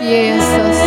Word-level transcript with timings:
Jesus. 0.00 0.78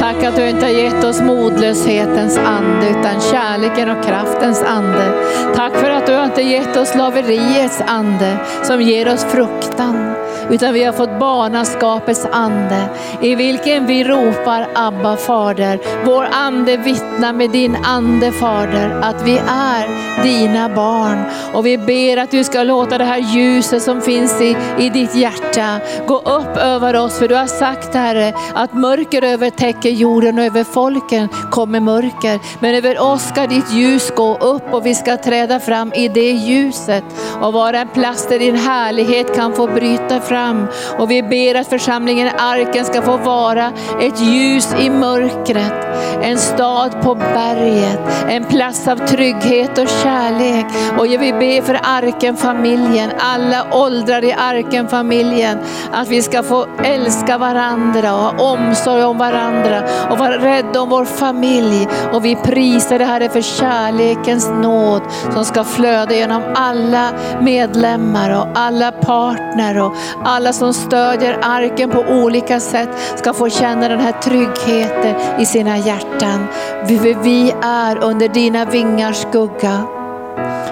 Tack 0.00 0.24
att 0.24 0.36
du 0.36 0.48
inte 0.48 0.66
har 0.66 0.72
gett 0.72 1.04
oss 1.04 1.20
modlöshetens 1.20 2.38
ande 2.38 2.88
utan 2.88 3.20
kärleken 3.20 3.90
och 3.90 4.04
kraftens 4.04 4.62
ande. 4.62 5.12
Tack 5.54 5.76
för 5.76 5.90
att 5.90 6.06
du 6.06 6.24
inte 6.24 6.42
har 6.42 6.50
gett 6.50 6.76
oss 6.76 6.88
slaveriets 6.88 7.82
ande 7.86 8.36
som 8.62 8.82
ger 8.82 9.12
oss 9.12 9.24
fruktan 9.24 10.09
utan 10.50 10.74
vi 10.74 10.84
har 10.84 10.92
fått 10.92 11.18
barnaskapets 11.18 12.26
ande 12.32 12.88
i 13.20 13.34
vilken 13.34 13.86
vi 13.86 14.04
ropar 14.04 14.66
Abba 14.74 15.16
fader. 15.16 15.78
Vår 16.04 16.28
ande 16.32 16.76
vittnar 16.76 17.32
med 17.32 17.50
din 17.50 17.76
ande 17.84 18.32
fader 18.32 19.00
att 19.02 19.22
vi 19.26 19.40
är 19.48 20.00
dina 20.22 20.68
barn 20.68 21.24
och 21.52 21.66
vi 21.66 21.78
ber 21.78 22.16
att 22.16 22.30
du 22.30 22.44
ska 22.44 22.62
låta 22.62 22.98
det 22.98 23.04
här 23.04 23.18
ljuset 23.18 23.82
som 23.82 24.00
finns 24.00 24.40
i, 24.40 24.56
i 24.78 24.90
ditt 24.90 25.14
hjärta 25.14 25.80
gå 26.06 26.18
upp 26.18 26.56
över 26.56 26.96
oss 26.96 27.18
för 27.18 27.28
du 27.28 27.34
har 27.34 27.46
sagt 27.46 27.94
Herre 27.94 28.32
att 28.54 28.74
mörker 28.74 29.24
övertäcker 29.24 29.90
jorden 29.90 30.38
och 30.38 30.44
över 30.44 30.64
folken 30.64 31.28
kommer 31.50 31.80
mörker. 31.80 32.40
Men 32.60 32.74
över 32.74 33.02
oss 33.02 33.28
ska 33.28 33.46
ditt 33.46 33.72
ljus 33.72 34.12
gå 34.16 34.36
upp 34.36 34.74
och 34.74 34.86
vi 34.86 34.94
ska 34.94 35.16
träda 35.16 35.60
fram 35.60 35.92
i 35.92 36.08
det 36.08 36.30
ljuset 36.30 37.04
och 37.40 37.52
vara 37.52 37.80
en 37.80 37.88
plats 37.88 38.26
där 38.28 38.38
din 38.38 38.56
härlighet 38.56 39.34
kan 39.34 39.52
få 39.52 39.66
bryta 39.66 40.19
fram. 40.20 40.66
Och 40.98 41.10
vi 41.10 41.22
ber 41.22 41.54
att 41.54 41.68
församlingen 41.68 42.30
Arken 42.38 42.84
ska 42.84 43.02
få 43.02 43.16
vara 43.16 43.72
ett 44.00 44.20
ljus 44.20 44.74
i 44.80 44.90
mörkret, 44.90 45.86
en 46.22 46.38
stad 46.38 47.02
på 47.02 47.14
berget, 47.14 48.00
en 48.28 48.44
plats 48.44 48.88
av 48.88 48.96
trygghet 48.96 49.78
och 49.78 49.88
kärlek. 49.88 50.66
Och 50.98 51.06
vi 51.06 51.32
ber 51.32 51.62
för 51.62 51.80
Arken-familjen, 51.82 53.10
alla 53.18 53.66
åldrar 53.72 54.24
i 54.24 54.32
Arken-familjen, 54.32 55.58
att 55.92 56.08
vi 56.08 56.22
ska 56.22 56.42
få 56.42 56.66
älska 56.84 57.38
varandra 57.38 58.14
och 58.14 58.20
ha 58.20 58.52
omsorg 58.52 59.04
om 59.04 59.18
varandra 59.18 59.82
och 60.10 60.18
vara 60.18 60.38
rädda 60.38 60.80
om 60.80 60.88
vår 60.88 61.04
familj. 61.04 61.88
Och 62.12 62.24
vi 62.24 62.36
prisar 62.36 62.98
det 62.98 63.04
Herre 63.04 63.28
för 63.28 63.40
kärlekens 63.40 64.50
nåd 64.62 65.02
som 65.32 65.44
ska 65.44 65.64
flöda 65.64 66.14
genom 66.14 66.42
alla 66.54 67.10
medlemmar 67.40 68.40
och 68.40 68.46
alla 68.54 68.92
partner 68.92 69.78
och 69.78 69.94
alla 70.24 70.52
som 70.52 70.74
stödjer 70.74 71.38
arken 71.42 71.90
på 71.90 72.00
olika 72.00 72.60
sätt 72.60 72.88
ska 73.16 73.32
få 73.32 73.48
känna 73.48 73.88
den 73.88 74.00
här 74.00 74.12
tryggheten 74.12 75.40
i 75.40 75.46
sina 75.46 75.78
hjärtan. 75.78 76.46
Vi, 76.86 77.54
är 77.62 78.04
under 78.04 78.28
dina 78.28 78.64
vingars 78.64 79.16
skugga. 79.16 79.99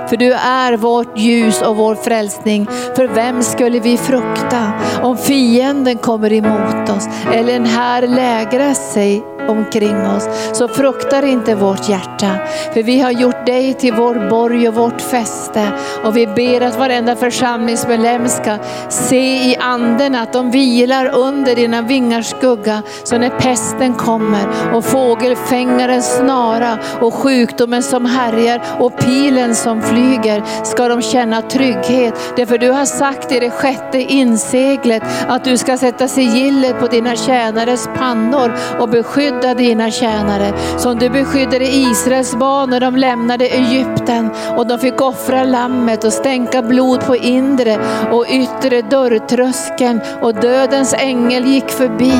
För 0.08 0.16
du 0.16 0.32
är 0.32 0.76
vårt 0.76 1.18
ljus 1.18 1.62
och 1.62 1.76
vår 1.76 1.94
frälsning. 1.94 2.66
För 2.96 3.06
vem 3.06 3.42
skulle 3.42 3.80
vi 3.80 3.96
frukta 3.96 4.72
om 5.02 5.16
fienden 5.16 5.98
kommer 5.98 6.32
emot 6.32 6.88
oss 6.88 7.08
eller 7.34 7.56
en 7.56 7.66
här 7.66 8.06
lägrar 8.06 8.74
sig 8.74 9.24
omkring 9.48 10.06
oss. 10.06 10.28
Så 10.52 10.68
fruktar 10.68 11.24
inte 11.24 11.54
vårt 11.54 11.88
hjärta. 11.88 12.30
För 12.74 12.82
vi 12.82 13.00
har 13.00 13.10
gjort 13.10 13.46
dig 13.46 13.74
till 13.74 13.94
vår 13.94 14.30
borg 14.30 14.68
och 14.68 14.74
vårt 14.74 15.00
fäste. 15.00 15.68
Och 16.04 16.16
vi 16.16 16.26
ber 16.26 16.60
att 16.60 16.78
varenda 16.78 17.16
församlingsmedlem 17.16 18.28
ska 18.28 18.58
se 18.88 19.50
i 19.50 19.56
anden 19.60 20.14
att 20.14 20.32
de 20.32 20.50
vilar 20.50 21.14
under 21.14 21.56
dina 21.56 21.82
vingars 21.82 22.26
skugga. 22.26 22.82
Så 23.04 23.18
när 23.18 23.30
pesten 23.30 23.94
kommer 23.94 24.74
och 24.74 24.84
fågelfängaren 24.84 26.02
snara 26.02 26.78
och 27.00 27.14
sjukdomen 27.14 27.82
som 27.82 28.06
härjar 28.06 28.62
och 28.78 28.98
pilen 28.98 29.47
som 29.54 29.82
flyger 29.82 30.64
ska 30.64 30.88
de 30.88 31.02
känna 31.02 31.42
trygghet. 31.42 32.32
Därför 32.36 32.58
du 32.58 32.70
har 32.70 32.84
sagt 32.84 33.32
i 33.32 33.40
det 33.40 33.50
sjätte 33.50 33.98
inseglet 33.98 35.02
att 35.28 35.44
du 35.44 35.56
ska 35.56 35.78
sätta 35.78 36.08
sigillet 36.08 36.80
på 36.80 36.86
dina 36.86 37.16
tjänares 37.16 37.88
pannor 37.96 38.52
och 38.78 38.88
beskydda 38.88 39.54
dina 39.54 39.90
tjänare. 39.90 40.52
Som 40.78 40.98
du 40.98 41.10
beskyddade 41.10 41.64
Israels 41.64 42.36
barn 42.36 42.70
när 42.70 42.80
de 42.80 42.96
lämnade 42.96 43.46
Egypten 43.46 44.30
och 44.56 44.66
de 44.66 44.78
fick 44.78 45.00
offra 45.00 45.44
lammet 45.44 46.04
och 46.04 46.12
stänka 46.12 46.62
blod 46.62 47.06
på 47.06 47.16
inre 47.16 47.78
och 48.12 48.26
yttre 48.28 48.82
dörrtröskeln 48.82 50.00
och 50.22 50.34
dödens 50.34 50.94
ängel 50.94 51.44
gick 51.44 51.70
förbi 51.70 52.12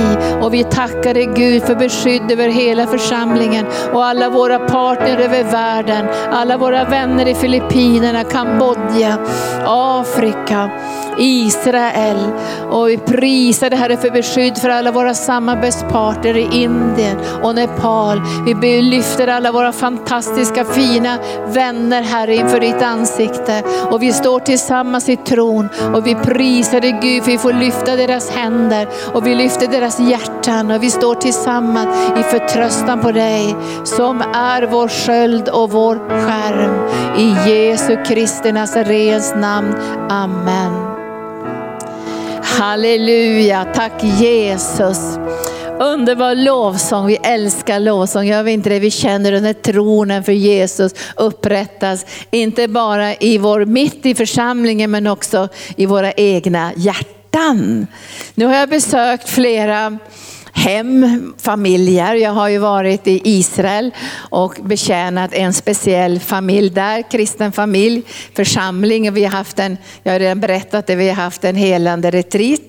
och 0.42 0.54
vi 0.54 0.64
tackade 0.64 1.24
Gud 1.24 1.62
för 1.62 1.74
beskydd 1.74 2.32
över 2.32 2.48
hela 2.48 2.86
församlingen 2.86 3.66
och 3.92 4.04
alla 4.04 4.30
våra 4.30 4.58
partner 4.58 5.18
över 5.18 5.44
världen, 5.44 6.06
alla 6.30 6.56
våra 6.56 6.84
vänner 6.84 7.17
i 7.26 7.34
Filippinerna, 7.34 8.24
Kambodja, 8.24 9.18
Afrika, 9.66 10.70
Israel. 11.18 12.32
Och 12.70 12.88
vi 12.88 12.98
prisar 12.98 13.70
det 13.70 13.76
Herre 13.76 13.96
för 13.96 14.10
beskydd 14.10 14.58
för 14.58 14.68
alla 14.68 14.92
våra 14.92 15.14
samarbetspartner 15.14 16.36
i 16.36 16.48
Indien 16.52 17.16
och 17.42 17.54
Nepal. 17.54 18.22
Vi 18.62 18.82
lyfter 18.82 19.28
alla 19.28 19.52
våra 19.52 19.72
fantastiska 19.72 20.64
fina 20.64 21.18
vänner 21.46 22.02
Herre 22.02 22.34
inför 22.34 22.60
ditt 22.60 22.82
ansikte. 22.82 23.62
Och 23.90 24.02
vi 24.02 24.12
står 24.12 24.40
tillsammans 24.40 25.08
i 25.08 25.16
tron. 25.16 25.68
Och 25.94 26.06
vi 26.06 26.14
prisar 26.14 26.80
dig 26.80 26.98
Gud 27.02 27.24
för 27.24 27.30
vi 27.30 27.38
får 27.38 27.52
lyfta 27.52 27.96
deras 27.96 28.30
händer. 28.30 28.88
Och 29.14 29.26
vi 29.26 29.34
lyfter 29.34 29.66
deras 29.66 30.00
hjärtan. 30.00 30.70
Och 30.70 30.82
vi 30.82 30.90
står 30.90 31.14
tillsammans 31.14 31.88
i 32.18 32.22
förtröstan 32.22 33.00
på 33.00 33.12
dig 33.12 33.56
som 33.84 34.20
är 34.34 34.62
vår 34.62 34.88
sköld 34.88 35.48
och 35.48 35.70
vår 35.70 35.96
skärm. 36.08 37.07
I 37.18 37.34
Jesu 37.46 37.96
Kristi 38.04 38.52
Nazarens 38.52 39.34
namn. 39.36 39.74
Amen. 40.08 40.72
Halleluja, 42.42 43.66
tack 43.74 44.02
Jesus. 44.02 45.18
Underbar 45.80 46.34
lovsång, 46.34 47.06
vi 47.06 47.16
älskar 47.16 47.80
lovsång. 47.80 48.26
Gör 48.26 48.42
vi 48.42 48.52
inte 48.52 48.70
det? 48.70 48.78
Vi 48.78 48.90
känner 48.90 49.32
den 49.32 49.44
här 49.44 49.52
tronen 49.52 50.24
för 50.24 50.32
Jesus 50.32 50.94
upprättas, 51.16 52.06
inte 52.30 52.68
bara 52.68 53.14
i 53.14 53.38
vår, 53.38 53.64
mitt 53.64 54.06
i 54.06 54.14
församlingen 54.14 54.90
men 54.90 55.06
också 55.06 55.48
i 55.76 55.86
våra 55.86 56.12
egna 56.12 56.72
hjärtan. 56.76 57.86
Nu 58.34 58.46
har 58.46 58.54
jag 58.54 58.68
besökt 58.68 59.28
flera 59.28 59.98
hem, 60.58 61.34
familjer. 61.38 62.14
Jag 62.14 62.30
har 62.30 62.48
ju 62.48 62.58
varit 62.58 63.06
i 63.06 63.20
Israel 63.24 63.94
och 64.18 64.58
betjänat 64.62 65.34
en 65.34 65.54
speciell 65.54 66.20
familj 66.20 66.70
där, 66.70 67.10
kristen 67.10 67.52
familj, 67.52 68.02
församling. 68.34 69.12
Vi 69.12 69.24
har 69.24 69.30
haft 69.30 69.58
en, 69.58 69.76
jag 70.02 70.12
har 70.12 70.18
redan 70.18 70.40
berättat 70.40 70.86
det, 70.86 70.94
vi 70.94 71.08
har 71.08 71.16
haft 71.16 71.44
en 71.44 71.56
helande 71.56 72.10
retreat 72.10 72.60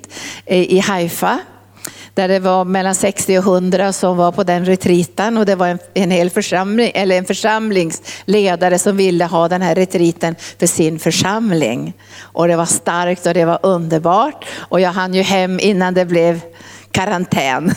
i 0.45 0.79
Haifa 0.79 1.39
där 2.13 2.27
det 2.27 2.39
var 2.39 2.65
mellan 2.65 2.95
60 2.95 3.37
och 3.37 3.43
100 3.43 3.93
som 3.93 4.17
var 4.17 4.31
på 4.31 4.43
den 4.43 4.65
retriten 4.65 5.37
och 5.37 5.45
det 5.45 5.55
var 5.55 5.67
en, 5.67 5.79
en 5.93 6.11
hel 6.11 6.29
församling, 6.29 6.91
eller 6.93 7.17
en 7.17 7.25
församlingsledare 7.25 8.79
som 8.79 8.97
ville 8.97 9.25
ha 9.25 9.47
den 9.47 9.61
här 9.61 9.75
retriten 9.75 10.35
för 10.59 10.67
sin 10.67 10.99
församling. 10.99 11.93
Och 12.21 12.47
det 12.47 12.55
var 12.55 12.65
starkt 12.65 13.25
och 13.25 13.33
det 13.33 13.45
var 13.45 13.59
underbart 13.63 14.45
och 14.57 14.81
jag 14.81 14.91
hann 14.91 15.13
ju 15.13 15.21
hem 15.21 15.59
innan 15.59 15.93
det 15.93 16.05
blev 16.05 16.41
karantän. 16.91 17.75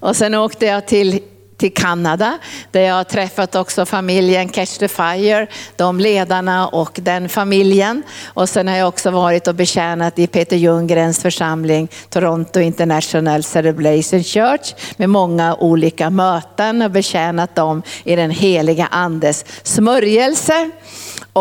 Och 0.00 0.16
sen 0.16 0.34
åkte 0.34 0.66
jag 0.66 0.86
till 0.86 1.20
till 1.58 1.74
Kanada 1.74 2.38
där 2.70 2.80
jag 2.80 2.94
har 2.94 3.04
träffat 3.04 3.54
också 3.54 3.86
familjen 3.86 4.48
Catch 4.48 4.78
the 4.78 4.88
Fire, 4.88 5.46
de 5.76 6.00
ledarna 6.00 6.68
och 6.68 6.98
den 7.02 7.28
familjen. 7.28 8.02
Och 8.26 8.48
sen 8.48 8.68
har 8.68 8.76
jag 8.76 8.88
också 8.88 9.10
varit 9.10 9.48
och 9.48 9.54
betjänat 9.54 10.18
i 10.18 10.26
Peter 10.26 10.56
Ljunggrens 10.56 11.22
församling 11.22 11.88
Toronto 12.08 12.60
International 12.60 13.42
Celebration 13.42 14.24
Church 14.24 14.74
med 14.96 15.10
många 15.10 15.54
olika 15.54 16.10
möten 16.10 16.82
och 16.82 16.90
betjänat 16.90 17.54
dem 17.54 17.82
i 18.04 18.16
den 18.16 18.30
heliga 18.30 18.86
andes 18.86 19.44
smörjelse. 19.62 20.70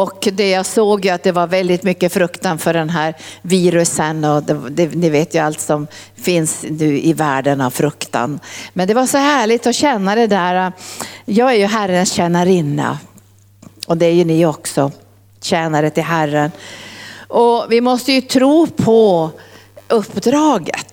Och 0.01 0.27
det 0.33 0.49
jag 0.49 0.65
såg 0.65 1.05
ju 1.05 1.11
att 1.11 1.23
det 1.23 1.31
var 1.31 1.47
väldigt 1.47 1.83
mycket 1.83 2.13
fruktan 2.13 2.57
för 2.57 2.73
den 2.73 2.89
här 2.89 3.15
virusen 3.41 4.23
och 4.23 4.43
det, 4.43 4.69
det, 4.69 4.95
ni 4.95 5.09
vet 5.09 5.35
ju 5.35 5.39
allt 5.39 5.59
som 5.59 5.87
finns 6.15 6.65
nu 6.69 6.99
i 6.99 7.13
världen 7.13 7.61
av 7.61 7.69
fruktan. 7.69 8.39
Men 8.73 8.87
det 8.87 8.93
var 8.93 9.05
så 9.05 9.17
härligt 9.17 9.67
att 9.67 9.75
känna 9.75 10.15
det 10.15 10.27
där. 10.27 10.71
Jag 11.25 11.51
är 11.51 11.55
ju 11.55 11.65
Herrens 11.65 12.11
tjänarinna 12.11 12.99
och 13.87 13.97
det 13.97 14.05
är 14.05 14.13
ju 14.13 14.25
ni 14.25 14.45
också, 14.45 14.91
tjänare 15.41 15.89
till 15.89 16.03
Herren. 16.03 16.51
Och 17.27 17.65
vi 17.69 17.81
måste 17.81 18.11
ju 18.11 18.21
tro 18.21 18.67
på 18.67 19.31
uppdraget. 19.87 20.86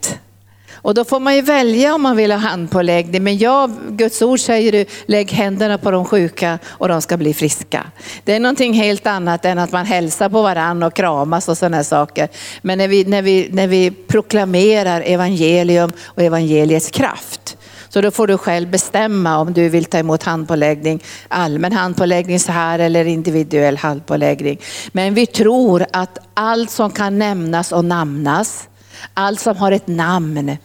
Och 0.85 0.95
då 0.95 1.05
får 1.05 1.21
man 1.21 1.37
ju 1.37 1.43
välja 1.43 1.95
om 1.95 2.03
man 2.03 2.17
vill 2.17 2.33
ha 2.33 2.39
handpåläggning. 2.39 3.23
Men 3.25 3.39
jag, 3.39 3.71
Guds 3.89 4.23
ord 4.23 4.41
säger 4.41 4.73
du, 4.73 4.85
lägg 5.07 5.33
händerna 5.33 5.79
på 5.79 5.91
de 5.91 6.05
sjuka 6.05 6.59
och 6.67 6.89
de 6.89 7.03
ska 7.03 7.17
bli 7.17 7.35
friska. 7.35 7.87
Det 8.25 8.35
är 8.35 8.41
någonting 8.41 8.75
helt 8.75 9.07
annat 9.07 9.45
än 9.45 9.59
att 9.59 9.73
man 9.73 9.87
hälsar 9.87 10.29
på 10.29 10.43
varandra 10.43 10.87
och 10.87 10.95
kramas 10.95 11.49
och 11.49 11.59
sådana 11.59 11.85
saker. 11.85 12.29
Men 12.63 12.79
när 12.79 12.89
vi, 12.89 13.05
när, 13.05 13.23
vi, 13.23 13.49
när 13.53 13.67
vi 13.67 13.91
proklamerar 13.91 15.01
evangelium 15.01 15.93
och 16.05 16.23
evangeliets 16.23 16.91
kraft, 16.91 17.57
så 17.89 18.01
då 18.01 18.11
får 18.11 18.27
du 18.27 18.39
själv 18.39 18.71
bestämma 18.71 19.39
om 19.39 19.53
du 19.53 19.69
vill 19.69 19.85
ta 19.85 19.99
emot 19.99 20.23
handpåläggning, 20.23 21.03
allmän 21.29 21.73
handpåläggning 21.73 22.41
så 22.41 22.53
här 22.53 22.79
eller 22.79 23.05
individuell 23.05 23.77
handpåläggning. 23.77 24.61
Men 24.93 25.15
vi 25.15 25.27
tror 25.27 25.87
att 25.93 26.19
allt 26.35 26.71
som 26.71 26.91
kan 26.91 27.19
nämnas 27.19 27.73
och 27.73 27.85
namnas 27.85 28.69
allt 29.15 29.41
som 29.41 29.57
har 29.57 29.73
ett 29.73 29.87
namn 29.87 30.57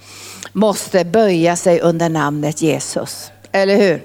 måste 0.53 1.05
böja 1.05 1.55
sig 1.55 1.81
under 1.81 2.09
namnet 2.09 2.61
Jesus. 2.61 3.31
Eller 3.51 3.77
hur? 3.77 4.03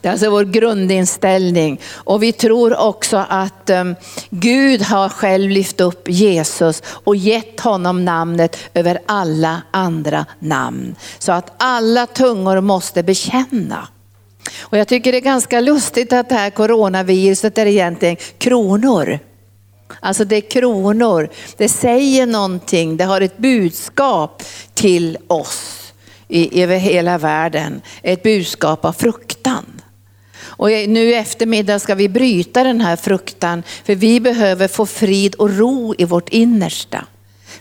Det 0.00 0.08
är 0.08 0.12
alltså 0.12 0.30
vår 0.30 0.44
grundinställning. 0.44 1.80
Och 1.94 2.22
vi 2.22 2.32
tror 2.32 2.78
också 2.78 3.24
att 3.28 3.70
um, 3.70 3.96
Gud 4.30 4.82
har 4.82 5.08
själv 5.08 5.50
lyft 5.50 5.80
upp 5.80 6.08
Jesus 6.08 6.82
och 6.86 7.16
gett 7.16 7.60
honom 7.60 8.04
namnet 8.04 8.56
över 8.74 8.98
alla 9.06 9.62
andra 9.70 10.26
namn. 10.38 10.96
Så 11.18 11.32
att 11.32 11.52
alla 11.56 12.06
tungor 12.06 12.60
måste 12.60 13.02
bekänna. 13.02 13.88
Och 14.60 14.78
jag 14.78 14.88
tycker 14.88 15.12
det 15.12 15.18
är 15.18 15.22
ganska 15.22 15.60
lustigt 15.60 16.12
att 16.12 16.28
det 16.28 16.34
här 16.34 16.50
coronaviruset 16.50 17.58
är 17.58 17.66
egentligen 17.66 18.16
kronor. 18.38 19.18
Alltså 20.00 20.24
det 20.24 20.36
är 20.36 20.50
kronor, 20.50 21.28
det 21.56 21.68
säger 21.68 22.26
någonting, 22.26 22.96
det 22.96 23.04
har 23.04 23.20
ett 23.20 23.38
budskap 23.38 24.42
till 24.74 25.18
oss 25.26 25.92
i, 26.28 26.62
över 26.62 26.76
hela 26.76 27.18
världen. 27.18 27.80
Ett 28.02 28.22
budskap 28.22 28.84
av 28.84 28.92
fruktan. 28.92 29.80
Och 30.40 30.68
nu 30.68 31.10
i 31.10 31.14
eftermiddag 31.14 31.78
ska 31.78 31.94
vi 31.94 32.08
bryta 32.08 32.64
den 32.64 32.80
här 32.80 32.96
fruktan, 32.96 33.62
för 33.84 33.94
vi 33.94 34.20
behöver 34.20 34.68
få 34.68 34.86
frid 34.86 35.34
och 35.34 35.56
ro 35.56 35.94
i 35.98 36.04
vårt 36.04 36.28
innersta. 36.28 37.06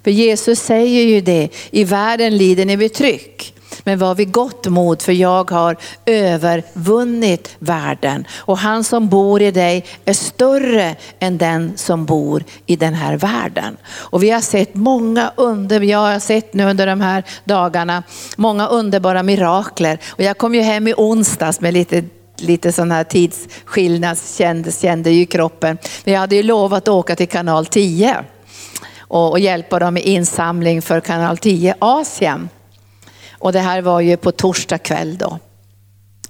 För 0.04 0.12
Jesus 0.12 0.60
säger 0.60 1.04
ju 1.04 1.22
det, 1.22 1.50
i 1.72 1.84
världen 1.84 2.38
lider 2.38 2.66
ni 2.66 2.78
betryck. 2.78 3.54
Men 3.88 4.00
var 4.00 4.16
vid 4.16 4.32
gott 4.32 4.68
mod 4.68 5.02
för 5.02 5.12
jag 5.12 5.52
har 5.52 5.78
övervunnit 6.06 7.56
världen. 7.60 8.28
Och 8.36 8.58
han 8.58 8.84
som 8.84 9.10
bor 9.10 9.42
i 9.42 9.52
dig 9.52 9.86
är 10.06 10.14
större 10.14 10.96
än 11.20 11.38
den 11.38 11.78
som 11.78 12.06
bor 12.06 12.44
i 12.66 12.76
den 12.76 12.94
här 12.94 13.18
världen. 13.18 13.78
Och 13.94 14.24
vi 14.24 14.30
har 14.30 14.42
sett 14.42 14.76
många 14.76 15.32
under, 15.36 15.82
jag 15.82 16.00
har 16.00 16.20
sett 16.20 16.54
nu 16.54 16.64
under 16.64 16.88
de 16.88 17.02
här 17.02 17.24
dagarna, 17.44 18.04
många 18.38 18.68
underbara 18.68 19.24
mirakler. 19.24 20.00
Och 20.10 20.24
jag 20.24 20.38
kom 20.38 20.56
ju 20.56 20.62
hem 20.62 20.88
i 20.88 20.94
onsdags 20.98 21.62
med 21.62 21.74
lite 21.74 22.04
lite 22.38 22.72
sån 22.72 22.92
här 22.92 23.04
tidsskillnad 23.04 24.18
kände, 24.38 24.72
kände 24.72 25.12
ju 25.12 25.26
kroppen. 25.26 25.78
Men 26.04 26.14
jag 26.14 26.22
hade 26.22 26.36
ju 26.36 26.44
lovat 26.44 26.84
att 26.84 26.88
åka 26.88 27.16
till 27.16 27.28
kanal 27.28 27.66
10 27.66 28.24
och, 29.00 29.32
och 29.32 29.40
hjälpa 29.40 29.80
dem 29.80 29.94
med 29.94 30.04
insamling 30.04 30.82
för 30.82 31.00
kanal 31.00 31.38
10 31.38 31.76
Asien. 31.80 32.50
Och 33.40 33.54
det 33.54 33.60
här 33.60 33.82
var 33.82 34.02
ju 34.02 34.18
på 34.18 34.32
torsdag 34.32 34.78
kväll 34.78 35.18
då. 35.18 35.40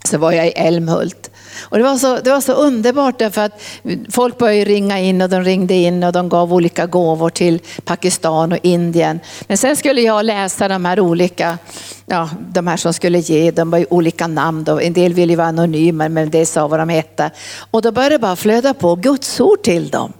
Så 0.04 0.18
var 0.18 0.32
jag 0.32 0.48
i 0.48 0.52
Älmhult. 0.52 1.32
Och 1.62 1.78
det, 1.78 1.84
var 1.84 1.98
så, 1.98 2.18
det 2.18 2.30
var 2.30 2.42
så 2.42 2.54
underbart 2.54 3.20
därför 3.20 3.42
att 3.42 3.62
folk 4.10 4.38
började 4.38 4.72
ringa 4.72 5.00
in 5.00 5.22
och 5.22 5.30
de 5.30 5.44
ringde 5.44 5.74
in 5.74 6.04
och 6.04 6.14
de 6.14 6.30
gav 6.30 6.54
olika 6.54 6.86
gåvor 6.86 7.30
till 7.30 7.60
Pakistan 7.86 8.52
och 8.52 8.60
Indien. 8.62 9.20
Men 9.48 9.58
sen 9.58 9.76
skulle 9.76 10.02
jag 10.02 10.26
läsa 10.26 10.68
de 10.68 10.86
här 10.86 11.00
olika, 11.00 11.58
ja, 12.06 12.30
de 12.50 12.68
här 12.68 12.78
som 12.78 12.94
skulle 12.94 13.20
ge, 13.20 13.52
de 13.52 13.70
var 13.70 13.78
ju 13.78 13.86
olika 13.90 14.28
namn 14.28 14.64
då. 14.64 14.80
En 14.80 14.94
del 14.94 15.14
ville 15.14 15.34
ju 15.34 15.38
vara 15.38 15.48
anonyma 15.48 16.10
men 16.10 16.30
det 16.30 16.46
sa 16.46 16.68
vad 16.68 16.80
de 16.80 16.90
hette. 16.90 17.32
Och 17.72 17.82
då 17.82 17.92
började 17.92 18.16
det 18.16 18.20
bara 18.20 18.36
flöda 18.36 18.74
på 18.74 18.96
gudsord 18.96 19.64
till 19.64 19.90
dem. 19.90 20.14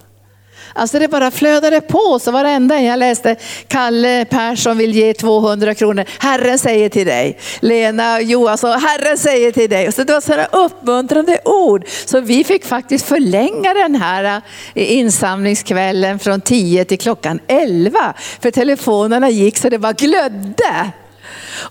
Alltså 0.78 0.98
det 0.98 1.08
bara 1.08 1.30
flödade 1.30 1.80
på. 1.80 2.18
Så 2.18 2.30
varenda 2.30 2.80
jag 2.80 2.98
läste, 2.98 3.36
Kalle 3.68 4.24
Persson 4.24 4.78
vill 4.78 4.94
ge 4.94 5.14
200 5.14 5.74
kronor. 5.74 6.04
Herren 6.18 6.58
säger 6.58 6.88
till 6.88 7.06
dig. 7.06 7.38
Lena 7.60 8.20
Johansson, 8.20 8.80
Herren 8.80 9.18
säger 9.18 9.52
till 9.52 9.70
dig. 9.70 9.92
Så 9.92 10.04
det 10.04 10.12
var 10.12 10.20
sådana 10.20 10.46
uppmuntrande 10.46 11.40
ord. 11.44 11.84
Så 12.04 12.20
vi 12.20 12.44
fick 12.44 12.64
faktiskt 12.64 13.06
förlänga 13.06 13.74
den 13.74 13.94
här 13.94 14.42
eh, 14.74 14.92
insamlingskvällen 14.92 16.18
från 16.18 16.40
10 16.40 16.84
till 16.84 16.98
klockan 16.98 17.40
11. 17.46 18.14
För 18.40 18.50
telefonerna 18.50 19.30
gick 19.30 19.58
så 19.58 19.68
det 19.68 19.78
bara 19.78 19.92
glödde. 19.92 20.90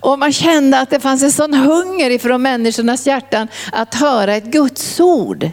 Och 0.00 0.18
man 0.18 0.32
kände 0.32 0.80
att 0.80 0.90
det 0.90 1.00
fanns 1.00 1.22
en 1.22 1.32
sån 1.32 1.54
hunger 1.54 2.10
ifrån 2.10 2.42
människornas 2.42 3.06
hjärtan 3.06 3.48
att 3.72 3.94
höra 3.94 4.34
ett 4.34 4.44
Guds 4.44 5.00
ord. 5.00 5.50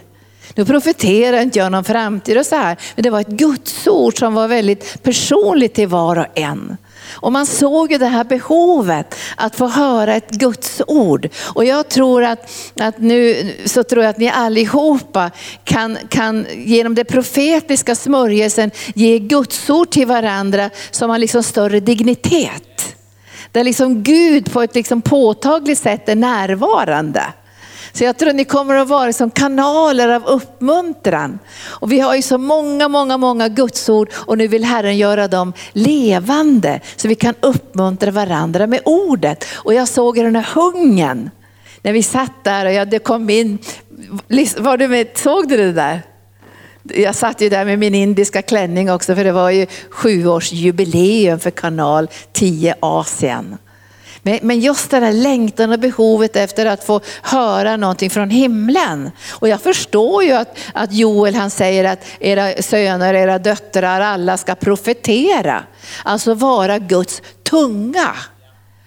Nu 0.56 0.66
profeterar 0.66 1.42
inte 1.42 1.60
jag 1.60 1.72
någon 1.72 1.84
framtid 1.84 2.38
och 2.38 2.46
så 2.46 2.56
här, 2.56 2.78
men 2.96 3.04
det 3.04 3.10
var 3.10 3.22
ett 3.22 3.28
gudsord 3.28 4.20
som 4.20 4.34
var 4.34 4.48
väldigt 4.48 5.04
personligt 5.04 5.74
till 5.74 5.88
var 5.88 6.18
och 6.18 6.40
en. 6.40 6.78
Och 7.08 7.32
man 7.32 7.46
såg 7.46 7.92
ju 7.92 7.98
det 7.98 8.06
här 8.06 8.24
behovet 8.24 9.16
att 9.38 9.56
få 9.56 9.68
höra 9.68 10.16
ett 10.16 10.30
gudsord. 10.30 11.30
Och 11.38 11.66
jag 11.66 11.90
tror 11.90 12.24
att, 12.24 12.52
att 12.80 13.00
nu 13.00 13.52
så 13.66 13.84
tror 13.84 14.04
jag 14.04 14.10
att 14.10 14.18
ni 14.18 14.30
allihopa 14.30 15.32
kan, 15.64 15.98
kan 16.10 16.46
genom 16.56 16.96
det 16.96 17.04
profetiska 17.04 17.96
smörjelsen 17.96 18.72
ge 18.96 19.20
gudsord 19.20 19.90
till 19.90 20.08
varandra 20.08 20.70
som 20.92 21.10
har 21.10 21.18
liksom 21.18 21.44
större 21.44 21.80
dignitet. 21.80 22.96
Där 23.52 23.64
liksom 23.64 24.04
Gud 24.04 24.52
på 24.52 24.62
ett 24.62 24.76
liksom 24.76 25.02
påtagligt 25.02 25.80
sätt 25.80 26.10
är 26.10 26.16
närvarande. 26.16 27.24
Så 27.96 28.04
jag 28.04 28.18
tror 28.18 28.34
ni 28.34 28.46
kommer 28.46 28.76
att 28.76 28.88
vara 28.88 29.14
som 29.14 29.32
kanaler 29.32 30.10
av 30.10 30.26
uppmuntran. 30.26 31.40
Och 31.66 31.92
vi 31.92 32.00
har 32.00 32.16
ju 32.16 32.22
så 32.22 32.38
många, 32.38 32.88
många, 32.88 33.18
många 33.18 33.50
gudsord 33.50 34.10
och 34.14 34.38
nu 34.38 34.48
vill 34.48 34.64
Herren 34.64 34.98
göra 34.98 35.28
dem 35.28 35.54
levande 35.72 36.80
så 36.96 37.08
vi 37.08 37.16
kan 37.16 37.36
uppmuntra 37.40 38.12
varandra 38.12 38.68
med 38.68 38.82
ordet. 38.86 39.46
Och 39.54 39.74
jag 39.74 39.88
såg 39.88 40.16
den 40.16 40.36
här 40.36 40.48
hungern 40.56 41.30
när 41.82 41.94
vi 41.94 42.04
satt 42.04 42.44
där 42.44 42.66
och 42.66 42.74
jag, 42.74 42.90
det 42.90 43.00
kom 43.00 43.30
in, 43.30 43.58
var 44.58 44.78
du 44.78 44.88
med, 44.88 45.08
såg 45.16 45.48
du 45.48 45.58
det 45.58 45.72
där? 45.72 46.02
Jag 46.84 47.16
satt 47.16 47.42
ju 47.42 47.50
där 47.50 47.66
med 47.66 47.80
min 47.80 47.96
indiska 47.96 48.42
klänning 48.42 48.92
också 48.92 49.16
för 49.16 49.24
det 49.24 49.32
var 49.32 49.50
ju 49.50 49.68
sjuårsjubileum 49.90 51.40
för 51.40 51.52
kanal 51.52 52.10
10 52.34 52.76
Asien. 52.80 53.58
Men 54.42 54.60
just 54.60 54.92
den 54.92 55.04
här 55.04 55.14
längtan 55.14 55.72
och 55.72 55.80
behovet 55.80 56.36
efter 56.36 56.66
att 56.66 56.84
få 56.84 57.02
höra 57.22 57.78
någonting 57.78 58.10
från 58.10 58.30
himlen. 58.30 59.12
Och 59.32 59.48
jag 59.48 59.62
förstår 59.62 60.24
ju 60.24 60.32
att, 60.32 60.58
att 60.74 60.94
Joel 60.94 61.36
han 61.36 61.50
säger 61.50 61.84
att 61.84 62.06
era 62.20 62.62
söner, 62.62 63.14
era 63.14 63.40
döttrar, 63.40 64.02
alla 64.02 64.38
ska 64.38 64.56
profetera. 64.56 65.64
Alltså 66.04 66.34
vara 66.34 66.80
Guds 66.80 67.22
tunga. 67.44 68.16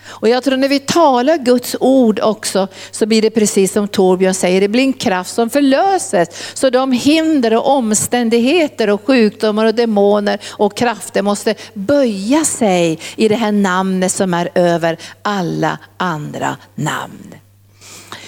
Och 0.09 0.29
jag 0.29 0.45
tror 0.45 0.57
när 0.57 0.69
vi 0.69 0.79
talar 0.79 1.39
Guds 1.39 1.77
ord 1.81 2.21
också 2.21 2.69
så 2.91 3.07
blir 3.07 3.23
det 3.23 3.31
precis 3.31 3.73
som 3.73 3.89
Torbjörn 3.89 4.35
säger, 4.35 4.61
det 4.61 4.69
blir 4.69 4.83
en 4.83 4.93
kraft 4.93 5.35
som 5.35 5.51
förlöses. 5.51 6.29
Så 6.55 6.71
de 6.71 6.93
hinder 6.93 7.57
och 7.57 7.71
omständigheter 7.71 8.91
och 8.91 9.07
sjukdomar 9.07 9.65
och 9.65 9.75
demoner 9.75 10.39
och 10.49 10.77
krafter 10.77 11.23
måste 11.23 11.55
böja 11.75 12.45
sig 12.45 12.99
i 13.17 13.29
det 13.29 13.37
här 13.37 13.53
namnet 13.53 14.13
som 14.13 14.35
är 14.35 14.51
över 14.55 14.99
alla 15.23 15.79
andra 15.97 16.57
namn. 16.75 17.35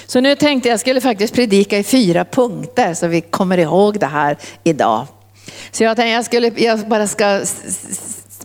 Så 0.07 0.21
nu 0.21 0.35
tänkte 0.35 0.69
jag 0.69 0.81
skulle 0.81 1.01
faktiskt 1.01 1.35
predika 1.35 1.79
i 1.79 1.83
fyra 1.83 2.25
punkter 2.25 2.95
så 2.95 3.07
vi 3.07 3.21
kommer 3.21 3.59
ihåg 3.59 4.01
det 4.01 4.07
här 4.07 4.37
idag. 4.65 5.07
Så 5.71 5.85
jag 5.85 5.97
tänkte 5.97 6.11
jag, 6.11 6.25
skulle, 6.25 6.53
jag 6.57 6.89
bara 6.89 7.07
ska 7.07 7.41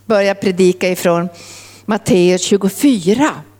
börja 0.06 0.34
predika 0.34 0.88
ifrån 0.88 1.28
Matteus 1.86 2.42
24. 2.42 3.55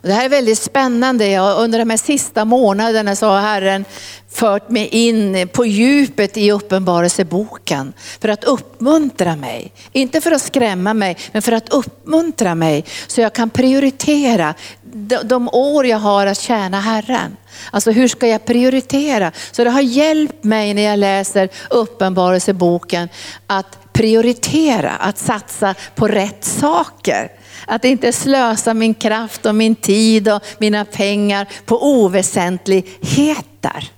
Och 0.00 0.08
det 0.08 0.14
här 0.14 0.24
är 0.24 0.28
väldigt 0.28 0.58
spännande. 0.58 1.28
Jag, 1.28 1.58
under 1.58 1.78
de 1.78 1.90
här 1.90 1.96
sista 1.96 2.44
månaderna 2.44 3.16
så 3.16 3.26
har 3.26 3.40
Herren 3.40 3.84
fört 4.30 4.70
mig 4.70 4.86
in 4.86 5.48
på 5.52 5.66
djupet 5.66 6.36
i 6.36 6.52
uppenbarelseboken 6.52 7.92
för 8.20 8.28
att 8.28 8.44
uppmuntra 8.44 9.36
mig. 9.36 9.72
Inte 9.92 10.20
för 10.20 10.32
att 10.32 10.42
skrämma 10.42 10.94
mig, 10.94 11.16
men 11.32 11.42
för 11.42 11.52
att 11.52 11.68
uppmuntra 11.68 12.54
mig 12.54 12.84
så 13.06 13.20
jag 13.20 13.32
kan 13.32 13.50
prioritera 13.50 14.54
de, 14.82 15.16
de 15.24 15.48
år 15.48 15.86
jag 15.86 15.98
har 15.98 16.26
att 16.26 16.40
tjäna 16.40 16.80
Herren. 16.80 17.36
Alltså 17.70 17.90
hur 17.90 18.08
ska 18.08 18.26
jag 18.26 18.44
prioritera? 18.44 19.32
Så 19.52 19.64
det 19.64 19.70
har 19.70 19.80
hjälpt 19.80 20.44
mig 20.44 20.74
när 20.74 20.82
jag 20.82 20.98
läser 20.98 21.48
uppenbarelseboken 21.70 23.08
att 23.46 23.92
prioritera, 23.92 24.90
att 24.90 25.18
satsa 25.18 25.74
på 25.94 26.08
rätt 26.08 26.44
saker. 26.44 27.37
Att 27.66 27.84
inte 27.84 28.12
slösa 28.12 28.74
min 28.74 28.94
kraft 28.94 29.46
och 29.46 29.54
min 29.54 29.74
tid 29.74 30.28
och 30.28 30.42
mina 30.58 30.84
pengar 30.84 31.48
på 31.64 31.82
oväsentligheter. 31.82 33.90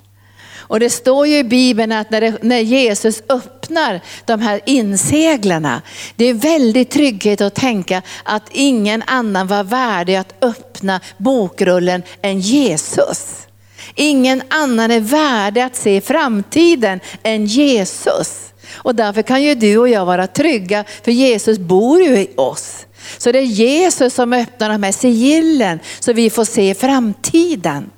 Och 0.71 0.81
det 0.81 0.91
står 0.91 1.27
ju 1.27 1.39
i 1.39 1.45
Bibeln 1.45 1.93
att 1.93 2.11
när, 2.11 2.21
det, 2.21 2.43
när 2.43 2.61
Jesus 2.61 3.23
öppnar 3.29 4.01
de 4.25 4.41
här 4.41 4.61
inseglarna, 4.67 5.83
det 6.17 6.25
är 6.25 6.35
väldigt 6.35 6.91
trygghet 6.91 7.41
att 7.41 7.55
tänka 7.55 8.03
att 8.23 8.49
ingen 8.53 9.03
annan 9.07 9.47
var 9.47 9.65
värdig 9.65 10.17
att 10.17 10.35
öppna 10.41 11.01
bokrullen 11.17 12.03
än 12.23 12.41
Jesus. 12.41 13.47
Ingen 13.95 14.43
annan 14.49 14.91
är 14.91 15.01
värdig 15.01 15.61
att 15.61 15.77
se 15.77 16.01
framtiden 16.01 17.01
än 17.23 17.47
Jesus. 17.47 18.53
Och 18.73 18.95
därför 18.95 19.23
kan 19.23 19.43
ju 19.43 19.55
du 19.55 19.79
och 19.79 19.89
jag 19.89 20.05
vara 20.05 20.27
trygga, 20.27 20.85
för 21.03 21.13
Jesus 21.13 21.59
bor 21.59 22.03
ju 22.03 22.19
i 22.19 22.31
oss. 22.37 22.87
Så 23.19 23.33
det 23.33 23.39
är 23.39 23.43
Jesus 23.43 24.15
som 24.15 24.33
öppnar 24.33 24.69
de 24.69 24.83
här 24.83 24.93
sigillen 24.93 25.79
så 26.01 26.13
vi 26.13 26.31
får 26.31 26.45
se 26.45 26.75
framtiden. 26.75 27.91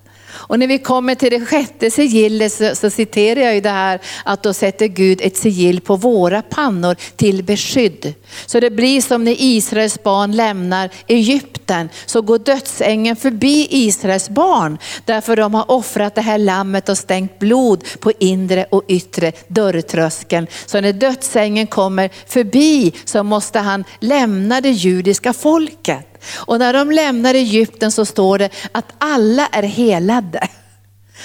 Och 0.52 0.58
när 0.58 0.66
vi 0.66 0.78
kommer 0.78 1.14
till 1.14 1.30
det 1.30 1.46
sjätte 1.46 1.90
sigillet 1.90 2.52
så, 2.52 2.74
så 2.74 2.90
citerar 2.90 3.40
jag 3.40 3.54
ju 3.54 3.60
det 3.60 3.70
här 3.70 4.00
att 4.24 4.42
då 4.42 4.52
sätter 4.52 4.86
Gud 4.86 5.20
ett 5.22 5.36
sigill 5.36 5.80
på 5.80 5.96
våra 5.96 6.42
pannor 6.42 6.96
till 7.16 7.44
beskydd. 7.44 8.14
Så 8.46 8.60
det 8.60 8.70
blir 8.70 9.00
som 9.00 9.24
när 9.24 9.36
Israels 9.38 10.02
barn 10.02 10.36
lämnar 10.36 10.90
Egypten 11.06 11.88
så 12.06 12.22
går 12.22 12.38
dödsängeln 12.38 13.16
förbi 13.16 13.66
Israels 13.70 14.28
barn 14.28 14.78
därför 15.04 15.36
de 15.36 15.54
har 15.54 15.70
offrat 15.70 16.14
det 16.14 16.20
här 16.20 16.38
lammet 16.38 16.88
och 16.88 16.98
stängt 16.98 17.38
blod 17.38 17.84
på 18.00 18.12
inre 18.18 18.66
och 18.70 18.82
yttre 18.88 19.32
dörrtröskeln. 19.48 20.46
Så 20.66 20.80
när 20.80 20.92
dödsängeln 20.92 21.66
kommer 21.66 22.10
förbi 22.26 22.92
så 23.04 23.22
måste 23.22 23.58
han 23.58 23.84
lämna 24.00 24.60
det 24.60 24.70
judiska 24.70 25.32
folket. 25.32 26.11
Och 26.36 26.58
när 26.58 26.72
de 26.72 26.90
lämnar 26.90 27.34
Egypten 27.34 27.92
så 27.92 28.04
står 28.04 28.38
det 28.38 28.50
att 28.72 28.92
alla 28.98 29.46
är 29.46 29.62
helade. 29.62 30.48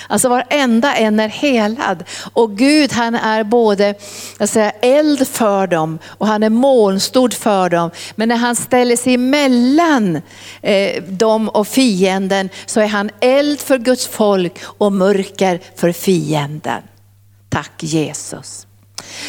Alltså 0.07 0.29
varenda 0.29 0.95
en 0.95 1.19
är 1.19 1.27
helad. 1.27 2.03
Och 2.33 2.57
Gud 2.57 2.93
han 2.93 3.15
är 3.15 3.43
både 3.43 3.95
jag 4.39 4.49
säger, 4.49 4.71
eld 4.81 5.27
för 5.27 5.67
dem 5.67 5.99
och 6.05 6.27
han 6.27 6.43
är 6.43 6.49
molnstod 6.49 7.33
för 7.33 7.69
dem. 7.69 7.91
Men 8.15 8.29
när 8.29 8.35
han 8.35 8.55
ställer 8.55 8.95
sig 8.95 9.13
emellan 9.13 10.21
eh, 10.61 11.03
dem 11.03 11.49
och 11.49 11.67
fienden 11.67 12.49
så 12.65 12.79
är 12.79 12.87
han 12.87 13.09
eld 13.19 13.59
för 13.59 13.77
Guds 13.77 14.07
folk 14.07 14.53
och 14.63 14.91
mörker 14.91 15.59
för 15.75 15.91
fienden. 15.91 16.81
Tack 17.49 17.83
Jesus. 17.83 18.66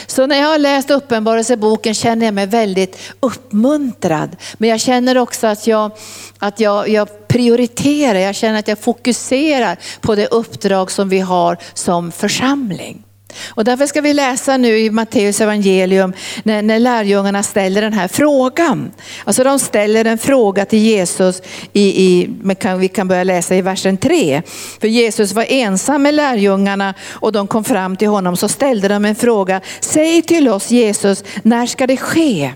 Så 0.06 0.26
när 0.26 0.38
jag 0.40 0.48
har 0.48 0.58
läst 0.58 0.90
Uppenbarelseboken 0.90 1.94
känner 1.94 2.26
jag 2.26 2.34
mig 2.34 2.46
väldigt 2.46 2.98
uppmuntrad. 3.20 4.36
Men 4.58 4.68
jag 4.70 4.80
känner 4.80 5.18
också 5.18 5.46
att 5.46 5.66
jag, 5.66 5.90
att 6.38 6.60
jag, 6.60 6.88
jag 6.88 7.28
prioriterar, 7.28 8.18
jag 8.18 8.34
känner 8.34 8.58
att 8.58 8.68
jag 8.68 8.78
fokuserar 8.78 9.78
på 10.00 10.14
det 10.14 10.26
uppdrag 10.26 10.90
som 10.90 11.08
vi 11.08 11.20
har 11.20 11.56
som 11.74 12.12
församling. 12.12 13.04
Och 13.48 13.64
därför 13.64 13.86
ska 13.86 14.00
vi 14.00 14.14
läsa 14.14 14.56
nu 14.56 14.78
i 14.78 14.90
Matteus 14.90 15.40
evangelium 15.40 16.12
när, 16.42 16.62
när 16.62 16.78
lärjungarna 16.78 17.42
ställer 17.42 17.82
den 17.82 17.92
här 17.92 18.08
frågan. 18.08 18.90
Alltså 19.24 19.44
de 19.44 19.58
ställer 19.58 20.04
en 20.04 20.18
fråga 20.18 20.64
till 20.64 20.78
Jesus, 20.78 21.42
i, 21.72 22.04
i, 22.04 22.30
vi 22.78 22.88
kan 22.88 23.08
börja 23.08 23.24
läsa 23.24 23.56
i 23.56 23.62
versen 23.62 23.96
3. 23.96 24.42
För 24.80 24.88
Jesus 24.88 25.32
var 25.32 25.46
ensam 25.48 26.02
med 26.02 26.14
lärjungarna 26.14 26.94
och 27.10 27.32
de 27.32 27.46
kom 27.46 27.64
fram 27.64 27.96
till 27.96 28.08
honom 28.08 28.36
så 28.36 28.48
ställde 28.48 28.88
de 28.88 29.04
en 29.04 29.14
fråga. 29.14 29.60
Säg 29.80 30.22
till 30.22 30.48
oss 30.48 30.70
Jesus, 30.70 31.24
när 31.42 31.66
ska 31.66 31.86
det 31.86 31.96
ske? 31.96 32.52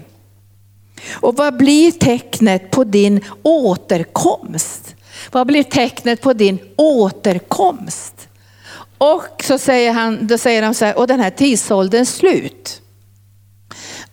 Och 1.10 1.36
vad 1.36 1.56
blir 1.56 1.90
tecknet 1.90 2.70
på 2.70 2.84
din 2.84 3.20
återkomst? 3.42 4.94
Vad 5.32 5.46
blir 5.46 5.62
tecknet 5.62 6.20
på 6.20 6.32
din 6.32 6.58
återkomst? 6.76 8.21
Och 9.02 9.42
så 9.44 9.58
säger 9.58 9.92
han, 9.92 10.26
då 10.26 10.38
säger 10.38 10.62
de 10.62 10.74
så 10.74 10.84
här, 10.84 10.98
och 10.98 11.06
den 11.06 11.20
här 11.20 11.30
tidsålderns 11.30 12.14
slut. 12.14 12.80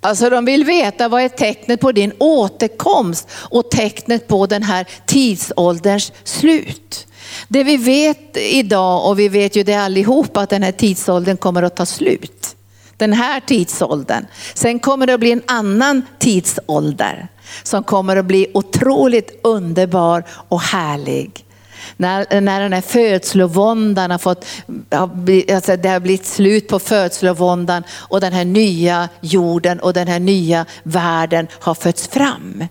Alltså 0.02 0.30
de 0.30 0.46
vill 0.46 0.66
veta 0.66 1.08
vad 1.08 1.22
är 1.22 1.30
tecknet 1.30 1.80
på 1.80 1.92
din 1.92 2.14
återkomst 2.18 3.30
och 3.34 3.72
tecknet 3.72 4.28
på 4.28 4.46
den 4.46 4.64
här 4.64 4.88
tidsålderns 5.06 6.12
slut. 6.24 7.08
Det 7.48 7.64
vi 7.64 7.78
vet 7.78 8.38
idag 8.38 9.08
och 9.08 9.20
vi 9.20 9.30
vet 9.30 9.56
ju 9.56 9.64
det 9.64 9.76
allihopa 9.76 10.42
att 10.42 10.50
den 10.50 10.64
här 10.64 10.72
tidsåldern 10.72 11.38
kommer 11.38 11.64
att 11.64 11.76
ta 11.76 11.86
slut. 11.86 12.56
Den 12.98 13.14
här 13.14 13.40
tidsåldern. 13.40 14.26
Sen 14.54 14.80
kommer 14.80 15.08
det 15.08 15.14
att 15.14 15.20
bli 15.20 15.32
en 15.32 15.44
annan 15.46 16.02
tidsålder 16.20 17.28
som 17.64 17.84
kommer 17.84 18.16
att 18.16 18.26
bli 18.26 18.48
otroligt 18.54 19.40
underbar 19.44 20.24
och 20.30 20.62
härlig. 20.62 21.46
När, 21.98 22.42
när 22.42 22.62
den 22.62 22.74
här 22.74 22.82
födslovåndan 22.82 24.12
har 24.12 24.18
fått, 24.18 24.46
alltså 25.54 25.76
det 25.76 25.90
har 25.90 26.00
blivit 26.00 26.26
slut 26.26 26.68
på 26.68 26.80
födslovåndan 26.80 27.84
och 27.92 28.22
den 28.22 28.34
här 28.34 28.46
nya 28.46 29.10
jorden 29.22 29.80
och 29.80 29.94
den 29.94 30.08
här 30.08 30.20
nya 30.20 30.66
världen 30.84 31.48
har 31.52 31.74
fötts 31.74 32.08
fram. 32.08 32.64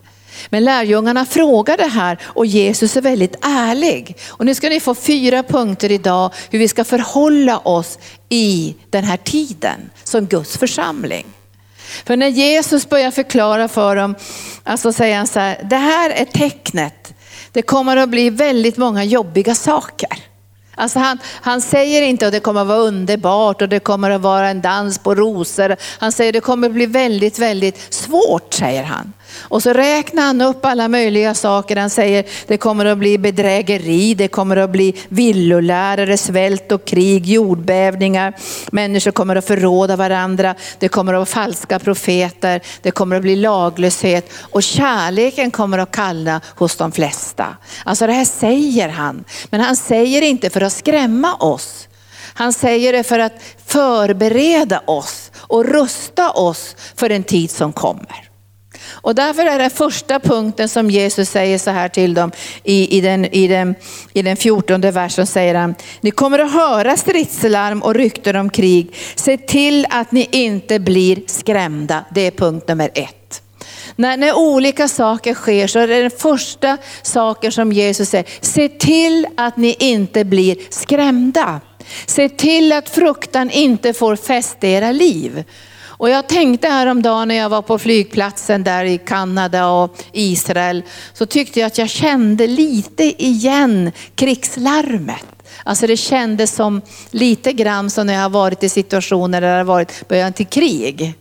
Men 0.51 0.65
lärjungarna 0.65 1.27
frågade 1.27 1.87
här 1.87 2.19
och 2.23 2.47
Jesus 2.47 2.97
är 2.97 3.01
väldigt 3.01 3.37
ärlig. 3.43 4.17
Och 4.29 4.47
nu 4.47 4.55
ska 4.55 4.69
ni 4.69 4.81
få 4.81 4.95
fyra 4.95 5.43
punkter 5.43 5.93
idag 5.93 6.33
hur 6.51 6.59
vi 6.59 6.69
ska 6.69 6.85
förhålla 6.85 7.59
oss 7.59 7.99
i 8.29 8.75
den 8.91 9.05
här 9.05 9.17
tiden 9.17 9.91
som 10.05 10.27
Guds 10.27 10.59
församling. 10.59 11.27
För 12.05 12.17
när 12.17 12.29
Jesus 12.29 12.89
börjar 12.89 13.11
förklara 13.11 13.69
för 13.69 13.97
dem, 13.97 14.15
alltså 14.65 14.93
säger 14.93 15.17
han 15.17 15.27
så 15.27 15.41
här, 15.41 15.67
det 15.71 15.77
här 15.77 16.11
är 16.11 16.25
tecknet 16.25 17.15
det 17.59 17.63
kommer 17.63 17.97
att 17.97 18.09
bli 18.09 18.31
väldigt 18.31 18.77
många 18.77 19.05
jobbiga 19.05 19.55
saker. 19.55 20.28
Alltså 20.79 20.99
han, 20.99 21.19
han 21.41 21.61
säger 21.61 22.03
inte 22.03 22.27
att 22.27 22.33
det 22.33 22.41
kommer 22.41 22.61
att 22.61 22.67
vara 22.67 22.79
underbart 22.79 23.63
och 23.63 23.69
det 23.69 23.81
kommer 23.81 24.11
att 24.11 24.21
vara 24.21 24.49
en 24.49 24.61
dans 24.61 24.99
på 24.99 25.15
rosor. 25.15 25.77
Han 25.99 26.13
säger 26.13 26.31
att 26.31 26.35
det 26.35 26.41
kommer 26.41 26.69
att 26.69 26.75
bli 26.75 26.87
väldigt, 26.87 27.39
väldigt 27.39 27.95
svårt, 27.95 28.55
säger 28.55 28.83
han. 28.83 29.13
Och 29.41 29.63
så 29.63 29.73
räknar 29.73 30.23
han 30.23 30.41
upp 30.41 30.65
alla 30.65 30.89
möjliga 30.89 31.35
saker. 31.35 31.77
Han 31.77 31.91
säger 31.91 32.25
det 32.47 32.57
kommer 32.57 32.85
att 32.85 32.99
bli 32.99 33.19
bedrägeri, 33.19 34.15
det 34.15 34.29
kommer 34.29 34.57
att 34.57 34.71
bli 34.71 34.95
villolärare, 35.09 36.17
svält 36.17 36.73
och 36.73 36.85
krig, 36.85 37.27
jordbävningar. 37.27 38.35
Människor 38.73 39.11
kommer 39.11 39.37
att 39.37 39.47
förråda 39.47 39.97
varandra, 39.97 40.55
det 40.79 40.89
kommer 40.89 41.15
att 41.15 41.19
vara 41.19 41.27
falska 41.27 41.79
profeter, 41.79 42.61
det 42.83 42.91
kommer 42.91 43.17
att 43.17 43.23
bli 43.23 43.37
laglöshet 43.37 44.33
och 44.41 44.63
kärleken 44.63 45.51
kommer 45.51 45.79
att 45.79 45.91
kalla 45.91 46.41
hos 46.57 46.77
de 46.77 46.93
flesta. 46.93 47.47
Alltså 47.85 48.07
det 48.07 48.13
här 48.13 48.25
säger 48.25 48.89
han, 48.89 49.25
men 49.51 49.61
han 49.61 49.77
säger 49.77 50.23
inte 50.23 50.51
för 50.51 50.61
att 50.61 50.68
skrämma 50.71 51.35
oss. 51.35 51.89
Han 52.35 52.53
säger 52.53 52.93
det 52.93 53.03
för 53.03 53.19
att 53.19 53.43
förbereda 53.67 54.83
oss 54.87 55.31
och 55.37 55.65
rusta 55.65 56.31
oss 56.31 56.77
för 56.97 57.09
den 57.09 57.23
tid 57.23 57.51
som 57.51 57.73
kommer. 57.73 58.29
Och 58.91 59.15
därför 59.15 59.47
är 59.47 59.59
den 59.59 59.71
första 59.71 60.21
punkten 60.21 60.69
som 60.69 60.91
Jesus 60.91 61.31
säger 61.31 61.59
så 61.59 61.71
här 61.71 61.89
till 61.89 62.15
dem 62.15 62.33
i, 62.65 62.99
i, 62.99 63.01
den, 63.01 63.25
i, 63.25 63.49
den, 63.49 63.75
i 64.13 64.23
den 64.23 64.37
14 64.37 64.81
versen 64.81 65.27
säger 65.27 65.55
han, 65.55 65.75
ni 66.01 66.11
kommer 66.11 66.39
att 66.39 66.53
höra 66.53 66.97
stridslarm 66.97 67.83
och 67.83 67.95
rykten 67.95 68.37
om 68.37 68.51
krig. 68.51 68.95
Se 69.15 69.37
till 69.37 69.87
att 69.91 70.13
ni 70.13 70.29
inte 70.33 70.79
blir 70.79 71.23
skrämda. 71.27 72.05
Det 72.15 72.21
är 72.21 72.31
punkt 72.31 72.69
nummer 72.69 72.91
ett. 72.95 73.18
När, 74.01 74.17
när 74.17 74.37
olika 74.37 74.89
saker 74.89 75.35
sker 75.35 75.67
så 75.67 75.79
är 75.79 75.89
det 75.89 76.03
den 76.03 76.11
första 76.11 76.79
saken 77.03 77.53
som 77.53 77.73
Jesus 77.73 78.09
säger, 78.09 78.27
se 78.41 78.69
till 78.69 79.27
att 79.37 79.57
ni 79.57 79.77
inte 79.79 80.25
blir 80.25 80.57
skrämda. 80.71 81.61
Se 82.07 82.29
till 82.29 82.73
att 82.73 82.89
fruktan 82.89 83.51
inte 83.51 83.93
får 83.93 84.17
fäste 84.17 84.67
i 84.67 84.73
era 84.73 84.93
liv. 84.93 85.45
Och 85.85 86.11
jag 86.11 86.29
tänkte 86.29 86.69
häromdagen 86.69 87.29
när 87.29 87.35
jag 87.35 87.49
var 87.49 87.63
på 87.63 87.79
flygplatsen 87.79 88.65
där 88.65 88.85
i 88.85 88.99
Kanada 88.99 89.69
och 89.69 89.97
Israel, 90.13 90.83
så 91.13 91.27
tyckte 91.27 91.61
jag 91.61 91.67
att 91.67 91.79
jag 91.79 91.89
kände 91.89 92.47
lite 92.47 93.25
igen 93.25 93.93
krigslarmet. 94.15 95.27
Alltså 95.65 95.87
det 95.87 95.97
kändes 95.97 96.55
som 96.55 96.83
lite 97.11 97.53
grann 97.53 97.91
som 97.91 98.07
när 98.07 98.15
jag 98.15 98.23
har 98.23 98.31
varit 98.31 98.63
i 98.63 98.69
situationer 98.69 99.41
där 99.41 99.51
det 99.51 99.57
har 99.57 99.65
varit 99.65 100.09
början 100.09 100.33
till 100.33 100.47
krig. 100.47 101.15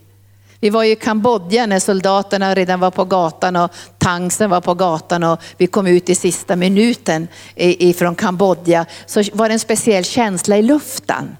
Vi 0.59 0.69
var 0.69 0.83
i 0.83 0.95
Kambodja 0.95 1.65
när 1.65 1.79
soldaterna 1.79 2.55
redan 2.55 2.79
var 2.79 2.91
på 2.91 3.05
gatan 3.05 3.55
och 3.55 3.71
tanksen 3.97 4.49
var 4.49 4.61
på 4.61 4.73
gatan 4.73 5.23
och 5.23 5.39
vi 5.57 5.67
kom 5.67 5.87
ut 5.87 6.09
i 6.09 6.15
sista 6.15 6.55
minuten 6.55 7.27
ifrån 7.55 8.15
Kambodja. 8.15 8.85
Så 9.05 9.23
var 9.33 9.49
det 9.49 9.55
en 9.55 9.59
speciell 9.59 10.03
känsla 10.03 10.57
i 10.57 10.61
luften. 10.61 11.37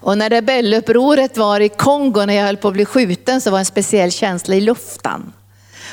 Och 0.00 0.18
när 0.18 0.30
rebellupproret 0.30 1.36
var 1.36 1.60
i 1.60 1.68
Kongo 1.68 2.26
när 2.26 2.34
jag 2.34 2.44
höll 2.44 2.56
på 2.56 2.68
att 2.68 2.74
bli 2.74 2.84
skjuten 2.84 3.40
så 3.40 3.50
var 3.50 3.58
en 3.58 3.64
speciell 3.64 4.12
känsla 4.12 4.54
i 4.54 4.60
luften. 4.60 5.32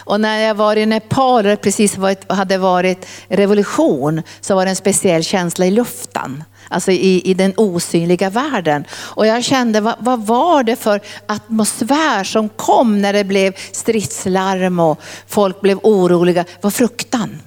Och 0.05 0.21
när 0.21 0.39
jag 0.39 0.55
var 0.55 0.75
i 0.75 0.85
Nepal, 0.85 1.43
det 1.43 1.55
precis 1.55 1.97
hade 2.29 2.57
varit 2.57 3.07
revolution, 3.27 4.21
så 4.41 4.55
var 4.55 4.65
det 4.65 4.71
en 4.71 4.75
speciell 4.75 5.23
känsla 5.23 5.65
i 5.65 5.71
luften. 5.71 6.43
Alltså 6.69 6.91
i, 6.91 7.21
i 7.25 7.33
den 7.33 7.53
osynliga 7.57 8.29
världen. 8.29 8.85
Och 8.91 9.27
jag 9.27 9.43
kände, 9.43 9.81
vad, 9.81 9.95
vad 9.99 10.25
var 10.25 10.63
det 10.63 10.75
för 10.75 11.01
atmosfär 11.25 12.23
som 12.23 12.49
kom 12.49 13.01
när 13.01 13.13
det 13.13 13.23
blev 13.23 13.53
stridslarm 13.71 14.79
och 14.79 15.01
folk 15.27 15.61
blev 15.61 15.79
oroliga? 15.83 16.43
Det 16.43 16.63
var 16.63 16.71
fruktan. 16.71 17.41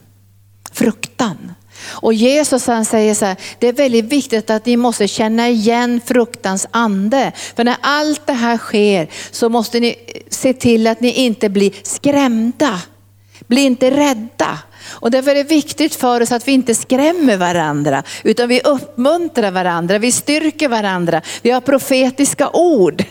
Fruktan. 0.73 1.55
Och 1.89 2.15
Jesus 2.15 2.67
han 2.67 2.85
säger 2.85 3.15
så 3.15 3.25
här, 3.25 3.37
det 3.59 3.69
är 3.69 3.73
väldigt 3.73 4.05
viktigt 4.05 4.51
att 4.51 4.67
ni 4.67 4.77
måste 4.77 5.09
känna 5.09 5.49
igen 5.49 6.01
fruktans 6.07 6.67
ande. 6.71 7.33
För 7.57 7.65
när 7.65 7.77
allt 7.81 8.27
det 8.27 8.33
här 8.33 8.59
sker 8.59 9.09
så 9.31 9.49
måste 9.49 9.81
ni 9.81 9.89
eh, 9.89 10.21
se 10.31 10.53
till 10.53 10.87
att 10.87 11.01
ni 11.01 11.13
inte 11.13 11.49
blir 11.49 11.73
skrämda. 11.83 12.81
Bli 13.47 13.61
inte 13.61 13.91
rädda. 13.91 14.59
Och 14.89 15.11
därför 15.11 15.31
är 15.31 15.35
det 15.35 15.43
viktigt 15.43 15.95
för 15.95 16.21
oss 16.21 16.33
att 16.33 16.49
vi 16.49 16.53
inte 16.53 16.75
skrämmer 16.75 17.37
varandra, 17.37 18.03
utan 18.23 18.49
vi 18.49 18.61
uppmuntrar 18.61 19.51
varandra, 19.51 19.99
vi 19.99 20.13
styrker 20.13 20.69
varandra, 20.69 21.23
vi 21.43 21.51
har 21.51 21.61
profetiska 21.61 22.51
ord. 22.51 23.05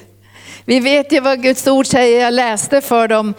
Vi 0.65 0.79
vet 0.79 1.11
ju 1.11 1.19
vad 1.19 1.41
Guds 1.41 1.67
ord 1.67 1.87
säger, 1.87 2.21
jag 2.21 2.33
läste 2.33 2.81
för 2.81 3.07
dem 3.07 3.33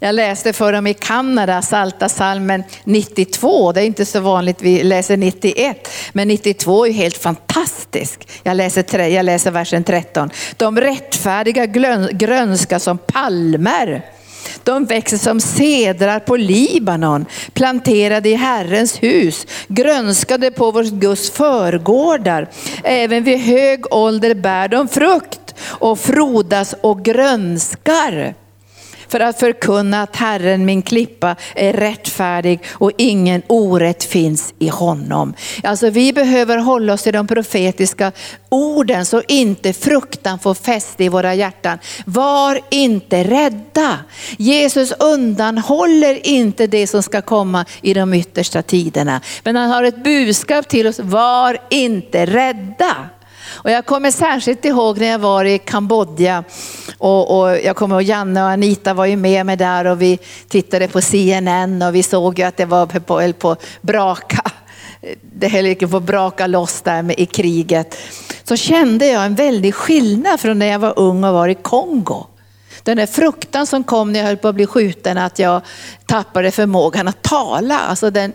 jag 0.00 0.14
läste 0.14 0.52
för 0.52 0.72
dem 0.72 0.86
i 0.86 0.94
Kanada, 0.94 1.62
Salta 1.62 2.08
salmen 2.08 2.62
92. 2.84 3.72
Det 3.72 3.80
är 3.80 3.84
inte 3.84 4.04
så 4.04 4.20
vanligt 4.20 4.62
vi 4.62 4.82
läser 4.82 5.16
91, 5.16 5.88
men 6.12 6.28
92 6.28 6.86
är 6.86 6.92
helt 6.92 7.18
fantastisk. 7.18 8.28
Jag 8.42 8.56
läser, 8.56 8.98
jag 8.98 9.24
läser 9.24 9.50
versen 9.50 9.84
13. 9.84 10.30
De 10.56 10.80
rättfärdiga 10.80 11.66
grönska 12.12 12.78
som 12.78 12.98
palmer. 12.98 14.02
De 14.64 14.84
växer 14.84 15.16
som 15.16 15.40
sedrar 15.40 16.20
på 16.20 16.36
Libanon, 16.36 17.26
planterade 17.52 18.28
i 18.28 18.34
Herrens 18.34 19.02
hus, 19.02 19.46
grönskade 19.68 20.50
på 20.50 20.70
vår 20.70 21.00
Guds 21.00 21.30
förgårdar. 21.30 22.48
Även 22.84 23.24
vid 23.24 23.38
hög 23.38 23.94
ålder 23.94 24.34
bär 24.34 24.68
de 24.68 24.88
frukt 24.88 25.54
och 25.60 25.98
frodas 25.98 26.74
och 26.80 27.04
grönskar 27.04 28.34
för 29.08 29.20
att 29.20 29.38
förkunna 29.38 30.02
att 30.02 30.16
Herren 30.16 30.64
min 30.64 30.82
klippa 30.82 31.36
är 31.54 31.72
rättfärdig 31.72 32.60
och 32.70 32.92
ingen 32.96 33.42
orätt 33.46 34.04
finns 34.04 34.54
i 34.58 34.68
honom. 34.68 35.34
Alltså 35.62 35.90
vi 35.90 36.12
behöver 36.12 36.58
hålla 36.58 36.92
oss 36.92 37.02
till 37.02 37.12
de 37.12 37.26
profetiska 37.26 38.12
orden 38.48 39.06
så 39.06 39.22
inte 39.28 39.72
fruktan 39.72 40.38
får 40.38 40.54
fäste 40.54 41.04
i 41.04 41.08
våra 41.08 41.34
hjärtan. 41.34 41.78
Var 42.06 42.60
inte 42.70 43.24
rädda. 43.24 43.98
Jesus 44.36 44.92
undanhåller 44.98 46.26
inte 46.26 46.66
det 46.66 46.86
som 46.86 47.02
ska 47.02 47.22
komma 47.22 47.64
i 47.82 47.94
de 47.94 48.14
yttersta 48.14 48.62
tiderna. 48.62 49.20
Men 49.44 49.56
han 49.56 49.70
har 49.70 49.82
ett 49.82 50.04
budskap 50.04 50.68
till 50.68 50.86
oss, 50.86 50.98
var 50.98 51.58
inte 51.70 52.26
rädda. 52.26 53.08
Och 53.50 53.70
jag 53.70 53.86
kommer 53.86 54.10
särskilt 54.10 54.64
ihåg 54.64 54.98
när 54.98 55.06
jag 55.06 55.18
var 55.18 55.44
i 55.44 55.58
Kambodja 55.58 56.44
och, 56.98 57.38
och 57.38 57.58
jag 57.58 57.76
kommer 57.76 57.96
ihåg 57.96 58.02
Janne 58.02 58.42
och 58.42 58.50
Anita 58.50 58.94
var 58.94 59.06
ju 59.06 59.16
med 59.16 59.46
mig 59.46 59.56
där 59.56 59.84
och 59.84 60.02
vi 60.02 60.18
tittade 60.48 60.88
på 60.88 61.00
CNN 61.00 61.82
och 61.82 61.94
vi 61.94 62.02
såg 62.02 62.38
ju 62.38 62.44
att 62.44 62.56
det 62.56 62.64
var 62.64 62.86
på, 62.86 63.32
på 63.32 63.56
braka. 63.80 64.42
Det 65.22 65.48
höll 65.48 65.74
på 65.74 65.96
att 65.96 66.02
braka 66.02 66.46
loss 66.46 66.80
där 66.80 67.02
med, 67.02 67.18
i 67.18 67.26
kriget. 67.26 67.98
Så 68.44 68.56
kände 68.56 69.06
jag 69.06 69.24
en 69.24 69.34
väldig 69.34 69.74
skillnad 69.74 70.40
från 70.40 70.58
när 70.58 70.66
jag 70.66 70.78
var 70.78 70.98
ung 70.98 71.24
och 71.24 71.32
var 71.32 71.48
i 71.48 71.54
Kongo. 71.54 72.26
Den 72.82 72.96
där 72.96 73.06
fruktan 73.06 73.66
som 73.66 73.84
kom 73.84 74.12
när 74.12 74.20
jag 74.20 74.26
höll 74.26 74.36
på 74.36 74.48
att 74.48 74.54
bli 74.54 74.66
skjuten, 74.66 75.18
att 75.18 75.38
jag 75.38 75.62
tappade 76.06 76.50
förmågan 76.50 77.08
att 77.08 77.22
tala. 77.22 77.78
Alltså 77.78 78.10
den 78.10 78.32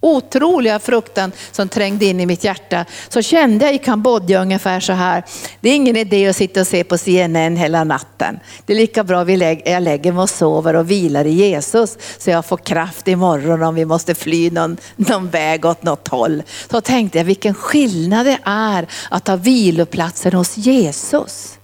otroliga 0.00 0.78
fruktan 0.78 1.32
som 1.52 1.68
trängde 1.68 2.04
in 2.04 2.20
i 2.20 2.26
mitt 2.26 2.44
hjärta 2.44 2.84
så 3.08 3.22
kände 3.22 3.64
jag 3.64 3.74
i 3.74 3.78
Kambodja 3.78 4.42
ungefär 4.42 4.80
så 4.80 4.92
här. 4.92 5.24
Det 5.60 5.70
är 5.70 5.74
ingen 5.74 5.96
idé 5.96 6.28
att 6.28 6.36
sitta 6.36 6.60
och 6.60 6.66
se 6.66 6.84
på 6.84 6.98
CNN 6.98 7.56
hela 7.56 7.84
natten. 7.84 8.40
Det 8.66 8.72
är 8.72 8.76
lika 8.76 9.04
bra 9.04 9.20
att 9.20 9.28
jag 9.66 9.82
lägger 9.82 10.12
mig 10.12 10.22
och 10.22 10.30
sover 10.30 10.76
och 10.76 10.90
vilar 10.90 11.24
i 11.24 11.30
Jesus 11.30 11.98
så 12.18 12.30
jag 12.30 12.44
får 12.44 12.56
kraft 12.56 13.08
imorgon 13.08 13.62
om 13.62 13.74
vi 13.74 13.84
måste 13.84 14.14
fly 14.14 14.50
någon, 14.50 14.76
någon 14.96 15.28
väg 15.28 15.64
åt 15.64 15.82
något 15.82 16.08
håll. 16.08 16.42
Så 16.70 16.80
tänkte 16.80 17.18
jag 17.18 17.24
vilken 17.24 17.54
skillnad 17.54 18.26
det 18.26 18.38
är 18.44 18.86
att 19.10 19.28
ha 19.28 19.36
viloplatsen 19.36 20.32
hos 20.32 20.56
Jesus 20.56 21.58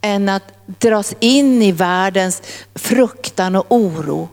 än 0.00 0.28
att 0.28 0.42
dras 0.66 1.14
in 1.20 1.62
i 1.62 1.72
världens 1.72 2.42
fruktan 2.74 3.56
och 3.56 3.66
oro. 3.68 4.28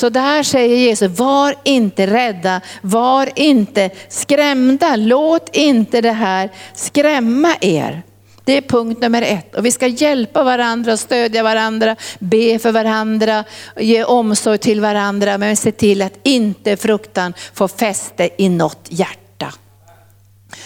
Så 0.00 0.08
där 0.08 0.42
säger 0.42 0.76
Jesus, 0.76 1.18
var 1.18 1.54
inte 1.64 2.06
rädda, 2.06 2.60
var 2.82 3.28
inte 3.34 3.90
skrämda, 4.08 4.96
låt 4.96 5.56
inte 5.56 6.00
det 6.00 6.12
här 6.12 6.50
skrämma 6.74 7.56
er. 7.60 8.02
Det 8.44 8.56
är 8.56 8.62
punkt 8.62 9.00
nummer 9.00 9.22
ett. 9.22 9.54
Och 9.54 9.66
vi 9.66 9.70
ska 9.70 9.86
hjälpa 9.86 10.44
varandra, 10.44 10.96
stödja 10.96 11.42
varandra, 11.42 11.96
be 12.18 12.58
för 12.58 12.72
varandra, 12.72 13.44
ge 13.76 14.04
omsorg 14.04 14.58
till 14.58 14.80
varandra, 14.80 15.38
men 15.38 15.56
se 15.56 15.72
till 15.72 16.02
att 16.02 16.18
inte 16.22 16.76
fruktan 16.76 17.34
får 17.54 17.68
fäste 17.68 18.30
i 18.38 18.48
något 18.48 18.86
hjärta. 18.88 19.54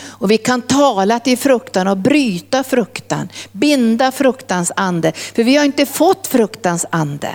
Och 0.00 0.30
vi 0.30 0.38
kan 0.38 0.62
tala 0.62 1.20
till 1.20 1.38
fruktan 1.38 1.88
och 1.88 1.96
bryta 1.96 2.64
fruktan, 2.64 3.28
binda 3.52 4.12
fruktans 4.12 4.72
ande. 4.76 5.12
För 5.12 5.44
vi 5.44 5.56
har 5.56 5.64
inte 5.64 5.86
fått 5.86 6.26
fruktans 6.26 6.86
ande. 6.90 7.28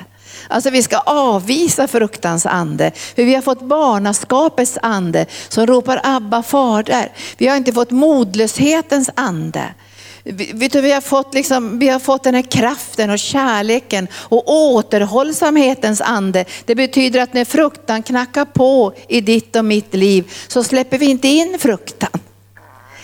Alltså 0.47 0.69
vi 0.69 0.83
ska 0.83 0.97
avvisa 0.97 1.87
fruktans 1.87 2.45
ande. 2.45 2.91
För 3.15 3.23
vi 3.23 3.35
har 3.35 3.41
fått 3.41 3.61
barnaskapets 3.61 4.77
ande 4.81 5.25
som 5.49 5.67
ropar 5.67 6.01
Abba 6.03 6.43
fader. 6.43 7.11
Vi 7.37 7.47
har 7.47 7.57
inte 7.57 7.73
fått 7.73 7.91
modlöshetens 7.91 9.09
ande. 9.15 9.63
Vet 10.23 10.71
du, 10.71 10.81
vi, 10.81 10.91
har 10.91 11.01
fått 11.01 11.33
liksom, 11.33 11.79
vi 11.79 11.89
har 11.89 11.99
fått 11.99 12.23
den 12.23 12.35
här 12.35 12.41
kraften 12.41 13.09
och 13.09 13.19
kärleken 13.19 14.07
och 14.13 14.51
återhållsamhetens 14.53 16.01
ande. 16.01 16.45
Det 16.65 16.75
betyder 16.75 17.19
att 17.19 17.33
när 17.33 17.45
fruktan 17.45 18.03
knackar 18.03 18.45
på 18.45 18.93
i 19.07 19.21
ditt 19.21 19.55
och 19.55 19.65
mitt 19.65 19.93
liv 19.93 20.31
så 20.47 20.63
släpper 20.63 20.97
vi 20.97 21.05
inte 21.05 21.27
in 21.27 21.57
fruktan. 21.59 22.09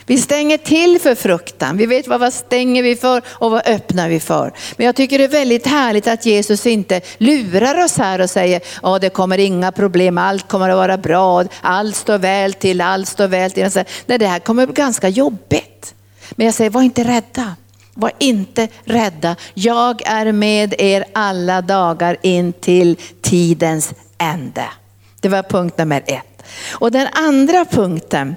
Vi 0.06 0.18
stänger 0.18 0.58
till 0.58 1.00
för 1.02 1.16
fruktan. 1.16 1.78
Vi 1.78 1.86
vet 1.86 2.08
vad, 2.08 2.20
vad 2.20 2.34
stänger 2.34 2.84
vi 2.84 2.96
för 2.96 3.22
och 3.28 3.52
vad 3.52 3.68
öppnar 3.68 4.10
vi 4.10 4.20
för. 4.20 4.54
Men 4.78 4.86
jag 4.86 4.96
tycker 4.96 5.18
det 5.18 5.24
är 5.24 5.28
väldigt 5.30 5.68
härligt 5.68 6.08
att 6.08 6.26
Jesus 6.26 6.66
inte 6.66 7.02
lurar 7.18 7.84
oss 7.84 7.98
här 7.98 8.22
och 8.22 8.30
säger, 8.30 8.62
ja 8.84 9.00
det 9.00 9.10
kommer 9.10 9.38
inga 9.38 9.72
problem, 9.72 10.18
allt 10.18 10.48
kommer 10.48 10.70
att 10.70 10.76
vara 10.76 10.98
bra, 10.98 11.44
allt 11.62 11.96
står 11.96 12.18
väl 12.18 12.54
till, 12.54 12.82
allt 12.82 13.08
står 13.08 13.28
väl 13.28 13.52
till. 13.52 13.70
Nej, 14.06 14.18
det 14.18 14.28
här 14.28 14.40
kommer 14.40 14.66
bli 14.66 14.74
ganska 14.74 15.10
jobbigt. 15.10 15.96
Men 16.32 16.46
jag 16.46 16.56
säger, 16.56 16.70
var 16.70 16.82
inte 16.82 17.04
rädda. 17.04 17.56
Var 17.94 18.12
inte 18.20 18.68
rädda. 18.84 19.36
Jag 19.54 20.02
är 20.06 20.32
med 20.32 20.76
er 20.78 21.06
alla 21.14 21.62
dagar 21.62 22.18
in 22.22 22.54
till 22.54 22.96
tidens 23.22 23.94
ände. 24.18 24.66
Det 25.22 25.30
var 25.30 25.44
punkt 25.44 25.78
nummer 25.78 26.04
ett. 26.06 26.35
Och 26.72 26.92
den 26.92 27.08
andra 27.12 27.66
punkten, 27.66 28.36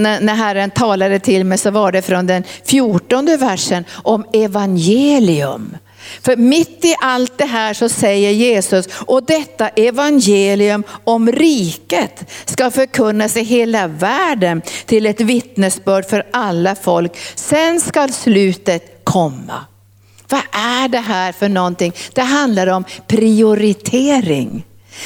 när 0.00 0.34
Herren 0.34 0.70
talade 0.70 1.18
till 1.18 1.44
mig 1.44 1.58
så 1.58 1.70
var 1.70 1.92
det 1.92 2.02
från 2.02 2.26
den 2.26 2.44
fjortonde 2.64 3.36
versen 3.36 3.84
om 3.92 4.24
evangelium. 4.32 5.76
För 6.22 6.36
mitt 6.36 6.84
i 6.84 6.94
allt 7.00 7.38
det 7.38 7.44
här 7.44 7.74
så 7.74 7.88
säger 7.88 8.30
Jesus, 8.30 8.88
och 8.92 9.24
detta 9.26 9.68
evangelium 9.68 10.84
om 11.04 11.32
riket 11.32 12.30
ska 12.44 12.70
förkunnas 12.70 13.36
i 13.36 13.42
hela 13.42 13.86
världen 13.86 14.62
till 14.86 15.06
ett 15.06 15.20
vittnesbörd 15.20 16.08
för 16.08 16.26
alla 16.32 16.74
folk. 16.74 17.12
Sen 17.34 17.80
ska 17.80 18.08
slutet 18.08 19.00
komma. 19.04 19.64
Vad 20.28 20.42
är 20.52 20.88
det 20.88 20.98
här 20.98 21.32
för 21.32 21.48
någonting? 21.48 21.92
Det 22.12 22.22
handlar 22.22 22.66
om 22.66 22.84
prioritering. 23.06 24.64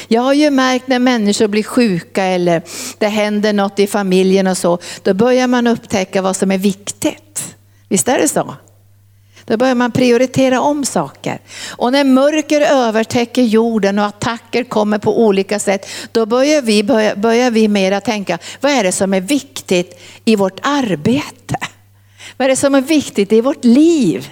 Jag 0.09 0.23
har 0.23 0.33
ju 0.33 0.51
märkt 0.51 0.89
när 0.89 0.99
människor 0.99 1.49
blir 1.49 1.63
sjuka 1.63 2.25
eller 2.25 2.63
det 2.99 3.09
händer 3.09 3.53
något 3.53 3.79
i 3.79 3.87
familjen 3.87 4.47
och 4.47 4.59
så, 4.59 4.79
då 5.03 5.15
börjar 5.15 5.47
man 5.47 5.67
upptäcka 5.67 6.23
vad 6.23 6.37
som 6.37 6.51
är 6.51 6.59
viktigt. 6.59 7.55
Visst 7.89 8.09
är 8.09 8.19
det 8.19 8.29
så? 8.29 8.55
Då 9.45 9.57
börjar 9.57 9.75
man 9.75 9.93
prioritera 9.93 10.61
om 10.61 10.85
saker. 10.85 11.41
Och 11.71 11.93
när 11.93 12.05
mörker 12.05 12.61
övertäcker 12.61 13.43
jorden 13.43 13.99
och 13.99 14.05
attacker 14.05 14.65
kommer 14.65 14.99
på 14.99 15.25
olika 15.25 15.59
sätt, 15.59 15.87
då 16.13 16.27
börjar 16.27 16.63
vi, 16.63 16.83
börjar, 16.83 17.17
börjar 17.17 17.51
vi 17.51 17.69
mera 17.69 18.01
tänka, 18.01 18.39
vad 18.61 18.73
är 18.73 18.85
det 18.85 18.93
som 18.93 19.15
är 19.15 19.21
viktigt 19.21 20.01
i 20.25 20.37
vårt 20.37 20.61
arbete? 20.63 21.57
Vad 22.37 22.45
är 22.47 22.49
det 22.49 22.57
som 22.57 22.75
är 22.75 22.81
viktigt 22.81 23.33
i 23.33 23.41
vårt 23.41 23.65
liv? 23.65 24.31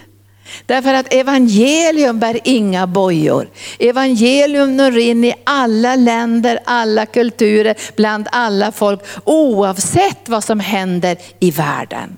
Därför 0.67 0.95
att 0.95 1.13
evangelium 1.13 2.19
bär 2.19 2.41
inga 2.45 2.87
bojor. 2.87 3.49
Evangelium 3.79 4.77
når 4.77 4.99
in 4.99 5.25
i 5.25 5.35
alla 5.45 5.97
länder, 5.97 6.59
alla 6.65 7.07
kulturer, 7.07 7.77
bland 7.97 8.29
alla 8.33 8.73
folk, 8.73 9.01
oavsett 9.25 10.29
vad 10.29 10.45
som 10.45 10.61
händer 10.61 11.17
i 11.41 11.51
världen. 11.51 12.17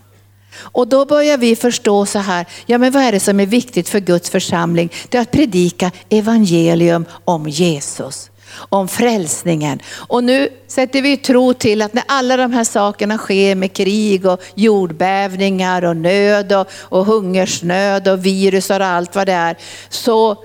Och 0.54 0.88
då 0.88 1.04
börjar 1.04 1.38
vi 1.38 1.56
förstå 1.56 2.06
så 2.06 2.18
här, 2.18 2.46
ja 2.66 2.78
men 2.78 2.92
vad 2.92 3.02
är 3.02 3.12
det 3.12 3.20
som 3.20 3.40
är 3.40 3.46
viktigt 3.46 3.88
för 3.88 4.00
Guds 4.00 4.30
församling? 4.30 4.92
Det 5.08 5.18
är 5.18 5.22
att 5.22 5.30
predika 5.30 5.90
evangelium 6.08 7.04
om 7.24 7.48
Jesus 7.48 8.31
om 8.54 8.88
frälsningen. 8.88 9.80
Och 9.94 10.24
nu 10.24 10.48
sätter 10.66 11.02
vi 11.02 11.16
tro 11.16 11.54
till 11.54 11.82
att 11.82 11.94
när 11.94 12.04
alla 12.08 12.36
de 12.36 12.52
här 12.52 12.64
sakerna 12.64 13.18
sker 13.18 13.54
med 13.54 13.72
krig 13.72 14.26
och 14.26 14.40
jordbävningar 14.54 15.84
och 15.84 15.96
nöd 15.96 16.52
och, 16.52 16.66
och 16.80 17.06
hungersnöd 17.06 18.08
och 18.08 18.26
virus 18.26 18.70
och 18.70 18.76
allt 18.76 19.14
vad 19.14 19.26
det 19.26 19.32
är, 19.32 19.56
så 19.88 20.44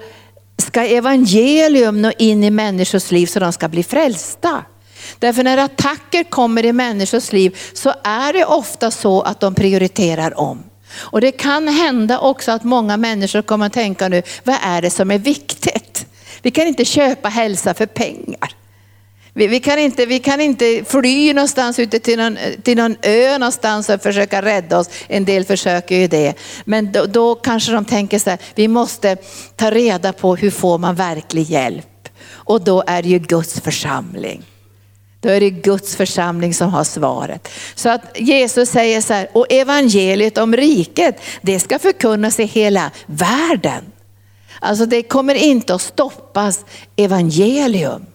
ska 0.57 0.85
evangelium 0.85 2.01
nå 2.01 2.11
in 2.17 2.43
i 2.43 2.49
människors 2.49 3.11
liv 3.11 3.27
så 3.27 3.39
de 3.39 3.53
ska 3.53 3.67
bli 3.67 3.83
frälsta. 3.83 4.65
Därför 5.19 5.43
när 5.43 5.57
attacker 5.57 6.23
kommer 6.23 6.65
i 6.65 6.73
människors 6.73 7.33
liv 7.33 7.57
så 7.73 7.93
är 8.03 8.33
det 8.33 8.45
ofta 8.45 8.91
så 8.91 9.21
att 9.21 9.39
de 9.39 9.55
prioriterar 9.55 10.39
om. 10.39 10.63
Och 10.93 11.21
det 11.21 11.31
kan 11.31 11.67
hända 11.67 12.19
också 12.19 12.51
att 12.51 12.63
många 12.63 12.97
människor 12.97 13.41
kommer 13.41 13.65
att 13.65 13.73
tänka 13.73 14.09
nu, 14.09 14.21
vad 14.43 14.55
är 14.61 14.81
det 14.81 14.89
som 14.89 15.11
är 15.11 15.19
viktigt? 15.19 15.86
Vi 16.41 16.51
kan 16.51 16.67
inte 16.67 16.85
köpa 16.85 17.29
hälsa 17.29 17.73
för 17.73 17.85
pengar. 17.85 18.55
Vi, 19.37 19.47
vi, 19.47 19.59
kan 19.59 19.79
inte, 19.79 20.05
vi 20.05 20.19
kan 20.19 20.41
inte 20.41 20.83
fly 20.87 21.33
någonstans 21.33 21.79
ute 21.79 21.99
till 21.99 22.17
någon, 22.17 22.37
till 22.63 22.77
någon 22.77 22.95
ö 23.01 23.37
någonstans 23.37 23.89
och 23.89 24.01
försöka 24.01 24.41
rädda 24.41 24.79
oss. 24.79 24.89
En 25.07 25.25
del 25.25 25.45
försöker 25.45 25.95
ju 25.95 26.07
det. 26.07 26.33
Men 26.65 26.91
då, 26.91 27.05
då 27.05 27.35
kanske 27.35 27.71
de 27.71 27.85
tänker 27.85 28.19
så 28.19 28.29
här, 28.29 28.39
vi 28.55 28.67
måste 28.67 29.17
ta 29.55 29.71
reda 29.71 30.13
på 30.13 30.35
hur 30.35 30.51
får 30.51 30.77
man 30.77 30.95
verklig 30.95 31.43
hjälp. 31.43 32.09
Och 32.29 32.61
då 32.61 32.83
är 32.87 33.01
det 33.01 33.09
ju 33.09 33.19
Guds 33.19 33.59
församling. 33.59 34.43
Då 35.19 35.29
är 35.29 35.39
det 35.39 35.49
Guds 35.49 35.95
församling 35.95 36.53
som 36.53 36.69
har 36.69 36.83
svaret. 36.83 37.49
Så 37.75 37.89
att 37.89 38.01
Jesus 38.15 38.69
säger 38.69 39.01
så 39.01 39.13
här, 39.13 39.29
och 39.33 39.45
evangeliet 39.49 40.37
om 40.37 40.55
riket, 40.55 41.19
det 41.41 41.59
ska 41.59 41.79
förkunnas 41.79 42.39
i 42.39 42.43
hela 42.43 42.91
världen. 43.05 43.83
Alltså 44.59 44.85
det 44.85 45.03
kommer 45.03 45.35
inte 45.35 45.75
att 45.75 45.81
stoppas 45.81 46.65
evangelium. 46.95 48.05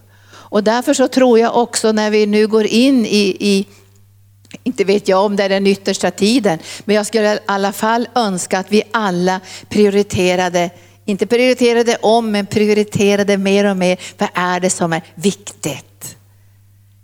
Och 0.53 0.63
därför 0.63 0.93
så 0.93 1.07
tror 1.07 1.39
jag 1.39 1.57
också 1.57 1.91
när 1.91 2.11
vi 2.11 2.25
nu 2.25 2.47
går 2.47 2.65
in 2.65 3.05
i, 3.05 3.37
i 3.39 3.67
inte 4.63 4.83
vet 4.83 5.07
jag 5.07 5.25
om 5.25 5.35
det 5.35 5.43
är 5.43 5.49
den 5.49 5.67
yttersta 5.67 6.11
tiden, 6.11 6.59
men 6.85 6.95
jag 6.95 7.05
skulle 7.05 7.35
i 7.35 7.39
alla 7.45 7.71
fall 7.71 8.07
önska 8.15 8.59
att 8.59 8.71
vi 8.71 8.83
alla 8.91 9.39
prioriterade, 9.69 10.69
inte 11.05 11.27
prioriterade 11.27 11.97
om, 12.01 12.31
men 12.31 12.45
prioriterade 12.45 13.37
mer 13.37 13.65
och 13.65 13.77
mer. 13.77 13.99
Vad 14.17 14.29
är 14.33 14.59
det 14.59 14.69
som 14.69 14.93
är 14.93 15.01
viktigt? 15.15 16.17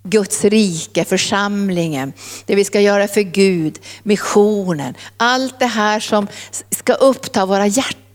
Guds 0.04 0.44
rike, 0.44 1.06
församlingen, 1.06 2.14
det 2.46 2.56
vi 2.56 2.64
ska 2.64 2.82
göra 2.82 3.08
för 3.08 3.22
Gud, 3.22 3.80
missionen, 4.04 4.94
allt 5.18 5.60
det 5.60 5.66
här 5.66 6.00
som 6.00 6.28
ska 6.70 6.94
uppta 6.94 7.46
våra 7.46 7.68
hjärtan. 7.68 8.09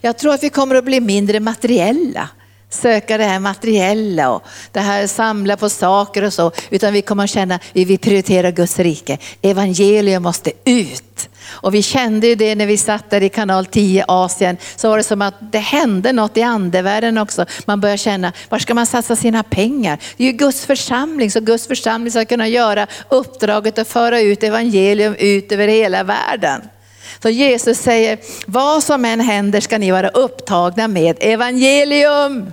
Jag 0.00 0.18
tror 0.18 0.34
att 0.34 0.42
vi 0.42 0.50
kommer 0.50 0.74
att 0.74 0.84
bli 0.84 1.00
mindre 1.00 1.40
materiella 1.40 2.28
söka 2.70 3.18
det 3.18 3.24
här 3.24 3.38
materiella 3.38 4.30
och 4.30 4.42
det 4.72 4.80
här 4.80 5.06
samla 5.06 5.56
på 5.56 5.68
saker 5.68 6.24
och 6.24 6.32
så, 6.32 6.52
utan 6.70 6.92
vi 6.92 7.02
kommer 7.02 7.24
att 7.24 7.30
känna 7.30 7.54
att 7.54 7.62
vi 7.72 7.84
vill 7.84 7.98
prioritera 7.98 8.50
Guds 8.50 8.78
rike. 8.78 9.18
Evangelium 9.42 10.22
måste 10.22 10.52
ut. 10.64 11.28
Och 11.48 11.74
vi 11.74 11.82
kände 11.82 12.26
ju 12.26 12.34
det 12.34 12.54
när 12.54 12.66
vi 12.66 12.76
satt 12.76 13.10
där 13.10 13.22
i 13.22 13.28
kanal 13.28 13.66
10 13.66 14.04
Asien, 14.08 14.56
så 14.76 14.88
var 14.88 14.96
det 14.96 15.02
som 15.02 15.22
att 15.22 15.52
det 15.52 15.58
hände 15.58 16.12
något 16.12 16.36
i 16.36 16.42
andevärlden 16.42 17.18
också. 17.18 17.46
Man 17.64 17.80
börjar 17.80 17.96
känna, 17.96 18.32
var 18.48 18.58
ska 18.58 18.74
man 18.74 18.86
satsa 18.86 19.16
sina 19.16 19.42
pengar? 19.42 19.98
Det 20.16 20.24
är 20.24 20.26
ju 20.26 20.32
Guds 20.32 20.66
församling, 20.66 21.30
så 21.30 21.40
Guds 21.40 21.66
församling 21.66 22.10
ska 22.10 22.24
kunna 22.24 22.48
göra 22.48 22.86
uppdraget 23.08 23.78
att 23.78 23.88
föra 23.88 24.20
ut 24.20 24.42
evangelium 24.42 25.14
ut 25.18 25.52
över 25.52 25.68
hela 25.68 26.04
världen. 26.04 26.62
Så 27.22 27.30
Jesus 27.30 27.78
säger, 27.78 28.18
vad 28.46 28.82
som 28.82 29.04
än 29.04 29.20
händer 29.20 29.60
ska 29.60 29.78
ni 29.78 29.90
vara 29.90 30.08
upptagna 30.08 30.88
med 30.88 31.16
evangelium. 31.20 32.52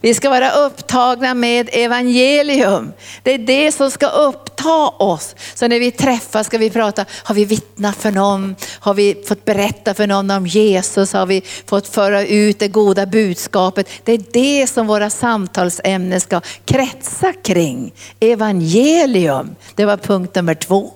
Vi 0.00 0.14
ska 0.14 0.30
vara 0.30 0.50
upptagna 0.50 1.34
med 1.34 1.68
evangelium. 1.72 2.92
Det 3.22 3.34
är 3.34 3.38
det 3.38 3.72
som 3.72 3.90
ska 3.90 4.08
uppta 4.08 4.88
oss. 4.88 5.36
Så 5.54 5.68
när 5.68 5.80
vi 5.80 5.90
träffas 5.90 6.46
ska 6.46 6.58
vi 6.58 6.70
prata, 6.70 7.04
har 7.10 7.34
vi 7.34 7.44
vittnat 7.44 7.96
för 7.96 8.10
någon? 8.10 8.56
Har 8.80 8.94
vi 8.94 9.24
fått 9.28 9.44
berätta 9.44 9.94
för 9.94 10.06
någon 10.06 10.30
om 10.30 10.46
Jesus? 10.46 11.12
Har 11.12 11.26
vi 11.26 11.42
fått 11.66 11.88
föra 11.88 12.26
ut 12.26 12.58
det 12.58 12.68
goda 12.68 13.06
budskapet? 13.06 13.88
Det 14.04 14.12
är 14.12 14.22
det 14.32 14.66
som 14.66 14.86
våra 14.86 15.10
samtalsämnen 15.10 16.20
ska 16.20 16.40
kretsa 16.64 17.32
kring. 17.32 17.92
Evangelium, 18.20 19.56
det 19.74 19.84
var 19.84 19.96
punkt 19.96 20.34
nummer 20.34 20.54
två. 20.54 20.92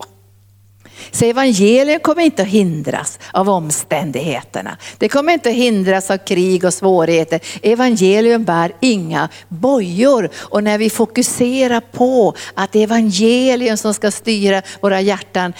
Så 1.10 1.24
evangeliet 1.24 2.02
kommer 2.02 2.22
inte 2.22 2.42
att 2.42 2.48
hindras 2.48 3.18
av 3.32 3.48
omständigheterna. 3.48 4.76
Det 4.98 5.08
kommer 5.08 5.32
inte 5.32 5.48
att 5.48 5.54
hindras 5.54 6.10
av 6.10 6.16
krig 6.16 6.64
och 6.64 6.74
svårigheter. 6.74 7.40
Evangelium 7.62 8.44
bär 8.44 8.72
inga 8.80 9.28
bojor. 9.48 10.30
Och 10.36 10.64
när 10.64 10.78
vi 10.78 10.90
fokuserar 10.90 11.80
på 11.80 12.34
att 12.54 12.72
det 12.72 12.78
är 12.78 12.82
evangelium 12.82 13.76
som 13.76 13.94
ska 13.94 14.10
styra 14.10 14.62
våra 14.80 15.00
hjärtan 15.00 15.52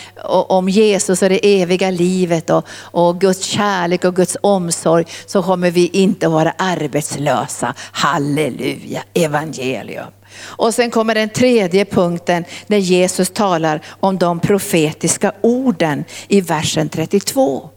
om 0.49 0.69
Jesus 0.69 1.23
och 1.23 1.29
det 1.29 1.61
eviga 1.63 1.91
livet 1.91 2.51
och, 2.51 2.67
och 2.71 3.21
Guds 3.21 3.45
kärlek 3.45 4.05
och 4.05 4.17
Guds 4.17 4.37
omsorg 4.41 5.05
så 5.27 5.43
kommer 5.43 5.71
vi 5.71 5.87
inte 5.93 6.27
att 6.27 6.33
vara 6.33 6.55
arbetslösa. 6.59 7.75
Halleluja, 7.93 9.03
evangelium. 9.15 10.18
Och 10.41 10.75
sen 10.75 10.91
kommer 10.91 11.15
den 11.15 11.29
tredje 11.29 11.85
punkten 11.85 12.45
när 12.67 12.79
Jesus 12.79 13.31
talar 13.31 13.83
om 14.01 14.19
de 14.19 14.41
profetiska 14.41 15.33
orden 15.41 16.05
i 16.29 16.41
versen 16.41 16.89
32. 16.89 17.71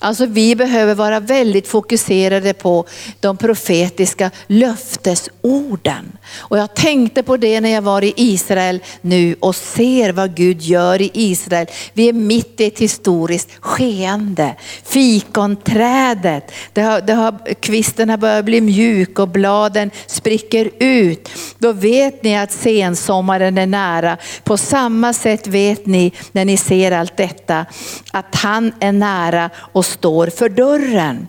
Alltså 0.00 0.26
vi 0.26 0.56
behöver 0.56 0.94
vara 0.94 1.20
väldigt 1.20 1.68
fokuserade 1.68 2.54
på 2.54 2.84
de 3.20 3.36
profetiska 3.36 4.30
löftesorden. 4.46 6.18
Och 6.38 6.58
jag 6.58 6.74
tänkte 6.74 7.22
på 7.22 7.36
det 7.36 7.60
när 7.60 7.70
jag 7.70 7.82
var 7.82 8.04
i 8.04 8.12
Israel 8.16 8.80
nu 9.00 9.36
och 9.40 9.56
ser 9.56 10.12
vad 10.12 10.34
Gud 10.34 10.62
gör 10.62 11.02
i 11.02 11.10
Israel. 11.14 11.66
Vi 11.92 12.08
är 12.08 12.12
mitt 12.12 12.60
i 12.60 12.64
ett 12.64 12.78
historiskt 12.78 13.50
skeende. 13.60 14.54
Fikonträdet, 14.84 16.52
det 16.72 16.82
har, 16.82 17.00
det 17.00 17.14
har, 17.14 17.54
kvisten 17.54 18.10
har 18.10 18.16
börjat 18.16 18.44
bli 18.44 18.60
mjuk 18.60 19.18
och 19.18 19.28
bladen 19.28 19.90
spricker 20.06 20.70
ut. 20.78 21.28
Då 21.58 21.72
vet 21.72 22.22
ni 22.22 22.38
att 22.38 22.52
sensommaren 22.52 23.58
är 23.58 23.66
nära. 23.66 24.16
På 24.44 24.56
samma 24.56 25.12
sätt 25.12 25.46
vet 25.46 25.86
ni 25.86 26.12
när 26.32 26.44
ni 26.44 26.56
ser 26.56 26.92
allt 26.92 27.16
detta 27.16 27.66
att 28.12 28.34
han 28.34 28.72
är 28.80 28.92
nära 28.92 29.50
och 29.56 29.87
står 29.88 30.26
för 30.26 30.48
dörren. 30.48 31.28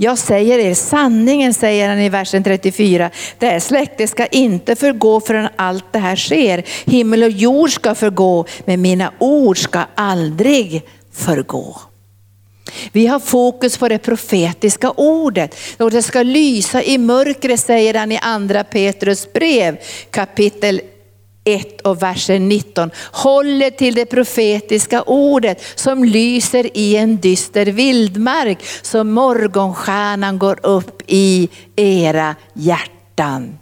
Jag 0.00 0.18
säger 0.18 0.58
er 0.58 0.74
sanningen, 0.74 1.54
säger 1.54 1.88
han 1.88 2.00
i 2.00 2.08
versen 2.08 2.44
34. 2.44 3.10
Det 3.38 3.46
här 3.46 3.60
släktet 3.60 4.10
ska 4.10 4.26
inte 4.26 4.76
förgå 4.76 5.20
förrän 5.20 5.48
allt 5.56 5.92
det 5.92 5.98
här 5.98 6.16
sker. 6.16 6.64
Himmel 6.90 7.22
och 7.22 7.30
jord 7.30 7.70
ska 7.70 7.94
förgå, 7.94 8.46
men 8.64 8.82
mina 8.82 9.12
ord 9.18 9.58
ska 9.58 9.84
aldrig 9.94 10.82
förgå. 11.12 11.80
Vi 12.92 13.06
har 13.06 13.20
fokus 13.20 13.76
på 13.76 13.88
det 13.88 13.98
profetiska 13.98 14.90
ordet. 14.90 15.56
Och 15.78 15.90
det 15.90 16.02
ska 16.02 16.22
lysa 16.22 16.82
i 16.82 16.98
mörkret 16.98 17.60
säger 17.60 17.94
han 17.94 18.12
i 18.12 18.18
andra 18.22 18.64
Petrus 18.64 19.32
brev 19.32 19.76
kapitel 20.10 20.80
1 21.54 21.80
och 21.80 22.02
versen 22.02 22.48
19 22.48 22.90
håller 23.12 23.70
till 23.70 23.94
det 23.94 24.06
profetiska 24.06 25.02
ordet 25.02 25.62
som 25.74 26.04
lyser 26.04 26.76
i 26.76 26.96
en 26.96 27.20
dyster 27.20 27.66
vildmark 27.66 28.58
så 28.82 29.04
morgonstjärnan 29.04 30.38
går 30.38 30.66
upp 30.66 31.02
i 31.06 31.48
era 31.76 32.36
hjärtan. 32.52 33.58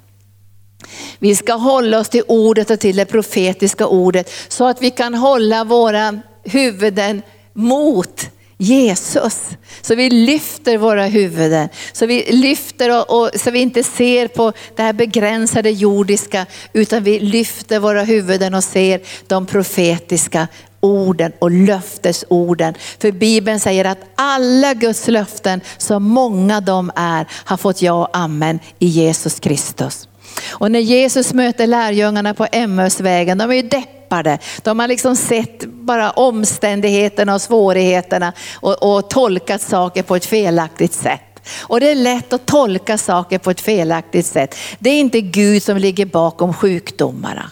Vi 1.19 1.37
ska 1.37 1.53
hålla 1.53 1.99
oss 1.99 2.09
till 2.09 2.23
ordet 2.29 2.71
och 2.71 2.81
till 2.81 2.97
det 2.97 3.05
profetiska 3.05 3.87
ordet 3.87 4.31
så 4.49 4.69
att 4.69 4.83
vi 4.83 4.91
kan 4.91 5.15
hålla 5.15 5.65
våra 5.65 6.21
huvuden 6.45 7.23
mot 7.53 8.31
Jesus. 8.59 9.49
Så 9.83 9.95
vi 9.95 10.11
lyfter 10.11 10.79
våra 10.79 11.07
huvuden, 11.07 11.69
så 11.93 12.07
vi 12.07 12.33
lyfter 12.33 12.99
och, 12.99 13.21
och, 13.21 13.31
så 13.41 13.51
vi 13.51 13.59
inte 13.59 13.83
ser 13.83 14.29
på 14.29 14.53
det 14.77 14.83
här 14.83 14.93
begränsade 14.93 15.71
jordiska, 15.71 16.47
utan 16.73 17.03
vi 17.03 17.21
lyfter 17.21 17.79
våra 17.79 18.03
huvuden 18.03 18.55
och 18.55 18.65
ser 18.65 19.01
de 19.27 19.47
profetiska 19.47 20.49
orden 20.81 21.33
och 21.39 21.51
löftesorden. 21.51 22.75
För 22.99 23.13
Bibeln 23.13 23.61
säger 23.61 23.85
att 23.85 23.99
alla 24.15 24.75
Guds 24.75 25.09
löften, 25.09 25.61
så 25.79 26.01
många 26.01 26.61
de 26.61 26.91
är, 26.97 27.27
har 27.31 27.57
fått 27.57 27.83
ja 27.83 27.93
och 27.93 28.17
amen 28.17 28.61
i 28.79 28.87
Jesus 28.87 29.41
Kristus. 29.41 30.09
Och 30.49 30.71
när 30.71 30.81
Jesus 30.81 31.33
möter 31.35 31.67
lärjungarna 31.67 32.35
på 32.35 32.47
Emmausvägen, 32.53 33.39
de 33.39 33.51
är 33.51 33.55
ju 33.55 33.63
deppade. 34.07 34.39
De 34.63 34.79
har 34.79 34.89
liksom 34.89 35.17
sett 35.17 35.65
bara 35.65 36.11
omständigheterna 36.11 37.35
och 37.35 37.43
svårigheterna 37.43 38.33
och, 38.55 38.97
och 38.97 39.11
tolkat 39.11 39.63
saker 39.63 40.03
på 40.03 40.17
ett 40.17 40.27
felaktigt 40.27 40.93
sätt. 40.93 41.23
Och 41.61 41.81
det 41.81 41.91
är 41.91 41.95
lätt 41.95 42.33
att 42.33 42.47
tolka 42.47 42.99
saker 42.99 43.39
på 43.39 43.51
ett 43.51 43.61
felaktigt 43.61 44.27
sätt. 44.27 44.55
Det 44.79 44.91
är 44.91 45.01
inte 45.01 45.21
Gud 45.21 45.63
som 45.63 45.77
ligger 45.77 46.07
bakom 46.07 46.55
sjukdomarna. 46.55 47.51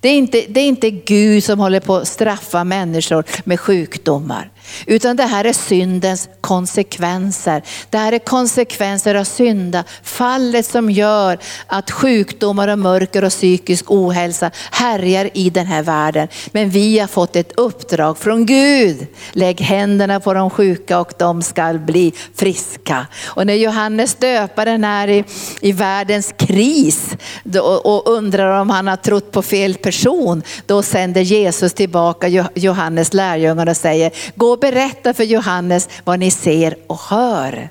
Det 0.00 0.08
är, 0.08 0.18
inte, 0.18 0.44
det 0.48 0.60
är 0.60 0.68
inte 0.68 0.90
Gud 0.90 1.44
som 1.44 1.58
håller 1.58 1.80
på 1.80 1.96
att 1.96 2.08
straffa 2.08 2.64
människor 2.64 3.24
med 3.44 3.60
sjukdomar. 3.60 4.50
Utan 4.86 5.16
det 5.16 5.24
här 5.24 5.44
är 5.44 5.52
syndens 5.52 6.28
konsekvenser. 6.40 7.62
Det 7.90 7.98
här 7.98 8.12
är 8.12 8.18
konsekvenser 8.18 9.14
av 9.14 9.24
synda, 9.24 9.84
fallet 10.02 10.66
som 10.66 10.90
gör 10.90 11.38
att 11.66 11.90
sjukdomar 11.90 12.68
och 12.68 12.78
mörker 12.78 13.24
och 13.24 13.30
psykisk 13.30 13.90
ohälsa 13.90 14.50
härjar 14.70 15.30
i 15.34 15.50
den 15.50 15.66
här 15.66 15.82
världen. 15.82 16.28
Men 16.52 16.70
vi 16.70 16.98
har 16.98 17.06
fått 17.06 17.36
ett 17.36 17.52
uppdrag 17.52 18.18
från 18.18 18.46
Gud. 18.46 19.06
Lägg 19.32 19.60
händerna 19.60 20.20
på 20.20 20.34
de 20.34 20.50
sjuka 20.50 21.00
och 21.00 21.12
de 21.18 21.42
ska 21.42 21.72
bli 21.72 22.12
friska. 22.34 23.06
Och 23.24 23.46
när 23.46 23.54
Johannes 23.54 24.14
döparen 24.14 24.84
är 24.84 25.08
i, 25.08 25.24
i 25.60 25.72
världens 25.72 26.34
kris 26.38 27.06
då, 27.44 27.60
och 27.62 28.12
undrar 28.12 28.60
om 28.60 28.70
han 28.70 28.86
har 28.86 28.96
trott 28.96 29.32
på 29.32 29.42
fel 29.42 29.74
person, 29.74 30.42
då 30.66 30.82
sänder 30.82 31.20
Jesus 31.20 31.72
tillbaka 31.72 32.48
Johannes 32.54 33.14
lärjungar 33.14 33.68
och 33.68 33.76
säger, 33.76 34.12
gå 34.34 34.56
berätta 34.60 35.14
för 35.14 35.24
Johannes 35.24 35.88
vad 36.04 36.18
ni 36.18 36.30
ser 36.30 36.76
och 36.86 37.00
hör. 37.00 37.68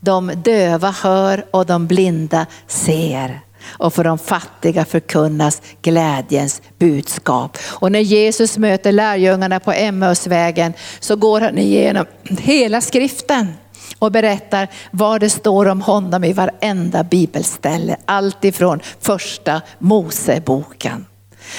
De 0.00 0.32
döva 0.44 0.90
hör 0.90 1.44
och 1.50 1.66
de 1.66 1.86
blinda 1.86 2.46
ser. 2.66 3.40
och 3.66 3.94
för 3.94 4.04
de 4.04 4.18
fattiga 4.18 4.84
förkunnas 4.84 5.62
glädjens 5.82 6.62
budskap. 6.78 7.58
Och 7.64 7.92
när 7.92 8.00
Jesus 8.00 8.58
möter 8.58 8.92
lärjungarna 8.92 9.60
på 9.60 9.72
Emmausvägen 9.72 10.72
så 11.00 11.16
går 11.16 11.40
han 11.40 11.58
igenom 11.58 12.06
hela 12.22 12.80
skriften 12.80 13.54
och 13.98 14.12
berättar 14.12 14.68
vad 14.90 15.20
det 15.20 15.30
står 15.30 15.68
om 15.68 15.82
honom 15.82 16.24
i 16.24 16.32
varenda 16.32 17.04
bibelställe. 17.04 17.96
Allt 18.04 18.44
ifrån 18.44 18.80
första 19.00 19.60
Moseboken. 19.78 21.06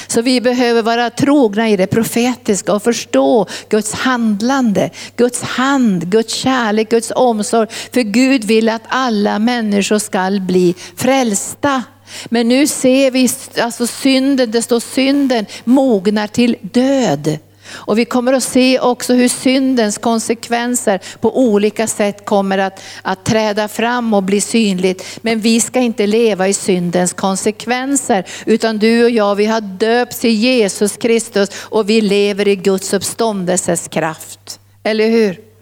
Så 0.08 0.22
vi 0.22 0.42
behöver 0.42 0.82
vara 0.82 1.10
trogna 1.10 1.70
i 1.70 1.78
det 1.78 1.88
profetiska 1.88 2.74
och 2.74 2.84
förstå 2.84 3.48
Guds 3.70 3.94
handlande, 3.94 4.90
Guds 5.16 5.42
hand, 5.42 6.10
Guds 6.10 6.34
kärlek, 6.34 6.90
Guds 6.90 7.12
omsorg. 7.16 7.68
För 7.94 8.02
Gud 8.02 8.44
vill 8.44 8.70
att 8.70 8.84
alla 8.88 9.40
människor 9.40 10.00
ska 10.00 10.40
bli 10.42 10.76
frälsta. 10.96 11.84
Men 12.26 12.48
nu 12.48 12.68
ser 12.68 13.12
vi 13.12 13.30
alltså 13.62 13.88
synden, 13.88 14.52
det 14.52 14.62
står 14.62 14.80
synden 14.80 15.46
mognar 15.64 16.28
till 16.28 16.56
död. 16.62 17.40
Och 17.76 18.00
vi 18.00 18.06
kommer 18.06 18.34
att 18.34 18.44
se 18.44 18.80
också 18.80 19.14
hur 19.14 19.28
syndens 19.28 19.98
konsekvenser 19.98 21.02
på 21.22 21.38
olika 21.38 21.88
sätt 21.88 22.26
kommer 22.26 22.58
att, 22.58 22.82
att 23.02 23.26
träda 23.26 23.68
fram 23.68 24.14
och 24.14 24.24
bli 24.24 24.42
synligt. 24.42 25.20
Men 25.22 25.40
vi 25.40 25.62
ska 25.62 25.80
inte 25.80 26.08
leva 26.08 26.48
i 26.48 26.54
syndens 26.54 27.14
konsekvenser, 27.14 28.26
utan 28.46 28.78
du 28.78 29.04
och 29.04 29.10
jag, 29.10 29.36
vi 29.36 29.46
har 29.46 29.62
döpts 29.62 30.26
i 30.26 30.30
Jesus 30.30 30.98
Kristus 30.98 31.50
och 31.56 31.90
vi 31.90 32.02
lever 32.02 32.48
i 32.48 32.56
Guds 32.56 32.94
uppståndelses 32.94 33.88
kraft. 33.88 34.60
Eller 34.84 35.10
hur? 35.10 35.53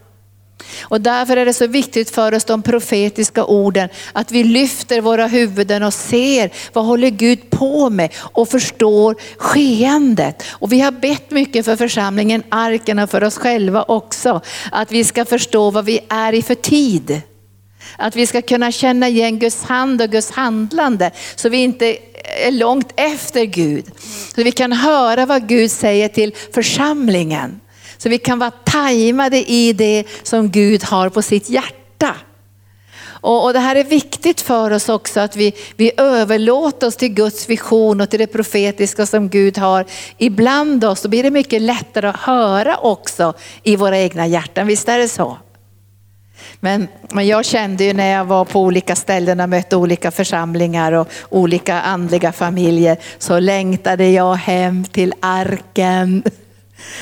Och 0.81 1.01
därför 1.01 1.37
är 1.37 1.45
det 1.45 1.53
så 1.53 1.67
viktigt 1.67 2.09
för 2.09 2.33
oss 2.33 2.45
de 2.45 2.61
profetiska 2.61 3.45
orden, 3.45 3.89
att 4.13 4.31
vi 4.31 4.43
lyfter 4.43 5.01
våra 5.01 5.27
huvuden 5.27 5.83
och 5.83 5.93
ser 5.93 6.51
vad 6.73 6.85
håller 6.85 7.09
Gud 7.09 7.49
på 7.49 7.89
med 7.89 8.09
och 8.17 8.49
förstår 8.49 9.15
skeendet. 9.37 10.43
Och 10.49 10.71
vi 10.71 10.81
har 10.81 10.91
bett 10.91 11.31
mycket 11.31 11.65
för 11.65 11.75
församlingen, 11.75 12.43
arken 12.49 12.99
och 12.99 13.09
för 13.09 13.23
oss 13.23 13.37
själva 13.37 13.83
också, 13.83 14.41
att 14.71 14.91
vi 14.91 15.03
ska 15.03 15.25
förstå 15.25 15.71
vad 15.71 15.85
vi 15.85 15.99
är 16.09 16.33
i 16.33 16.41
för 16.41 16.55
tid. 16.55 17.21
Att 17.97 18.15
vi 18.15 18.27
ska 18.27 18.41
kunna 18.41 18.71
känna 18.71 19.07
igen 19.07 19.39
Guds 19.39 19.63
hand 19.63 20.01
och 20.01 20.09
Guds 20.09 20.31
handlande 20.31 21.11
så 21.35 21.49
vi 21.49 21.57
inte 21.57 21.97
är 22.45 22.51
långt 22.51 22.93
efter 22.95 23.43
Gud. 23.43 23.85
Så 24.35 24.43
vi 24.43 24.51
kan 24.51 24.71
höra 24.71 25.25
vad 25.25 25.47
Gud 25.47 25.71
säger 25.71 26.07
till 26.07 26.35
församlingen. 26.53 27.59
Så 28.01 28.09
vi 28.09 28.17
kan 28.17 28.39
vara 28.39 28.51
tajmade 28.51 29.51
i 29.51 29.73
det 29.73 30.03
som 30.23 30.49
Gud 30.49 30.83
har 30.83 31.09
på 31.09 31.21
sitt 31.21 31.49
hjärta. 31.49 32.15
Och, 33.05 33.43
och, 33.45 33.53
det 33.53 33.59
här 33.59 33.75
är 33.75 33.83
viktigt 33.83 34.41
för 34.41 34.71
oss 34.71 34.89
också 34.89 35.19
att 35.19 35.35
vi, 35.35 35.53
vi 35.75 35.91
överlåter 35.97 36.87
oss 36.87 36.95
till 36.95 37.13
Guds 37.13 37.49
vision 37.49 38.01
och 38.01 38.09
till 38.09 38.19
det 38.19 38.27
profetiska 38.27 39.05
som 39.05 39.29
Gud 39.29 39.57
har 39.57 39.85
ibland 40.17 40.83
oss. 40.83 41.01
Då 41.01 41.09
blir 41.09 41.23
det 41.23 41.31
mycket 41.31 41.61
lättare 41.61 42.07
att 42.07 42.15
höra 42.15 42.77
också 42.77 43.33
i 43.63 43.75
våra 43.75 43.97
egna 43.97 44.27
hjärtan, 44.27 44.67
visst 44.67 44.89
är 44.89 44.97
det 44.97 45.07
så? 45.07 45.37
Men, 46.59 46.87
men 47.09 47.27
jag 47.27 47.45
kände 47.45 47.83
ju 47.83 47.93
när 47.93 48.11
jag 48.11 48.25
var 48.25 48.45
på 48.45 48.61
olika 48.61 48.95
ställen 48.95 49.39
och 49.39 49.49
mötte 49.49 49.75
olika 49.75 50.11
församlingar 50.11 50.91
och 50.91 51.07
olika 51.29 51.81
andliga 51.81 52.31
familjer 52.31 52.97
så 53.17 53.39
längtade 53.39 54.09
jag 54.09 54.35
hem 54.35 54.83
till 54.83 55.13
arken. 55.19 56.23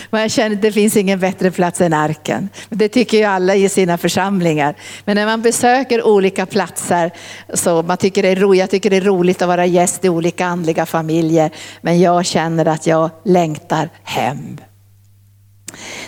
Men 0.09 0.21
jag 0.21 0.31
känner 0.31 0.55
att 0.55 0.61
det 0.61 0.71
finns 0.71 0.97
ingen 0.97 1.19
bättre 1.19 1.51
plats 1.51 1.81
än 1.81 1.93
arken. 1.93 2.49
Det 2.69 2.89
tycker 2.89 3.17
ju 3.17 3.23
alla 3.23 3.55
i 3.55 3.69
sina 3.69 3.97
församlingar. 3.97 4.75
Men 5.05 5.15
när 5.15 5.25
man 5.25 5.41
besöker 5.41 6.07
olika 6.07 6.45
platser 6.45 7.11
så 7.53 7.83
man 7.83 7.97
tycker 7.97 8.23
det 8.23 8.29
är 8.29 8.35
roligt, 8.35 8.59
jag 8.59 8.69
tycker 8.69 8.89
det 8.89 8.97
är 8.97 9.01
roligt 9.01 9.41
att 9.41 9.47
vara 9.47 9.65
gäst 9.65 10.05
i 10.05 10.09
olika 10.09 10.45
andliga 10.45 10.85
familjer. 10.85 11.51
Men 11.81 11.99
jag 11.99 12.25
känner 12.25 12.65
att 12.65 12.87
jag 12.87 13.09
längtar 13.23 13.89
hem. 14.03 14.57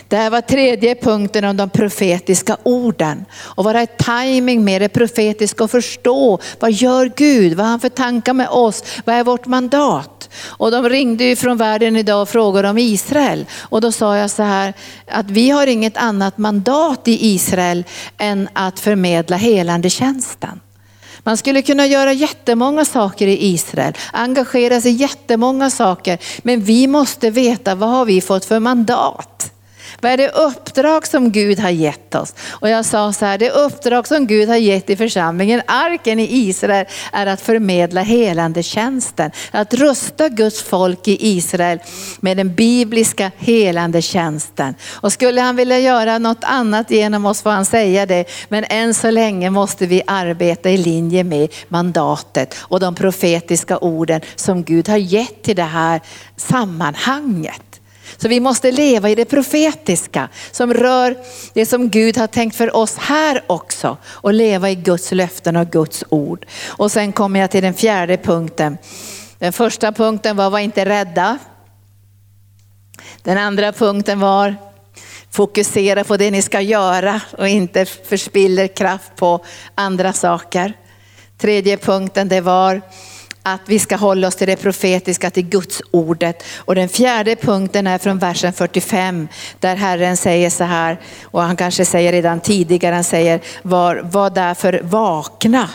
Det 0.08 0.16
här 0.16 0.30
var 0.30 0.40
tredje 0.40 0.94
punkten 0.94 1.44
om 1.44 1.56
de 1.56 1.70
profetiska 1.70 2.56
orden. 2.62 3.24
Och 3.38 3.64
vara 3.64 3.82
i 3.82 3.86
timing 3.86 4.64
med 4.64 4.82
det 4.82 4.88
profetiska 4.88 5.64
och 5.64 5.70
förstå 5.70 6.38
vad 6.60 6.72
gör 6.72 7.12
Gud? 7.16 7.54
Vad 7.54 7.66
har 7.66 7.70
han 7.70 7.80
för 7.80 7.88
tankar 7.88 8.32
med 8.32 8.48
oss? 8.48 8.84
Vad 9.04 9.16
är 9.16 9.24
vårt 9.24 9.46
mandat? 9.46 10.21
Och 10.40 10.70
de 10.70 10.88
ringde 10.88 11.24
ju 11.24 11.36
från 11.36 11.56
världen 11.56 11.96
idag 11.96 12.22
och 12.22 12.28
frågade 12.28 12.68
om 12.68 12.78
Israel. 12.78 13.46
Och 13.60 13.80
då 13.80 13.92
sa 13.92 14.16
jag 14.16 14.30
så 14.30 14.42
här 14.42 14.74
att 15.06 15.30
vi 15.30 15.50
har 15.50 15.66
inget 15.66 15.96
annat 15.96 16.38
mandat 16.38 17.08
i 17.08 17.26
Israel 17.26 17.84
än 18.18 18.48
att 18.52 18.80
förmedla 18.80 19.36
helande 19.36 19.90
tjänsten. 19.90 20.60
Man 21.24 21.36
skulle 21.36 21.62
kunna 21.62 21.86
göra 21.86 22.12
jättemånga 22.12 22.84
saker 22.84 23.26
i 23.26 23.46
Israel, 23.46 23.94
engagera 24.12 24.80
sig 24.80 24.92
i 24.92 24.94
jättemånga 24.94 25.70
saker. 25.70 26.18
Men 26.42 26.60
vi 26.60 26.86
måste 26.86 27.30
veta 27.30 27.74
vad 27.74 27.88
har 27.88 28.04
vi 28.04 28.20
fått 28.20 28.44
för 28.44 28.60
mandat? 28.60 29.51
Vad 30.00 30.12
är 30.12 30.16
det 30.16 30.28
uppdrag 30.28 31.06
som 31.06 31.32
Gud 31.32 31.58
har 31.58 31.70
gett 31.70 32.14
oss? 32.14 32.34
Och 32.48 32.68
jag 32.68 32.84
sa 32.84 33.12
så 33.12 33.24
här, 33.24 33.38
det 33.38 33.50
uppdrag 33.50 34.08
som 34.08 34.26
Gud 34.26 34.48
har 34.48 34.56
gett 34.56 34.90
i 34.90 34.96
församlingen, 34.96 35.62
arken 35.66 36.20
i 36.20 36.28
Israel, 36.30 36.86
är 37.12 37.26
att 37.26 37.40
förmedla 37.40 38.00
helande 38.02 38.62
tjänsten. 38.62 39.30
Att 39.50 39.74
rusta 39.74 40.28
Guds 40.28 40.62
folk 40.62 41.08
i 41.08 41.28
Israel 41.28 41.78
med 42.20 42.36
den 42.36 42.54
bibliska 42.54 43.30
helande 43.38 44.02
tjänsten. 44.02 44.74
Och 44.90 45.12
skulle 45.12 45.40
han 45.40 45.56
vilja 45.56 45.78
göra 45.78 46.18
något 46.18 46.44
annat 46.44 46.90
genom 46.90 47.26
oss 47.26 47.42
får 47.42 47.50
han 47.50 47.64
säga 47.64 48.06
det. 48.06 48.24
Men 48.48 48.64
än 48.68 48.94
så 48.94 49.10
länge 49.10 49.50
måste 49.50 49.86
vi 49.86 50.02
arbeta 50.06 50.70
i 50.70 50.76
linje 50.76 51.24
med 51.24 51.48
mandatet 51.68 52.54
och 52.58 52.80
de 52.80 52.94
profetiska 52.94 53.78
orden 53.78 54.20
som 54.36 54.64
Gud 54.64 54.88
har 54.88 54.96
gett 54.96 55.42
till 55.42 55.56
det 55.56 55.62
här 55.62 56.00
sammanhanget. 56.36 57.71
Så 58.22 58.28
vi 58.28 58.40
måste 58.40 58.72
leva 58.72 59.10
i 59.10 59.14
det 59.14 59.24
profetiska 59.24 60.28
som 60.50 60.74
rör 60.74 61.16
det 61.52 61.66
som 61.66 61.88
Gud 61.88 62.16
har 62.18 62.26
tänkt 62.26 62.56
för 62.56 62.76
oss 62.76 62.96
här 62.96 63.42
också 63.46 63.96
och 64.04 64.34
leva 64.34 64.70
i 64.70 64.74
Guds 64.74 65.12
löften 65.12 65.56
och 65.56 65.70
Guds 65.70 66.04
ord. 66.08 66.46
Och 66.66 66.92
sen 66.92 67.12
kommer 67.12 67.40
jag 67.40 67.50
till 67.50 67.62
den 67.62 67.74
fjärde 67.74 68.16
punkten. 68.16 68.78
Den 69.38 69.52
första 69.52 69.92
punkten 69.92 70.36
var 70.36 70.50
var 70.50 70.58
inte 70.58 70.84
rädda. 70.84 71.38
Den 73.22 73.38
andra 73.38 73.72
punkten 73.72 74.20
var 74.20 74.56
fokusera 75.30 76.04
på 76.04 76.16
det 76.16 76.30
ni 76.30 76.42
ska 76.42 76.60
göra 76.60 77.20
och 77.38 77.48
inte 77.48 77.84
förspiller 77.84 78.66
kraft 78.66 79.16
på 79.16 79.44
andra 79.74 80.12
saker. 80.12 80.72
Tredje 81.38 81.76
punkten 81.76 82.28
det 82.28 82.40
var 82.40 82.82
att 83.42 83.60
vi 83.66 83.78
ska 83.78 83.96
hålla 83.96 84.28
oss 84.28 84.36
till 84.36 84.46
det 84.46 84.56
profetiska, 84.56 85.30
till 85.30 85.48
Guds 85.48 85.82
ordet. 85.90 86.42
Och 86.56 86.74
den 86.74 86.88
fjärde 86.88 87.36
punkten 87.36 87.86
är 87.86 87.98
från 87.98 88.18
versen 88.18 88.52
45 88.52 89.28
där 89.60 89.76
Herren 89.76 90.16
säger 90.16 90.50
så 90.50 90.64
här, 90.64 91.00
och 91.22 91.42
han 91.42 91.56
kanske 91.56 91.84
säger 91.84 92.12
redan 92.12 92.40
tidigare, 92.40 92.94
han 92.94 93.04
säger 93.04 93.40
var, 93.62 93.96
var 93.96 94.30
därför 94.30 94.80
vakna. 94.82 95.68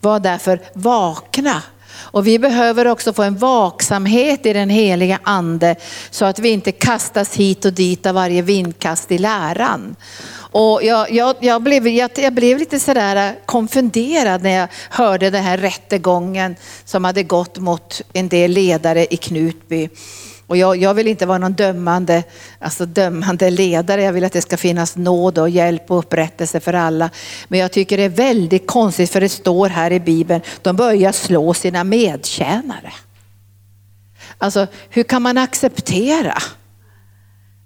Var 0.00 0.20
därför 0.20 0.60
vakna. 0.72 1.62
Och 1.96 2.26
vi 2.26 2.38
behöver 2.38 2.86
också 2.86 3.12
få 3.12 3.22
en 3.22 3.36
vaksamhet 3.36 4.46
i 4.46 4.52
den 4.52 4.70
heliga 4.70 5.18
ande 5.22 5.76
så 6.10 6.24
att 6.24 6.38
vi 6.38 6.48
inte 6.48 6.72
kastas 6.72 7.34
hit 7.34 7.64
och 7.64 7.72
dit 7.72 8.06
av 8.06 8.14
varje 8.14 8.42
vindkast 8.42 9.12
i 9.12 9.18
läran. 9.18 9.96
Och 10.56 10.82
jag, 10.82 11.10
jag, 11.10 11.36
jag, 11.40 11.62
blev, 11.62 11.88
jag, 11.88 12.10
jag 12.16 12.32
blev 12.32 12.58
lite 12.58 12.80
sådär 12.80 13.28
eh, 13.28 13.34
konfunderad 13.46 14.42
när 14.42 14.50
jag 14.50 14.68
hörde 14.90 15.30
den 15.30 15.44
här 15.44 15.58
rättegången 15.58 16.56
som 16.84 17.04
hade 17.04 17.22
gått 17.22 17.58
mot 17.58 18.02
en 18.12 18.28
del 18.28 18.50
ledare 18.50 19.06
i 19.14 19.16
Knutby. 19.16 19.88
Och 20.46 20.56
jag, 20.56 20.76
jag, 20.76 20.94
vill 20.94 21.08
inte 21.08 21.26
vara 21.26 21.38
någon 21.38 21.52
dömande, 21.52 22.22
alltså 22.58 22.86
dömande 22.86 23.50
ledare, 23.50 24.02
jag 24.02 24.12
vill 24.12 24.24
att 24.24 24.32
det 24.32 24.42
ska 24.42 24.56
finnas 24.56 24.96
nåd 24.96 25.38
och 25.38 25.50
hjälp 25.50 25.90
och 25.90 25.98
upprättelse 25.98 26.60
för 26.60 26.72
alla. 26.72 27.10
Men 27.48 27.60
jag 27.60 27.72
tycker 27.72 27.96
det 27.96 28.02
är 28.02 28.08
väldigt 28.08 28.66
konstigt 28.66 29.10
för 29.10 29.20
det 29.20 29.28
står 29.28 29.68
här 29.68 29.90
i 29.90 30.00
Bibeln, 30.00 30.40
de 30.62 30.76
börjar 30.76 31.12
slå 31.12 31.54
sina 31.54 31.84
medtjänare. 31.84 32.92
Alltså 34.38 34.66
hur 34.90 35.02
kan 35.02 35.22
man 35.22 35.38
acceptera 35.38 36.38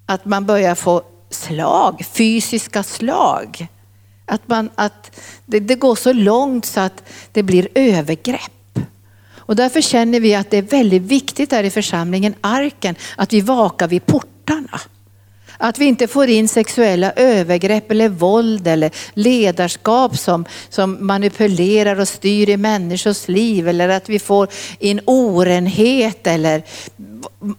att 0.07 0.25
man 0.25 0.47
börjar 0.47 0.75
få 0.75 1.03
slag, 1.31 2.05
fysiska 2.13 2.83
slag. 2.83 3.67
Att, 4.27 4.49
man, 4.49 4.71
att 4.75 5.21
det, 5.47 5.61
det 5.61 5.75
går 5.75 5.95
så 5.95 6.13
långt 6.13 6.67
så 6.67 6.81
att 6.81 7.03
det 7.33 7.43
blir 7.43 7.69
övergrepp. 7.75 8.79
Och 9.37 9.57
därför 9.57 9.81
känner 9.81 10.21
vi 10.21 10.35
att 10.35 10.51
det 10.51 10.57
är 10.57 10.63
väldigt 10.63 11.03
viktigt 11.03 11.53
här 11.53 11.65
i 11.65 11.71
församlingen 11.71 12.35
Arken 12.41 12.95
att 13.17 13.33
vi 13.33 13.41
vakar 13.41 13.89
vid 13.89 14.07
portarna. 14.07 14.81
Att 15.59 15.79
vi 15.79 15.85
inte 15.85 16.07
får 16.07 16.29
in 16.29 16.49
sexuella 16.49 17.13
övergrepp 17.13 17.91
eller 17.91 18.09
våld 18.09 18.67
eller 18.67 18.91
ledarskap 19.15 20.19
som, 20.19 20.45
som 20.69 21.07
manipulerar 21.07 22.01
och 22.01 22.09
styr 22.09 22.49
i 22.49 22.57
människors 22.57 23.29
liv 23.29 23.69
eller 23.69 23.89
att 23.89 24.09
vi 24.09 24.19
får 24.19 24.49
in 24.79 25.01
orenhet 25.05 26.27
eller 26.27 26.63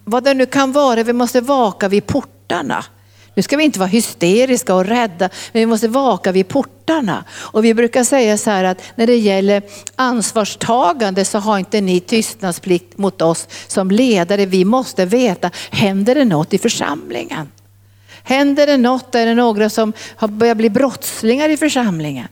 vad 0.04 0.24
det 0.24 0.34
nu 0.34 0.46
kan 0.46 0.72
vara. 0.72 1.04
Vi 1.04 1.14
måste 1.14 1.42
vaka 1.42 1.88
vid 1.88 2.06
portarna. 2.06 2.86
Nu 3.34 3.44
ska 3.44 3.58
vi 3.58 3.64
inte 3.64 3.80
vara 3.80 3.90
hysteriska 3.90 4.76
och 4.76 4.86
rädda, 4.86 5.30
men 5.52 5.60
vi 5.60 5.66
måste 5.66 5.88
vaka 5.88 6.32
vid 6.32 6.48
portarna. 6.48 7.24
Och 7.32 7.66
vi 7.66 7.74
brukar 7.74 8.04
säga 8.04 8.38
så 8.38 8.50
här 8.50 8.64
att 8.64 8.82
när 8.96 9.08
det 9.08 9.18
gäller 9.18 9.64
ansvarstagande 9.96 11.26
så 11.26 11.40
har 11.40 11.60
inte 11.60 11.82
ni 11.82 12.00
tystnadsplikt 12.00 12.98
mot 12.98 13.22
oss 13.22 13.48
som 13.68 13.92
ledare. 13.92 14.46
Vi 14.46 14.66
måste 14.66 15.06
veta, 15.06 15.52
händer 15.72 16.16
det 16.16 16.26
något 16.26 16.54
i 16.54 16.58
församlingen? 16.58 17.52
Händer 18.24 18.68
det 18.68 18.78
något? 18.78 19.16
Är 19.16 19.26
det 19.26 19.36
några 19.36 19.70
som 19.70 19.94
har 20.16 20.28
börjat 20.28 20.58
bli 20.58 20.70
brottslingar 20.70 21.50
i 21.50 21.58
församlingen? 21.58 22.28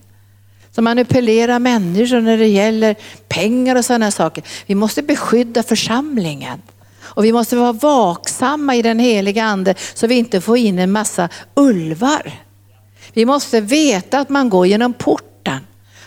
Som 0.72 0.84
manipulerar 0.84 1.60
människor 1.60 2.22
när 2.22 2.38
det 2.38 2.48
gäller 2.48 2.96
pengar 3.28 3.76
och 3.76 3.86
sådana 3.86 4.12
saker. 4.12 4.44
Vi 4.66 4.76
måste 4.76 5.02
beskydda 5.02 5.64
församlingen. 5.64 6.62
Och 7.18 7.26
vi 7.26 7.32
måste 7.32 7.56
vara 7.56 7.72
vaksamma 7.72 8.76
i 8.76 8.82
den 8.82 9.00
heliga 9.00 9.44
ande 9.44 9.76
så 9.94 10.08
vi 10.08 10.16
inte 10.16 10.42
får 10.42 10.58
in 10.58 10.80
en 10.80 10.92
massa 10.92 11.30
ulvar. 11.56 12.32
Vi 13.14 13.26
måste 13.26 13.62
veta 13.62 14.20
att 14.20 14.30
man 14.30 14.50
går 14.50 14.68
genom 14.68 14.94
porten. 14.94 15.27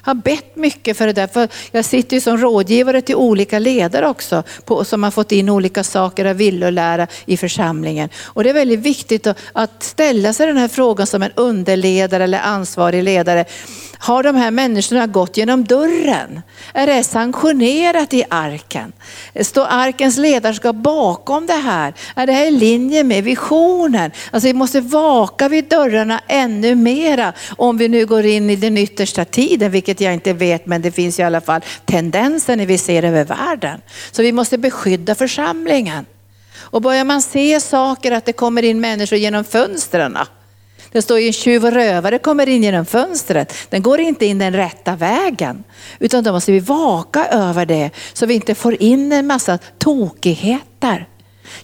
Har 0.02 0.14
bett 0.14 0.56
mycket 0.56 0.96
för 0.96 1.06
det 1.06 1.12
där, 1.12 1.26
för 1.26 1.48
jag 1.70 1.84
sitter 1.84 2.16
ju 2.16 2.20
som 2.20 2.38
rådgivare 2.38 3.00
till 3.00 3.14
olika 3.14 3.58
ledare 3.58 4.08
också, 4.08 4.42
på, 4.64 4.84
som 4.84 5.02
har 5.02 5.10
fått 5.10 5.32
in 5.32 5.48
olika 5.48 5.84
saker 5.84 6.24
av 6.24 6.36
villolära 6.36 7.06
i 7.26 7.36
församlingen. 7.36 8.08
Och 8.24 8.44
det 8.44 8.50
är 8.50 8.54
väldigt 8.54 8.80
viktigt 8.80 9.26
att 9.52 9.82
ställa 9.82 10.32
sig 10.32 10.46
den 10.46 10.56
här 10.56 10.68
frågan 10.68 11.06
som 11.06 11.22
en 11.22 11.32
underledare 11.34 12.24
eller 12.24 12.40
ansvarig 12.40 13.02
ledare. 13.02 13.44
Har 14.02 14.22
de 14.22 14.36
här 14.36 14.50
människorna 14.50 15.06
gått 15.06 15.36
genom 15.36 15.64
dörren? 15.64 16.40
Är 16.74 16.86
det 16.86 17.02
sanktionerat 17.02 18.14
i 18.14 18.24
arken? 18.28 18.92
Står 19.40 19.66
arkens 19.70 20.16
ledarskap 20.16 20.76
bakom 20.76 21.46
det 21.46 21.52
här? 21.52 21.94
Är 22.14 22.26
det 22.26 22.32
här 22.32 22.46
i 22.46 22.50
linje 22.50 23.04
med 23.04 23.24
visionen? 23.24 24.10
Alltså 24.30 24.46
vi 24.46 24.54
måste 24.54 24.80
vaka 24.80 25.48
vid 25.48 25.68
dörrarna 25.68 26.20
ännu 26.28 26.74
mera 26.74 27.32
om 27.56 27.78
vi 27.78 27.88
nu 27.88 28.06
går 28.06 28.26
in 28.26 28.50
i 28.50 28.56
den 28.56 28.78
yttersta 28.78 29.24
tiden, 29.24 29.70
vilket 29.70 29.89
vilket 29.90 30.04
jag 30.04 30.14
inte 30.14 30.32
vet, 30.32 30.66
men 30.66 30.82
det 30.82 30.92
finns 30.92 31.18
i 31.18 31.22
alla 31.22 31.40
fall 31.40 31.60
tendenser 31.84 32.56
när 32.56 32.66
vi 32.66 32.78
ser 32.78 33.02
över 33.02 33.24
världen. 33.24 33.80
Så 34.12 34.22
vi 34.22 34.32
måste 34.32 34.58
beskydda 34.58 35.14
församlingen. 35.14 36.06
Och 36.70 36.82
börjar 36.82 37.04
man 37.04 37.22
se 37.22 37.60
saker, 37.60 38.12
att 38.12 38.24
det 38.24 38.32
kommer 38.32 38.62
in 38.62 38.80
människor 38.80 39.18
genom 39.18 39.44
fönstren, 39.44 40.16
ah. 40.16 40.26
det 40.92 41.02
står 41.02 41.18
ju 41.18 41.26
en 41.26 41.32
tjuv 41.32 41.64
och 41.64 41.72
rövare 41.72 42.18
kommer 42.18 42.48
in 42.48 42.62
genom 42.62 42.86
fönstret. 42.86 43.54
Den 43.70 43.82
går 43.82 44.00
inte 44.00 44.26
in 44.26 44.38
den 44.38 44.52
rätta 44.52 44.96
vägen. 44.96 45.64
Utan 45.98 46.24
då 46.24 46.32
måste 46.32 46.52
vi 46.52 46.60
vaka 46.60 47.26
över 47.26 47.66
det 47.66 47.90
så 48.12 48.26
vi 48.26 48.34
inte 48.34 48.54
får 48.54 48.82
in 48.82 49.12
en 49.12 49.26
massa 49.26 49.58
tokigheter. 49.78 51.06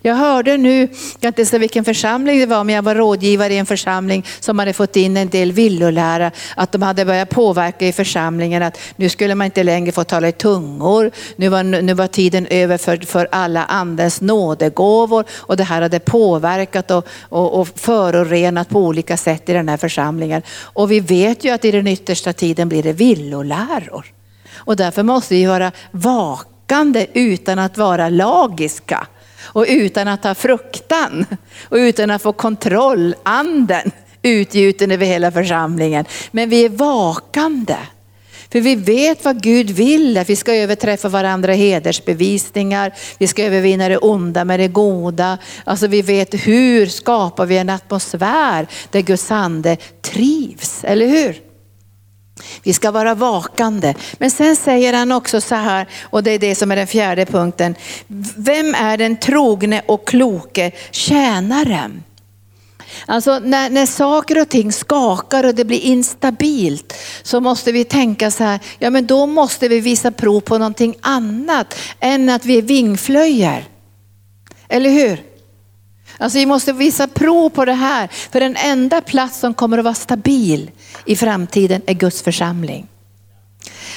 Jag 0.03 0.15
hörde 0.15 0.57
nu, 0.57 0.81
jag 0.81 1.21
kan 1.21 1.29
inte 1.29 1.47
säga 1.47 1.61
vilken 1.61 1.85
församling 1.85 2.39
det 2.41 2.47
var, 2.47 2.65
men 2.65 2.75
jag 2.75 2.83
var 2.83 2.95
rådgivare 2.95 3.55
i 3.55 3.59
en 3.59 3.67
församling 3.67 4.25
som 4.41 4.59
hade 4.59 4.73
fått 4.73 4.97
in 4.97 5.17
en 5.17 5.29
del 5.29 5.53
villolära, 5.53 6.31
att 6.57 6.73
de 6.73 6.83
hade 6.83 7.05
börjat 7.05 7.31
påverka 7.31 7.87
i 7.87 7.93
församlingen 7.93 8.63
att 8.63 8.79
nu 8.97 9.09
skulle 9.09 9.35
man 9.35 9.45
inte 9.45 9.63
längre 9.63 9.93
få 9.93 10.05
tala 10.05 10.29
i 10.29 10.33
tungor, 10.33 11.11
nu 11.37 11.49
var, 11.49 11.63
nu 11.63 11.95
var 11.95 12.07
tiden 12.07 12.47
över 12.47 12.79
för, 12.79 12.97
för 12.97 13.29
alla 13.33 13.65
andens 13.65 14.21
nådegåvor 14.21 15.25
och 15.31 15.57
det 15.57 15.65
här 15.65 15.83
hade 15.83 15.99
påverkat 15.99 16.91
och, 16.91 17.09
och, 17.21 17.61
och 17.61 17.69
förorenat 17.69 18.69
på 18.69 18.81
olika 18.81 19.17
sätt 19.17 19.49
i 19.49 19.53
den 19.53 19.69
här 19.69 19.77
församlingen. 19.77 20.43
Och 20.63 20.91
vi 20.91 21.01
vet 21.01 21.45
ju 21.45 21.51
att 21.51 21.65
i 21.65 21.71
den 21.71 21.87
yttersta 21.87 22.33
tiden 22.33 22.69
blir 22.69 22.83
det 22.83 22.93
villoläror. 22.93 24.07
Och 24.55 24.77
därför 24.77 25.03
måste 25.03 25.35
vi 25.35 25.47
vara 25.47 25.73
vakande 25.91 27.07
utan 27.13 27.59
att 27.59 27.79
vara 27.79 28.09
lagiska 28.09 29.07
och 29.47 29.65
utan 29.69 30.09
att 30.09 30.25
ha 30.25 30.35
fruktan 30.35 31.27
och 31.69 31.77
utan 31.77 32.11
att 32.11 32.23
få 32.23 32.33
kontroll, 32.33 33.15
anden 33.23 33.91
utgjuten 34.23 34.91
över 34.91 35.07
hela 35.07 35.33
församlingen. 35.33 36.05
Men 36.31 36.49
vi 36.49 36.65
är 36.65 36.69
vakande. 36.69 37.77
För 38.53 38.61
vi 38.61 38.75
vet 38.75 39.25
vad 39.25 39.43
Gud 39.43 39.71
vill, 39.71 40.19
att 40.19 40.31
vi 40.31 40.37
ska 40.37 40.55
överträffa 40.55 41.09
varandra 41.09 41.55
i 41.55 41.57
hedersbevisningar, 41.57 42.93
vi 43.19 43.27
ska 43.27 43.45
övervinna 43.45 43.89
det 43.89 43.99
onda 43.99 44.45
med 44.45 44.61
det 44.61 44.69
goda. 44.69 45.39
Alltså 45.65 45.87
vi 45.87 46.03
vet 46.03 46.35
hur 46.47 46.87
skapar 46.87 47.47
vi 47.47 47.59
en 47.59 47.71
atmosfär 47.71 48.67
där 48.91 49.01
Guds 49.01 49.31
ande 49.31 49.77
trivs, 50.03 50.85
eller 50.85 51.07
hur? 51.07 51.46
Vi 52.63 52.73
ska 52.73 52.91
vara 52.91 53.15
vakande. 53.15 53.95
Men 54.19 54.31
sen 54.31 54.57
säger 54.57 54.93
han 54.93 55.13
också 55.13 55.41
så 55.41 55.55
här, 55.55 55.87
och 56.03 56.23
det 56.23 56.31
är 56.31 56.39
det 56.39 56.55
som 56.55 56.73
är 56.73 56.77
den 56.77 56.87
fjärde 56.87 57.27
punkten. 57.27 57.75
Vem 58.37 58.75
är 58.75 58.97
den 58.97 59.17
trogne 59.17 59.83
och 59.87 60.07
kloke 60.07 60.71
tjänaren? 60.91 62.03
Alltså 63.07 63.39
när, 63.39 63.71
när 63.71 63.87
saker 63.87 64.41
och 64.41 64.49
ting 64.49 64.73
skakar 64.73 65.45
och 65.45 65.55
det 65.55 65.65
blir 65.65 65.81
instabilt 65.81 66.95
så 67.23 67.41
måste 67.41 67.73
vi 67.73 67.85
tänka 67.85 68.31
så 68.31 68.45
här, 68.45 68.61
ja 68.79 68.91
men 68.91 69.07
då 69.07 69.27
måste 69.27 69.69
vi 69.69 69.81
visa 69.81 70.11
prov 70.11 70.41
på 70.41 70.59
någonting 70.59 70.97
annat 71.01 71.75
än 72.01 72.29
att 72.29 72.45
vi 72.45 72.59
är 72.59 72.63
vingflöjer. 72.63 73.65
Eller 74.69 74.91
hur? 74.91 75.36
Alltså 76.19 76.39
vi 76.39 76.47
måste 76.47 76.73
visa 76.73 77.09
prov 77.09 77.51
på 77.51 77.65
det 77.65 77.73
här, 77.73 78.09
för 78.31 78.41
den 78.41 78.57
enda 78.57 79.01
plats 79.01 79.39
som 79.39 79.55
kommer 79.55 79.79
att 79.79 79.85
vara 79.85 79.95
stabil 79.95 80.71
i 81.05 81.17
framtiden 81.17 81.83
är 81.87 81.95
Guds 81.95 82.23
församling. 82.23 82.87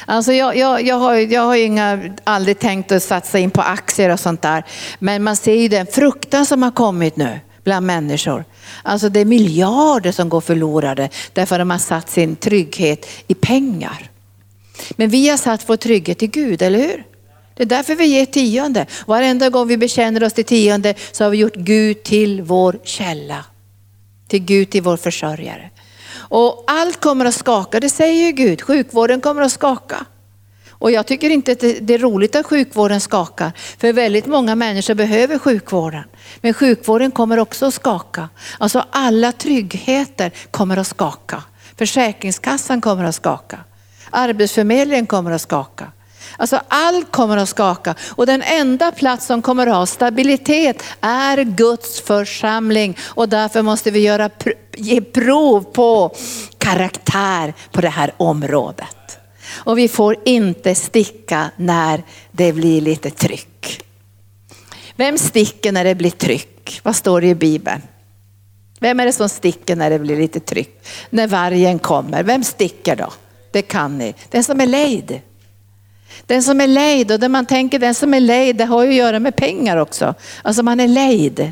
Alltså 0.05 0.33
jag, 0.33 0.57
jag, 0.57 0.87
jag, 0.87 0.95
har, 0.95 1.15
jag 1.15 1.41
har 1.41 1.55
inga, 1.55 1.99
aldrig 2.23 2.59
tänkt 2.59 2.91
att 2.91 3.03
satsa 3.03 3.39
in 3.39 3.51
på 3.51 3.61
aktier 3.61 4.09
och 4.09 4.19
sånt 4.19 4.41
där, 4.41 4.63
men 4.99 5.23
man 5.23 5.35
ser 5.35 5.53
ju 5.53 5.67
den 5.67 5.87
fruktan 5.87 6.45
som 6.45 6.63
har 6.63 6.71
kommit 6.71 7.15
nu 7.15 7.39
bland 7.63 7.85
människor. 7.85 8.45
Alltså 8.83 9.09
det 9.09 9.19
är 9.19 9.25
miljarder 9.25 10.11
som 10.11 10.29
går 10.29 10.41
förlorade 10.41 11.09
därför 11.33 11.55
att 11.55 11.61
de 11.61 11.69
har 11.69 11.77
satt 11.77 12.09
sin 12.09 12.35
trygghet 12.35 13.05
i 13.27 13.33
pengar. 13.33 14.09
Men 14.91 15.09
vi 15.09 15.29
har 15.29 15.37
satt 15.37 15.69
vår 15.69 15.77
trygghet 15.77 16.23
i 16.23 16.27
Gud, 16.27 16.61
eller 16.61 16.79
hur? 16.79 17.03
Det 17.59 17.63
är 17.63 17.67
därför 17.67 17.95
vi 17.95 18.05
ger 18.05 18.25
tionde. 18.25 18.85
Varenda 19.05 19.49
gång 19.49 19.67
vi 19.67 19.77
bekänner 19.77 20.23
oss 20.23 20.33
till 20.33 20.45
tionde 20.45 20.93
så 21.11 21.23
har 21.23 21.31
vi 21.31 21.37
gjort 21.37 21.55
Gud 21.55 22.03
till 22.03 22.41
vår 22.41 22.79
källa. 22.83 23.45
Till 24.27 24.39
Gud 24.39 24.69
till 24.69 24.81
vår 24.81 24.97
försörjare. 24.97 25.69
Och 26.15 26.63
allt 26.67 26.99
kommer 26.99 27.25
att 27.25 27.35
skaka, 27.35 27.79
det 27.79 27.89
säger 27.89 28.25
ju 28.25 28.31
Gud. 28.31 28.61
Sjukvården 28.61 29.21
kommer 29.21 29.41
att 29.41 29.51
skaka. 29.51 30.05
Och 30.69 30.91
jag 30.91 31.07
tycker 31.07 31.29
inte 31.29 31.51
att 31.51 31.59
det 31.59 31.93
är 31.93 31.97
roligt 31.97 32.35
att 32.35 32.45
sjukvården 32.45 33.01
skakar, 33.01 33.51
för 33.77 33.93
väldigt 33.93 34.25
många 34.25 34.55
människor 34.55 34.93
behöver 34.93 35.39
sjukvården. 35.39 36.03
Men 36.41 36.53
sjukvården 36.53 37.11
kommer 37.11 37.39
också 37.39 37.65
att 37.65 37.73
skaka. 37.73 38.29
Alltså 38.57 38.85
alla 38.91 39.31
tryggheter 39.31 40.31
kommer 40.51 40.77
att 40.77 40.87
skaka. 40.87 41.43
Försäkringskassan 41.77 42.81
kommer 42.81 43.03
att 43.03 43.15
skaka. 43.15 43.59
Arbetsförmedlingen 44.09 45.05
kommer 45.05 45.31
att 45.31 45.41
skaka. 45.41 45.91
Alltså 46.37 46.61
allt 46.67 47.11
kommer 47.11 47.37
att 47.37 47.49
skaka 47.49 47.95
och 48.15 48.25
den 48.25 48.41
enda 48.41 48.91
plats 48.91 49.25
som 49.25 49.41
kommer 49.41 49.67
att 49.67 49.75
ha 49.75 49.85
stabilitet 49.85 50.83
är 51.01 51.43
Guds 51.43 52.01
församling 52.01 52.97
och 53.01 53.29
därför 53.29 53.61
måste 53.61 53.91
vi 53.91 53.99
göra, 53.99 54.29
ge 54.75 55.01
prov 55.01 55.63
på 55.63 56.15
karaktär 56.57 57.53
på 57.71 57.81
det 57.81 57.89
här 57.89 58.13
området. 58.17 59.19
Och 59.51 59.77
vi 59.77 59.87
får 59.87 60.15
inte 60.25 60.75
sticka 60.75 61.51
när 61.55 62.03
det 62.31 62.53
blir 62.53 62.81
lite 62.81 63.09
tryck. 63.09 63.83
Vem 64.95 65.17
sticker 65.17 65.71
när 65.71 65.83
det 65.83 65.95
blir 65.95 66.11
tryck? 66.11 66.79
Vad 66.83 66.95
står 66.95 67.21
det 67.21 67.27
i 67.27 67.35
Bibeln? 67.35 67.81
Vem 68.79 68.99
är 68.99 69.05
det 69.05 69.13
som 69.13 69.29
sticker 69.29 69.75
när 69.75 69.89
det 69.89 69.99
blir 69.99 70.17
lite 70.17 70.39
tryck? 70.39 70.87
När 71.09 71.27
vargen 71.27 71.79
kommer, 71.79 72.23
vem 72.23 72.43
sticker 72.43 72.95
då? 72.95 73.13
Det 73.51 73.61
kan 73.61 73.97
ni. 73.97 74.15
Den 74.29 74.43
som 74.43 74.61
är 74.61 74.65
lejd. 74.65 75.21
Den 76.25 76.43
som 76.43 76.61
är 76.61 76.67
lejd, 76.67 77.11
och 77.11 77.19
det 77.19 77.29
man 77.29 77.45
tänker 77.45 77.79
den 77.79 77.95
som 77.95 78.13
är 78.13 78.19
lejd, 78.19 78.55
det 78.55 78.65
har 78.65 78.83
ju 78.83 78.89
att 78.89 78.95
göra 78.95 79.19
med 79.19 79.35
pengar 79.35 79.77
också. 79.77 80.13
Alltså 80.41 80.63
man 80.63 80.79
är 80.79 80.87
lejd. 80.87 81.51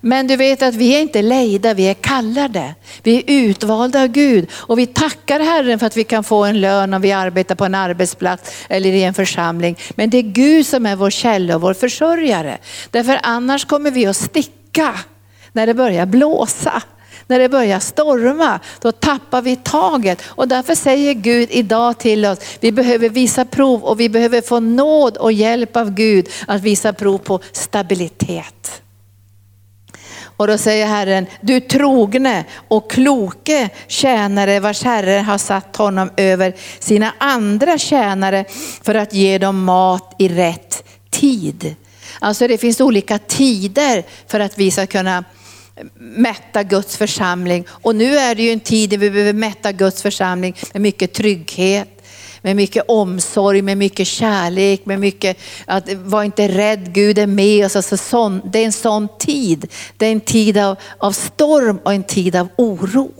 Men 0.00 0.26
du 0.26 0.36
vet 0.36 0.62
att 0.62 0.74
vi 0.74 0.94
är 0.94 1.00
inte 1.00 1.22
lejda, 1.22 1.74
vi 1.74 1.88
är 1.88 1.94
kallade. 1.94 2.74
Vi 3.02 3.16
är 3.16 3.22
utvalda 3.26 4.02
av 4.02 4.08
Gud 4.08 4.50
och 4.52 4.78
vi 4.78 4.86
tackar 4.86 5.40
Herren 5.40 5.78
för 5.78 5.86
att 5.86 5.96
vi 5.96 6.04
kan 6.04 6.24
få 6.24 6.44
en 6.44 6.60
lön 6.60 6.94
om 6.94 7.02
vi 7.02 7.12
arbetar 7.12 7.54
på 7.54 7.64
en 7.64 7.74
arbetsplats 7.74 8.52
eller 8.68 8.92
i 8.92 9.02
en 9.02 9.14
församling. 9.14 9.78
Men 9.90 10.10
det 10.10 10.18
är 10.18 10.22
Gud 10.22 10.66
som 10.66 10.86
är 10.86 10.96
vår 10.96 11.10
källa 11.10 11.54
och 11.54 11.60
vår 11.60 11.74
försörjare. 11.74 12.58
Därför 12.90 13.20
annars 13.22 13.64
kommer 13.64 13.90
vi 13.90 14.06
att 14.06 14.16
sticka 14.16 14.94
när 15.52 15.66
det 15.66 15.74
börjar 15.74 16.06
blåsa 16.06 16.82
när 17.26 17.38
det 17.38 17.48
börjar 17.48 17.78
storma, 17.78 18.60
då 18.80 18.92
tappar 18.92 19.42
vi 19.42 19.56
taget. 19.56 20.22
Och 20.26 20.48
därför 20.48 20.74
säger 20.74 21.14
Gud 21.14 21.48
idag 21.52 21.98
till 21.98 22.26
oss, 22.26 22.38
vi 22.60 22.72
behöver 22.72 23.08
visa 23.08 23.44
prov 23.44 23.84
och 23.84 24.00
vi 24.00 24.08
behöver 24.08 24.40
få 24.40 24.60
nåd 24.60 25.16
och 25.16 25.32
hjälp 25.32 25.76
av 25.76 25.90
Gud 25.90 26.28
att 26.46 26.62
visa 26.62 26.92
prov 26.92 27.18
på 27.18 27.40
stabilitet. 27.52 28.82
Och 30.40 30.46
då 30.46 30.58
säger 30.58 30.86
Herren, 30.86 31.26
du 31.40 31.60
trogne 31.60 32.44
och 32.68 32.90
kloke 32.90 33.70
tjänare 33.86 34.60
vars 34.60 34.82
Herre 34.82 35.20
har 35.20 35.38
satt 35.38 35.76
honom 35.76 36.10
över 36.16 36.54
sina 36.78 37.14
andra 37.18 37.78
tjänare 37.78 38.44
för 38.82 38.94
att 38.94 39.14
ge 39.14 39.38
dem 39.38 39.64
mat 39.64 40.14
i 40.18 40.28
rätt 40.28 40.84
tid. 41.10 41.74
Alltså 42.18 42.48
det 42.48 42.58
finns 42.58 42.80
olika 42.80 43.18
tider 43.18 44.04
för 44.26 44.40
att 44.40 44.58
vi 44.58 44.70
ska 44.70 44.86
kunna 44.86 45.24
mätta 45.94 46.62
Guds 46.62 46.96
församling. 46.96 47.64
Och 47.70 47.96
nu 47.96 48.18
är 48.18 48.34
det 48.34 48.42
ju 48.42 48.50
en 48.50 48.60
tid 48.60 48.90
där 48.90 48.98
vi 48.98 49.10
behöver 49.10 49.32
mätta 49.32 49.72
Guds 49.72 50.02
församling 50.02 50.56
med 50.72 50.82
mycket 50.82 51.12
trygghet, 51.12 51.88
med 52.42 52.56
mycket 52.56 52.84
omsorg, 52.88 53.62
med 53.62 53.78
mycket 53.78 54.06
kärlek, 54.06 54.86
med 54.86 55.00
mycket 55.00 55.38
att 55.66 55.92
var 55.92 56.24
inte 56.24 56.48
rädd, 56.48 56.92
Gud 56.92 57.18
är 57.18 57.26
med 57.26 57.66
oss. 57.66 57.76
Alltså 57.76 57.96
sån, 57.96 58.40
det 58.44 58.58
är 58.58 58.64
en 58.64 58.72
sån 58.72 59.08
tid. 59.18 59.66
Det 59.96 60.06
är 60.06 60.12
en 60.12 60.20
tid 60.20 60.58
av, 60.58 60.76
av 60.98 61.12
storm 61.12 61.78
och 61.84 61.94
en 61.94 62.04
tid 62.04 62.36
av 62.36 62.48
oro. 62.56 63.12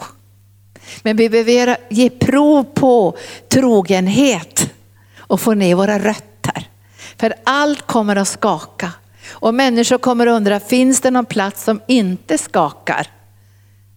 Men 1.03 1.17
vi 1.17 1.29
behöver 1.29 1.77
ge 1.91 2.11
prov 2.11 2.65
på 2.65 3.17
trogenhet 3.49 4.71
och 5.19 5.41
få 5.41 5.55
ner 5.55 5.75
våra 5.75 5.99
rötter. 5.99 6.69
För 7.17 7.35
allt 7.45 7.87
kommer 7.87 8.17
att 8.17 8.29
skaka. 8.29 8.93
Och 9.31 9.55
människor 9.55 9.99
kommer 9.99 10.27
att 10.27 10.37
undra, 10.37 10.61
finns 10.61 11.01
det 11.01 11.11
någon 11.11 11.27
plats 11.27 11.65
som 11.65 11.81
inte 11.87 12.39
skakar? 12.39 13.07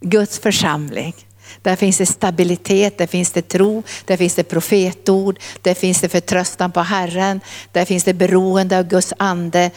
Guds 0.01 0.39
församling. 0.39 1.15
Där 1.61 1.75
finns 1.75 1.97
det 1.97 2.05
stabilitet, 2.05 2.97
där 2.97 3.07
finns 3.07 3.31
det 3.31 3.41
tro, 3.41 3.84
där 4.05 4.17
finns 4.17 4.36
det 4.36 4.43
profetord, 4.43 5.39
där 5.61 5.73
finns 5.73 6.01
det 6.01 6.09
förtröstan 6.09 6.71
på 6.71 6.79
Herren, 6.79 7.41
där 7.71 7.86
finns 7.86 8.03
det 8.03 8.13
beroende 8.13 8.79
av 8.79 8.88
Guds 8.88 9.13
ande. 9.17 9.71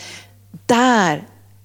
Där 0.67 1.25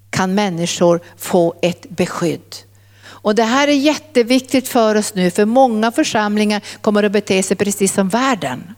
kan 0.09 0.35
människor 0.35 1.01
få 1.17 1.53
ett 1.61 1.89
beskydd. 1.89 2.55
Och 3.03 3.35
det 3.35 3.43
här 3.43 3.67
är 3.67 3.73
jätteviktigt 3.73 4.67
för 4.67 4.95
oss 4.95 5.15
nu, 5.15 5.31
för 5.31 5.45
många 5.45 5.91
församlingar 5.91 6.61
kommer 6.81 7.03
att 7.03 7.11
bete 7.11 7.43
sig 7.43 7.57
precis 7.57 7.93
som 7.93 8.09
världen. 8.09 8.75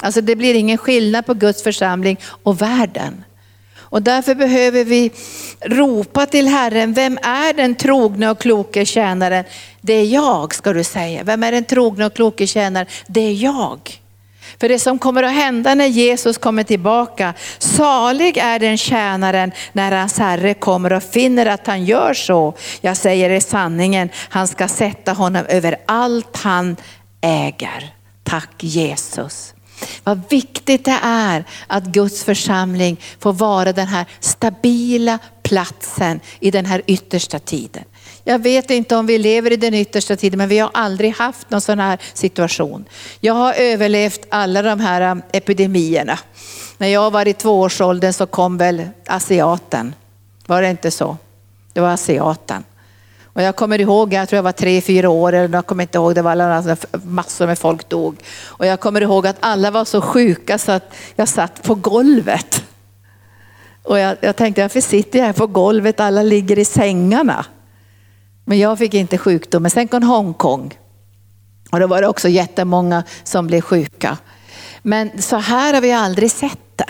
Alltså 0.00 0.20
det 0.20 0.36
blir 0.36 0.54
ingen 0.54 0.78
skillnad 0.78 1.26
på 1.26 1.34
Guds 1.34 1.62
församling 1.62 2.20
och 2.42 2.62
världen. 2.62 3.24
Och 3.92 4.02
därför 4.02 4.34
behöver 4.34 4.84
vi 4.84 5.10
ropa 5.60 6.26
till 6.26 6.48
Herren, 6.48 6.92
vem 6.92 7.18
är 7.22 7.52
den 7.52 7.74
trogna 7.74 8.30
och 8.30 8.40
kloke 8.40 8.84
tjänaren? 8.84 9.44
Det 9.80 9.92
är 9.92 10.04
jag, 10.04 10.54
ska 10.54 10.72
du 10.72 10.84
säga. 10.84 11.22
Vem 11.22 11.42
är 11.42 11.52
den 11.52 11.64
trogna 11.64 12.06
och 12.06 12.14
kloke 12.14 12.46
tjänaren? 12.46 12.86
Det 13.06 13.20
är 13.20 13.32
jag. 13.32 14.00
För 14.60 14.68
det 14.68 14.78
som 14.78 14.98
kommer 14.98 15.22
att 15.22 15.32
hända 15.32 15.74
när 15.74 15.86
Jesus 15.86 16.38
kommer 16.38 16.62
tillbaka, 16.62 17.34
salig 17.58 18.36
är 18.36 18.58
den 18.58 18.78
tjänaren 18.78 19.52
när 19.72 19.92
hans 19.92 20.18
herre 20.18 20.54
kommer 20.54 20.92
och 20.92 21.02
finner 21.02 21.46
att 21.46 21.66
han 21.66 21.84
gör 21.84 22.14
så. 22.14 22.54
Jag 22.80 22.96
säger 22.96 23.30
er 23.30 23.40
sanningen, 23.40 24.08
han 24.28 24.48
ska 24.48 24.68
sätta 24.68 25.12
honom 25.12 25.46
över 25.48 25.76
allt 25.86 26.36
han 26.36 26.76
äger. 27.20 27.92
Tack 28.24 28.54
Jesus. 28.58 29.51
Vad 30.04 30.20
viktigt 30.30 30.84
det 30.84 30.98
är 31.02 31.44
att 31.66 31.84
Guds 31.84 32.24
församling 32.24 33.00
får 33.20 33.32
vara 33.32 33.72
den 33.72 33.86
här 33.86 34.06
stabila 34.20 35.18
platsen 35.42 36.20
i 36.40 36.50
den 36.50 36.66
här 36.66 36.82
yttersta 36.86 37.38
tiden. 37.38 37.84
Jag 38.24 38.38
vet 38.38 38.70
inte 38.70 38.96
om 38.96 39.06
vi 39.06 39.18
lever 39.18 39.52
i 39.52 39.56
den 39.56 39.74
yttersta 39.74 40.16
tiden, 40.16 40.38
men 40.38 40.48
vi 40.48 40.58
har 40.58 40.70
aldrig 40.74 41.14
haft 41.14 41.50
någon 41.50 41.60
sån 41.60 41.78
här 41.78 41.98
situation. 42.14 42.84
Jag 43.20 43.34
har 43.34 43.54
överlevt 43.54 44.26
alla 44.28 44.62
de 44.62 44.80
här 44.80 45.10
um, 45.10 45.22
epidemierna. 45.32 46.18
När 46.78 46.88
jag 46.88 47.10
var 47.10 47.28
i 47.28 47.32
tvåårsåldern 47.32 48.12
så 48.12 48.26
kom 48.26 48.58
väl 48.58 48.88
asiaten. 49.06 49.94
Var 50.46 50.62
det 50.62 50.70
inte 50.70 50.90
så? 50.90 51.16
Det 51.72 51.80
var 51.80 51.88
asiaten. 51.88 52.64
Och 53.32 53.42
jag 53.42 53.56
kommer 53.56 53.80
ihåg, 53.80 54.12
jag 54.12 54.28
tror 54.28 54.36
jag 54.36 54.42
var 54.42 54.52
tre, 54.52 54.80
fyra 54.80 55.10
år, 55.10 55.32
eller 55.32 55.54
jag 55.54 55.66
kommer 55.66 55.82
inte 55.84 55.98
ihåg, 55.98 56.14
det 56.14 56.22
var 56.22 56.30
alla, 56.30 56.76
massor 57.04 57.46
med 57.46 57.58
folk 57.58 57.88
dog. 57.88 58.16
Och 58.44 58.66
jag 58.66 58.80
kommer 58.80 59.00
ihåg 59.00 59.26
att 59.26 59.36
alla 59.40 59.70
var 59.70 59.84
så 59.84 60.00
sjuka 60.00 60.58
så 60.58 60.72
att 60.72 60.94
jag 61.16 61.28
satt 61.28 61.62
på 61.62 61.74
golvet. 61.74 62.64
Och 63.82 63.98
jag, 63.98 64.16
jag 64.20 64.36
tänkte, 64.36 64.62
varför 64.62 64.80
sitter 64.80 65.18
jag 65.18 65.26
här 65.26 65.32
på 65.32 65.46
golvet? 65.46 66.00
Alla 66.00 66.22
ligger 66.22 66.58
i 66.58 66.64
sängarna. 66.64 67.44
Men 68.44 68.58
jag 68.58 68.78
fick 68.78 68.94
inte 68.94 69.18
sjukdomen. 69.18 69.70
Sen 69.70 69.88
kom 69.88 70.02
Hongkong. 70.02 70.78
Och 71.72 71.80
då 71.80 71.86
var 71.86 72.02
det 72.02 72.08
också 72.08 72.28
jättemånga 72.28 73.04
som 73.24 73.46
blev 73.46 73.60
sjuka. 73.60 74.18
Men 74.82 75.22
så 75.22 75.36
här 75.36 75.74
har 75.74 75.80
vi 75.80 75.92
aldrig 75.92 76.30
sett 76.30 76.58
det. 76.76 76.84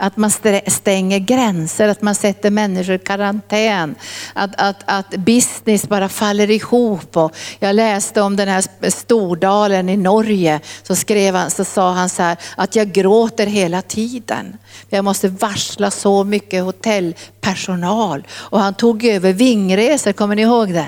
Att 0.00 0.16
man 0.16 0.30
stänger 0.66 1.18
gränser, 1.18 1.88
att 1.88 2.02
man 2.02 2.14
sätter 2.14 2.50
människor 2.50 2.94
i 2.94 2.98
karantän. 2.98 3.94
Att, 4.34 4.50
att, 4.56 4.82
att 4.84 5.10
business 5.10 5.88
bara 5.88 6.08
faller 6.08 6.50
ihop. 6.50 7.16
Och 7.16 7.36
jag 7.58 7.76
läste 7.76 8.22
om 8.22 8.36
den 8.36 8.48
här 8.48 8.90
Stordalen 8.90 9.88
i 9.88 9.96
Norge. 9.96 10.60
Så, 10.82 10.96
skrev 10.96 11.34
han, 11.34 11.50
så 11.50 11.64
sa 11.64 11.92
han 11.92 12.08
så 12.08 12.22
här, 12.22 12.36
att 12.56 12.76
jag 12.76 12.92
gråter 12.92 13.46
hela 13.46 13.82
tiden. 13.82 14.58
Jag 14.88 15.04
måste 15.04 15.28
varsla 15.28 15.90
så 15.90 16.24
mycket 16.24 16.64
hotellpersonal. 16.64 18.26
Och 18.30 18.60
han 18.60 18.74
tog 18.74 19.04
över 19.04 19.32
Vingresor, 19.32 20.12
kommer 20.12 20.36
ni 20.36 20.42
ihåg 20.42 20.72
det? 20.72 20.86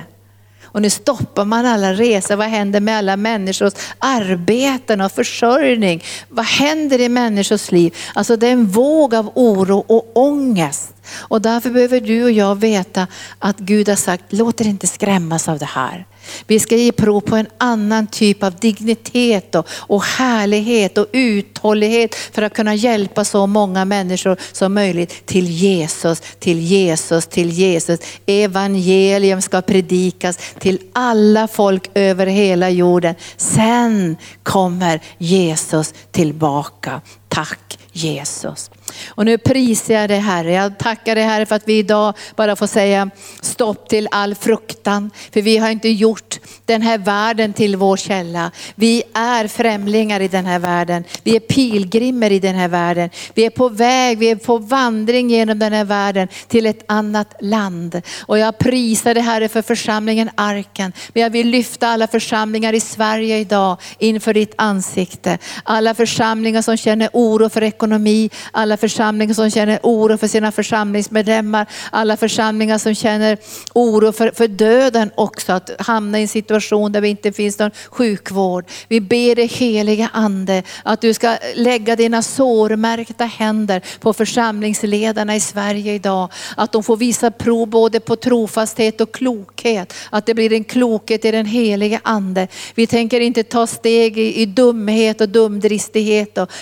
Och 0.72 0.82
nu 0.82 0.90
stoppar 0.90 1.44
man 1.44 1.66
alla 1.66 1.92
resor. 1.92 2.36
Vad 2.36 2.46
händer 2.46 2.80
med 2.80 2.98
alla 2.98 3.16
människors 3.16 3.72
arbeten 3.98 5.00
och 5.00 5.12
försörjning? 5.12 6.04
Vad 6.28 6.44
händer 6.44 7.00
i 7.00 7.08
människors 7.08 7.70
liv? 7.70 7.96
Alltså 8.14 8.36
det 8.36 8.46
är 8.46 8.52
en 8.52 8.66
våg 8.66 9.14
av 9.14 9.30
oro 9.34 9.84
och 9.86 10.10
ångest. 10.14 10.94
Och 11.12 11.42
därför 11.42 11.70
behöver 11.70 12.00
du 12.00 12.24
och 12.24 12.30
jag 12.30 12.60
veta 12.60 13.06
att 13.38 13.58
Gud 13.58 13.88
har 13.88 13.96
sagt, 13.96 14.24
låt 14.28 14.60
er 14.60 14.64
inte 14.64 14.86
skrämmas 14.86 15.48
av 15.48 15.58
det 15.58 15.64
här. 15.64 16.06
Vi 16.46 16.60
ska 16.60 16.76
ge 16.76 16.92
prov 16.92 17.20
på 17.20 17.36
en 17.36 17.46
annan 17.58 18.06
typ 18.06 18.42
av 18.42 18.54
dignitet 18.56 19.54
och, 19.54 19.68
och 19.72 20.02
härlighet 20.02 20.98
och 20.98 21.06
uthållighet 21.12 22.14
för 22.14 22.42
att 22.42 22.54
kunna 22.54 22.74
hjälpa 22.74 23.24
så 23.24 23.46
många 23.46 23.84
människor 23.84 24.36
som 24.52 24.74
möjligt 24.74 25.26
till 25.26 25.46
Jesus, 25.46 26.22
till 26.38 26.58
Jesus, 26.58 27.26
till 27.26 27.50
Jesus. 27.50 28.00
Evangelium 28.26 29.42
ska 29.42 29.62
predikas 29.62 30.38
till 30.58 30.80
alla 30.92 31.48
folk 31.48 31.90
över 31.94 32.26
hela 32.26 32.70
jorden. 32.70 33.14
Sen 33.36 34.16
kommer 34.42 35.00
Jesus 35.18 35.94
tillbaka. 36.10 37.00
Tack 37.30 37.78
Jesus. 37.92 38.70
Och 39.08 39.24
nu 39.24 39.38
prisar 39.38 39.94
jag 39.94 40.10
dig 40.10 40.18
Herre. 40.18 40.52
Jag 40.52 40.78
tackar 40.78 41.14
dig 41.14 41.24
Herre 41.24 41.46
för 41.46 41.56
att 41.56 41.68
vi 41.68 41.78
idag 41.78 42.14
bara 42.36 42.56
får 42.56 42.66
säga 42.66 43.10
stopp 43.40 43.88
till 43.88 44.08
all 44.10 44.34
fruktan. 44.34 45.10
För 45.32 45.42
vi 45.42 45.58
har 45.58 45.70
inte 45.70 45.88
gjort 45.88 46.38
den 46.64 46.82
här 46.82 46.98
världen 46.98 47.52
till 47.52 47.76
vår 47.76 47.96
källa. 47.96 48.50
Vi 48.74 49.02
är 49.14 49.48
främlingar 49.48 50.20
i 50.20 50.28
den 50.28 50.46
här 50.46 50.58
världen. 50.58 51.04
Vi 51.22 51.36
är 51.36 51.40
pilgrimer 51.40 52.32
i 52.32 52.38
den 52.38 52.54
här 52.54 52.68
världen. 52.68 53.10
Vi 53.34 53.46
är 53.46 53.50
på 53.50 53.68
väg, 53.68 54.18
vi 54.18 54.30
är 54.30 54.36
på 54.36 54.58
vandring 54.58 55.30
genom 55.30 55.58
den 55.58 55.72
här 55.72 55.84
världen 55.84 56.28
till 56.48 56.66
ett 56.66 56.84
annat 56.88 57.34
land. 57.40 58.02
Och 58.20 58.38
jag 58.38 58.58
prisar 58.58 59.14
dig 59.14 59.22
Herre 59.22 59.48
för 59.48 59.62
församlingen 59.62 60.30
Arken. 60.34 60.92
Men 61.12 61.22
jag 61.22 61.30
vill 61.30 61.48
lyfta 61.48 61.88
alla 61.88 62.06
församlingar 62.06 62.72
i 62.72 62.80
Sverige 62.80 63.38
idag 63.38 63.76
inför 63.98 64.34
ditt 64.34 64.54
ansikte. 64.56 65.38
Alla 65.62 65.94
församlingar 65.94 66.62
som 66.62 66.76
känner 66.76 67.10
oro 67.12 67.29
oro 67.30 67.48
för 67.48 67.62
ekonomi, 67.62 68.30
alla 68.52 68.76
församlingar 68.76 69.34
som 69.34 69.50
känner 69.50 69.78
oro 69.82 70.18
för 70.18 70.28
sina 70.28 70.52
församlingsmedlemmar, 70.52 71.66
alla 71.90 72.16
församlingar 72.16 72.78
som 72.78 72.94
känner 72.94 73.38
oro 73.74 74.12
för, 74.12 74.30
för 74.34 74.48
döden 74.48 75.10
också, 75.14 75.52
att 75.52 75.70
hamna 75.78 76.18
i 76.18 76.22
en 76.22 76.28
situation 76.28 76.92
där 76.92 77.00
det 77.00 77.08
inte 77.08 77.32
finns 77.32 77.58
någon 77.58 77.70
sjukvård. 77.88 78.64
Vi 78.88 79.00
ber 79.00 79.34
dig 79.34 79.46
heliga 79.46 80.10
ande 80.12 80.62
att 80.82 81.00
du 81.00 81.14
ska 81.14 81.36
lägga 81.54 81.96
dina 81.96 82.22
sårmärkta 82.22 83.24
händer 83.24 83.82
på 84.00 84.12
församlingsledarna 84.12 85.36
i 85.36 85.40
Sverige 85.40 85.94
idag. 85.94 86.28
Att 86.56 86.72
de 86.72 86.82
får 86.82 86.96
visa 86.96 87.30
prov 87.30 87.68
både 87.68 88.00
på 88.00 88.16
trofasthet 88.16 89.00
och 89.00 89.14
klokhet. 89.14 89.94
Att 90.10 90.26
det 90.26 90.34
blir 90.34 90.52
en 90.52 90.64
klokhet 90.64 91.24
i 91.24 91.30
den 91.30 91.46
heliga 91.46 92.00
ande. 92.04 92.48
Vi 92.74 92.86
tänker 92.86 93.20
inte 93.20 93.42
ta 93.42 93.66
steg 93.66 94.18
i, 94.18 94.42
i 94.42 94.46
dumhet 94.46 95.20
och 95.20 95.28
dumdristighet 95.28 96.38
och 96.38 96.52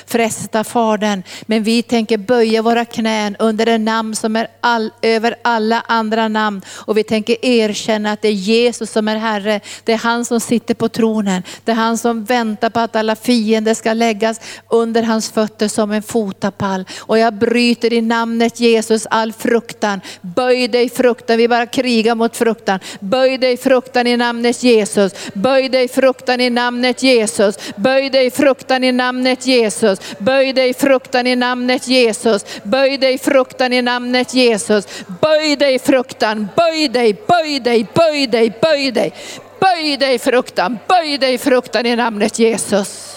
fresta 0.49 0.64
Fadern. 0.64 1.22
Men 1.46 1.62
vi 1.62 1.82
tänker 1.82 2.18
böja 2.18 2.62
våra 2.62 2.84
knän 2.84 3.36
under 3.38 3.66
det 3.66 3.78
namn 3.78 4.16
som 4.16 4.36
är 4.36 4.49
all, 4.61 4.90
över 5.03 5.34
alla 5.42 5.82
andra 5.88 6.28
namn. 6.28 6.62
Och 6.86 6.96
vi 6.96 7.05
tänker 7.05 7.44
erkänna 7.44 8.12
att 8.12 8.22
det 8.22 8.28
är 8.28 8.32
Jesus 8.32 8.90
som 8.90 9.09
är 9.09 9.16
Herre. 9.16 9.61
Det 9.84 9.92
är 9.92 9.99
han 9.99 10.24
som 10.24 10.40
sitter 10.40 10.74
på 10.74 10.88
tronen. 10.88 11.42
Det 11.64 11.72
är 11.72 11.76
han 11.76 11.99
som 11.99 12.24
väntar 12.24 12.70
på 12.70 12.80
att 12.80 12.96
alla 12.96 13.16
fiender 13.16 13.74
ska 13.74 13.92
läggas 13.92 14.40
under 14.70 15.03
hans 15.03 15.30
fötter 15.30 15.68
som 15.68 15.92
en 15.92 16.03
fotapall. 16.03 16.84
Och 16.99 17.18
jag 17.18 17.34
bryter 17.34 17.92
i 17.92 18.01
namnet 18.01 18.61
Jesus 18.61 19.07
all 19.11 19.32
fruktan. 19.32 20.01
Böj 20.20 20.68
dig 20.68 20.88
fruktan, 20.88 21.36
vi 21.36 21.49
bara 21.49 21.66
krigar 21.66 22.14
mot 22.14 22.36
fruktan. 22.36 22.80
Böj 23.01 23.38
dig 23.38 23.57
fruktan 23.57 24.07
i 24.07 24.16
namnet 24.16 24.62
Jesus. 24.62 25.12
Böj 25.34 25.68
dig 25.68 25.88
fruktan 25.88 26.40
i 26.40 26.51
namnet 26.51 27.03
Jesus. 27.03 27.57
Böj 27.76 28.11
dig 28.11 28.30
fruktan 28.30 28.84
i 28.84 28.92
namnet 28.92 29.46
Jesus. 29.46 29.99
Böj 30.18 30.38
Böj 30.39 30.53
dig 30.53 30.74
fruktan 30.74 31.26
i 31.26 31.36
namnet 31.36 31.89
Jesus. 31.89 32.45
Böj 32.62 32.99
dig 32.99 33.18
fruktan 33.18 33.72
i 33.72 33.82
namnet 33.82 34.34
Jesus. 34.34 34.86
Böj 35.20 35.57
dig 35.57 35.78
fruktan, 35.78 36.49
böj 36.57 36.89
dig, 36.89 37.16
böj 37.26 37.61
dig, 37.61 37.86
böj 37.95 38.26
dig, 38.26 38.53
böj 38.61 38.91
dig. 38.91 39.12
Böj 39.61 39.97
dig 39.97 40.18
fruktan, 40.18 40.78
böj 40.89 41.18
dig 41.18 41.39
fruktan 41.39 41.86
i 41.86 41.97
namnet 41.97 42.39
Jesus. 42.39 43.07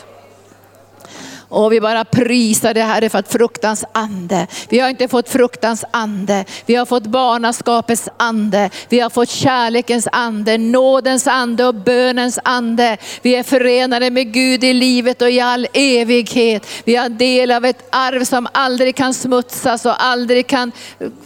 Och 1.51 1.73
vi 1.73 1.81
bara 1.81 2.05
prisar 2.05 2.73
det 2.73 2.81
Herre 2.81 3.09
för 3.09 3.19
att 3.19 3.31
fruktans 3.31 3.85
ande. 3.91 4.47
Vi 4.69 4.79
har 4.79 4.89
inte 4.89 5.07
fått 5.07 5.29
fruktans 5.29 5.85
ande. 5.91 6.45
Vi 6.65 6.75
har 6.75 6.85
fått 6.85 7.03
barnaskapets 7.03 8.09
ande. 8.17 8.69
Vi 8.89 8.99
har 8.99 9.09
fått 9.09 9.29
kärlekens 9.29 10.07
ande, 10.11 10.57
nådens 10.57 11.27
ande 11.27 11.65
och 11.65 11.75
bönens 11.75 12.39
ande. 12.43 12.97
Vi 13.21 13.35
är 13.35 13.43
förenade 13.43 14.09
med 14.09 14.33
Gud 14.33 14.63
i 14.63 14.73
livet 14.73 15.21
och 15.21 15.29
i 15.29 15.39
all 15.39 15.67
evighet. 15.73 16.67
Vi 16.83 16.95
har 16.95 17.09
del 17.09 17.51
av 17.51 17.65
ett 17.65 17.87
arv 17.89 18.23
som 18.23 18.47
aldrig 18.51 18.95
kan 18.95 19.13
smutsas 19.13 19.85
och 19.85 20.03
aldrig 20.03 20.47
kan 20.47 20.71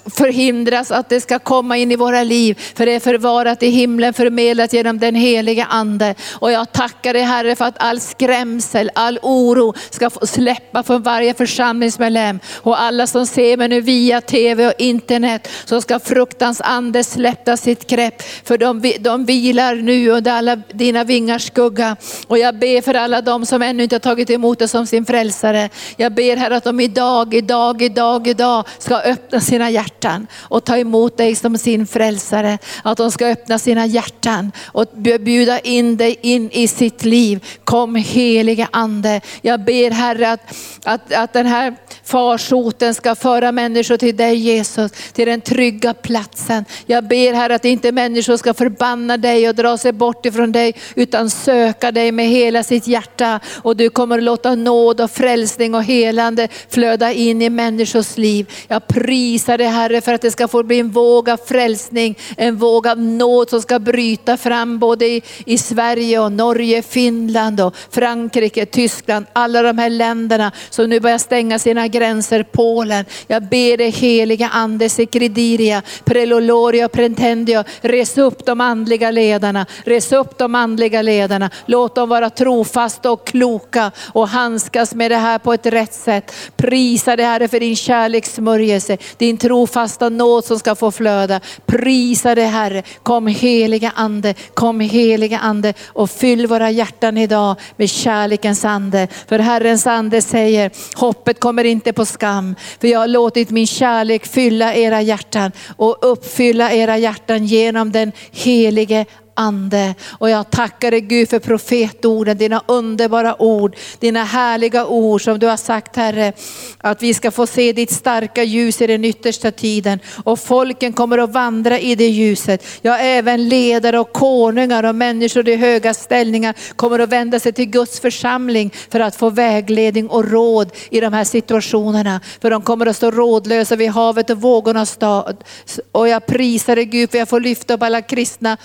förhindras 0.06 0.92
att 0.92 1.10
det 1.10 1.22
ska 1.22 1.40
komma 1.40 1.78
in 1.78 1.92
i 1.92 1.96
våra 1.96 2.24
liv. 2.24 2.60
För 2.76 2.86
det 2.86 2.92
är 2.92 3.00
förvarat 3.00 3.64
i 3.64 3.70
himlen, 3.70 4.14
förmedlat 4.14 4.74
genom 4.74 5.00
den 5.00 5.16
heliga 5.16 5.66
ande. 5.66 6.16
Och 6.34 6.52
jag 6.52 6.72
tackar 6.72 7.14
dig 7.14 7.22
Herre 7.22 7.56
för 7.56 7.66
att 7.66 7.76
all 7.78 8.00
skrämsel, 8.00 8.92
all 8.96 9.20
oro 9.22 9.74
ska 9.90 10.10
får 10.20 10.26
släppa 10.26 10.84
från 10.84 11.03
varje 11.03 11.34
församlingsmedlem. 11.34 12.39
Och 12.53 12.82
alla 12.82 13.07
som 13.07 13.26
ser 13.26 13.57
mig 13.57 13.68
nu 13.68 13.82
via 13.82 14.22
tv 14.22 14.68
och 14.68 14.74
internet, 14.78 15.47
så 15.66 15.82
ska 15.82 15.99
fruktans 15.99 16.61
ande 16.61 17.03
släppa 17.03 17.57
sitt 17.57 17.88
grepp. 17.88 18.22
För 18.43 18.57
de, 18.57 18.93
de 18.99 19.26
vilar 19.26 19.76
nu 19.76 20.09
under 20.09 20.32
alla 20.32 20.55
dina 20.55 21.03
vingars 21.03 21.47
skugga. 21.47 21.95
Och 22.28 22.38
jag 22.38 22.59
ber 22.59 22.82
för 22.82 22.93
alla 22.93 23.22
de 23.22 23.45
som 23.45 23.61
ännu 23.61 23.84
inte 23.84 23.95
har 23.95 23.99
tagit 23.99 24.30
emot 24.30 24.59
dig 24.59 24.68
som 24.68 24.88
sin 24.88 25.05
frälsare. 25.05 25.70
Jag 25.97 26.13
ber 26.13 26.38
Herre 26.38 26.55
att 26.55 26.63
de 26.63 26.80
idag, 26.80 27.34
idag, 27.34 27.82
idag, 27.82 28.28
idag 28.28 28.68
ska 28.80 28.95
öppna 28.95 29.39
sina 29.39 29.70
hjärtan 29.70 30.28
och 30.36 30.63
ta 30.63 30.78
emot 30.78 31.18
dig 31.18 31.36
som 31.36 31.57
sin 31.57 31.88
frälsare. 31.88 32.57
Att 32.84 32.97
de 32.97 33.11
ska 33.11 33.28
öppna 33.28 33.59
sina 33.59 33.86
hjärtan 33.86 34.51
och 34.66 34.86
bjuda 35.20 35.59
in 35.59 35.97
dig 35.97 36.20
in 36.22 36.51
i 36.51 36.68
sitt 36.68 37.05
liv. 37.05 37.45
Kom 37.63 37.95
helige 37.95 38.68
ande. 38.72 39.22
Jag 39.41 39.63
ber 39.63 39.91
Herre 39.91 40.05
att, 40.14 40.56
att, 40.84 41.14
att 41.14 41.34
den 41.34 41.45
här 41.45 41.76
farsoten 42.03 42.93
ska 42.93 43.16
föra 43.16 43.51
människor 43.51 43.97
till 43.97 44.16
dig 44.16 44.36
Jesus, 44.36 44.91
till 44.91 45.28
den 45.28 45.41
trygga 45.41 45.93
platsen. 45.93 46.66
Jag 46.86 47.03
ber 47.03 47.34
Herre 47.34 47.56
att 47.56 47.66
inte 47.66 47.91
människor 47.91 48.38
ska 48.38 48.53
förbanna 48.53 49.18
dig 49.18 49.49
och 49.49 49.56
dra 49.56 49.78
sig 49.78 49.91
bort 49.91 50.26
ifrån 50.26 50.51
dig, 50.51 50.76
utan 50.95 51.30
söka 51.30 51.91
dig 51.91 52.12
med 52.12 52.30
hela 52.30 52.64
sitt 52.64 52.88
hjärta. 52.88 53.39
Och 53.62 53.76
du 53.76 53.89
kommer 53.89 54.18
att 54.18 54.24
låta 54.24 54.56
nåd 54.56 55.01
och 55.01 55.12
frälsning 55.12 55.76
och 55.76 55.84
helande 55.84 56.47
flöda 56.70 57.12
in 57.12 57.41
i 57.41 57.49
människors 57.49 58.18
liv. 58.18 58.51
Jag 58.68 58.88
prisar 58.88 59.58
dig 59.58 59.68
Herre 59.68 60.01
för 60.01 60.14
att 60.14 60.22
det 60.22 60.32
ska 60.32 60.47
få 60.47 60.64
bli 60.64 60.80
en 60.80 60.89
våg 60.89 61.30
av 61.30 61.38
frälsning, 61.38 62.18
en 62.38 62.56
våg 62.56 62.88
av 62.88 62.99
nåd 62.99 63.49
som 63.49 63.62
ska 63.62 63.80
bryta 63.80 64.38
fram 64.38 64.80
både 64.80 65.06
i, 65.06 65.22
i 65.45 65.58
Sverige 65.58 66.20
och 66.20 66.32
Norge, 66.32 66.82
Finland 66.82 67.62
och 67.62 67.76
Frankrike, 67.89 68.66
Tyskland, 68.66 69.26
alla 69.34 69.62
de 69.62 69.78
här 69.78 69.89
länderna 69.98 70.52
som 70.70 70.89
nu 70.89 71.00
börjar 71.00 71.18
stänga 71.18 71.60
sina 71.60 71.88
gränser, 71.88 72.43
Polen. 72.52 73.06
Jag 73.28 73.43
ber 73.43 73.78
dig 73.78 73.89
heliga 73.89 74.48
ande, 74.48 74.89
Sekridiria, 74.89 75.82
Preloloria, 76.04 76.89
prentendio. 76.89 77.64
res 77.82 78.18
upp 78.18 78.46
de 78.46 78.62
andliga 78.62 79.12
ledarna, 79.12 79.66
res 79.84 80.12
upp 80.12 80.38
de 80.38 80.56
andliga 80.56 81.02
ledarna. 81.02 81.50
Låt 81.66 81.96
dem 81.96 82.10
vara 82.10 82.30
trofasta 82.30 83.12
och 83.12 83.28
kloka 83.28 83.91
och 84.14 84.28
handskas 84.28 84.96
med 84.96 85.12
det 85.12 85.18
här 85.18 85.39
på 85.39 85.54
ett 85.54 85.66
rätt 85.66 85.93
sätt. 85.93 86.32
Prisa 86.56 87.16
dig 87.16 87.26
Herre 87.26 87.48
för 87.48 87.60
din 87.60 87.76
kärlekssmörjelse, 87.76 88.98
din 89.18 89.38
trofasta 89.38 90.10
nåd 90.10 90.46
som 90.46 90.60
ska 90.60 90.76
få 90.76 90.91
flöda. 90.91 91.39
Prisa 91.66 92.36
dig 92.36 92.46
Herre, 92.46 92.84
kom 93.04 93.28
heliga 93.28 93.91
ande, 93.96 94.34
kom 94.54 94.80
heliga 94.80 95.39
ande 95.39 95.74
och 95.88 96.10
fyll 96.10 96.48
våra 96.48 96.72
hjärtan 96.72 97.18
idag 97.18 97.56
med 97.78 97.89
kärlekens 97.89 98.66
ande. 98.66 99.08
För 99.28 99.39
Herrens 99.39 99.85
ande 99.88 100.22
säger, 100.22 100.72
hoppet 100.96 101.40
kommer 101.40 101.64
inte 101.64 101.94
på 101.94 102.06
skam. 102.06 102.56
För 102.82 102.88
jag 102.88 103.00
har 103.00 103.08
låtit 103.08 103.50
min 103.50 103.68
kärlek 103.68 104.26
fylla 104.26 104.74
era 104.74 105.02
hjärtan 105.02 105.52
och 105.78 105.98
uppfylla 106.02 106.72
era 106.72 106.98
hjärtan 106.98 107.46
genom 107.46 107.92
den 107.92 108.12
helige 108.32 109.06
ande. 109.36 109.96
Och 110.12 110.30
jag 110.30 110.52
tackar 110.52 110.92
dig 110.92 111.02
Gud 111.02 111.30
för 111.30 111.40
profetorden, 111.40 112.38
dina 112.38 112.62
underbara 112.66 113.42
ord, 113.42 113.76
dina 114.00 114.24
härliga 114.24 114.86
ord 114.86 115.24
som 115.24 115.40
du 115.40 115.48
har 115.48 115.58
sagt 115.58 115.96
Herre, 115.96 116.34
att 116.78 117.04
vi 117.04 117.14
ska 117.14 117.32
få 117.32 117.48
se 117.48 117.74
ditt 117.74 117.92
starka 117.92 118.44
ljus 118.44 118.82
i 118.82 118.88
den 118.88 119.06
yttersta 119.06 119.52
tiden. 119.52 120.00
Och 120.24 120.40
folken 120.40 120.94
kommer 120.94 121.18
att 121.18 121.34
vandra 121.34 121.80
i 121.80 121.96
det 121.96 122.08
ljuset. 122.08 122.66
Ja, 122.82 122.98
även 122.98 123.50
ledare 123.50 124.00
och 124.00 124.14
konungar 124.14 124.84
och 124.84 124.96
människor 124.96 125.50
i 125.50 125.56
höga 125.56 125.94
ställningar 125.94 126.56
kommer 126.76 127.00
att 127.00 127.10
vända 127.10 127.40
sig 127.40 127.54
till 127.54 127.66
Guds 127.66 128.00
församling 128.00 128.74
för 128.90 129.00
att 129.00 129.16
få 129.16 129.30
vägledning 129.30 130.10
och 130.10 130.32
råd 130.32 130.72
i 130.90 131.00
de 131.00 131.14
här 131.14 131.24
situationerna. 131.24 132.22
För 132.42 132.50
de 132.50 132.62
kommer 132.62 132.86
att 132.86 132.96
stå 132.96 133.12
rådlösa 133.12 133.76
vid 133.76 133.90
havet 133.90 134.30
och 134.30 134.42
vågornas 134.42 134.92
stad. 134.92 135.44
Och 135.92 136.08
jag 136.08 136.26
prisar 136.26 136.76
dig 136.76 136.86
Gud 136.86 137.12
för 137.12 137.18
jag 137.18 137.30
får 137.30 137.40
lyfta 137.40 137.74
upp 137.74 137.84
alla 137.84 138.02
kristna 138.02 138.58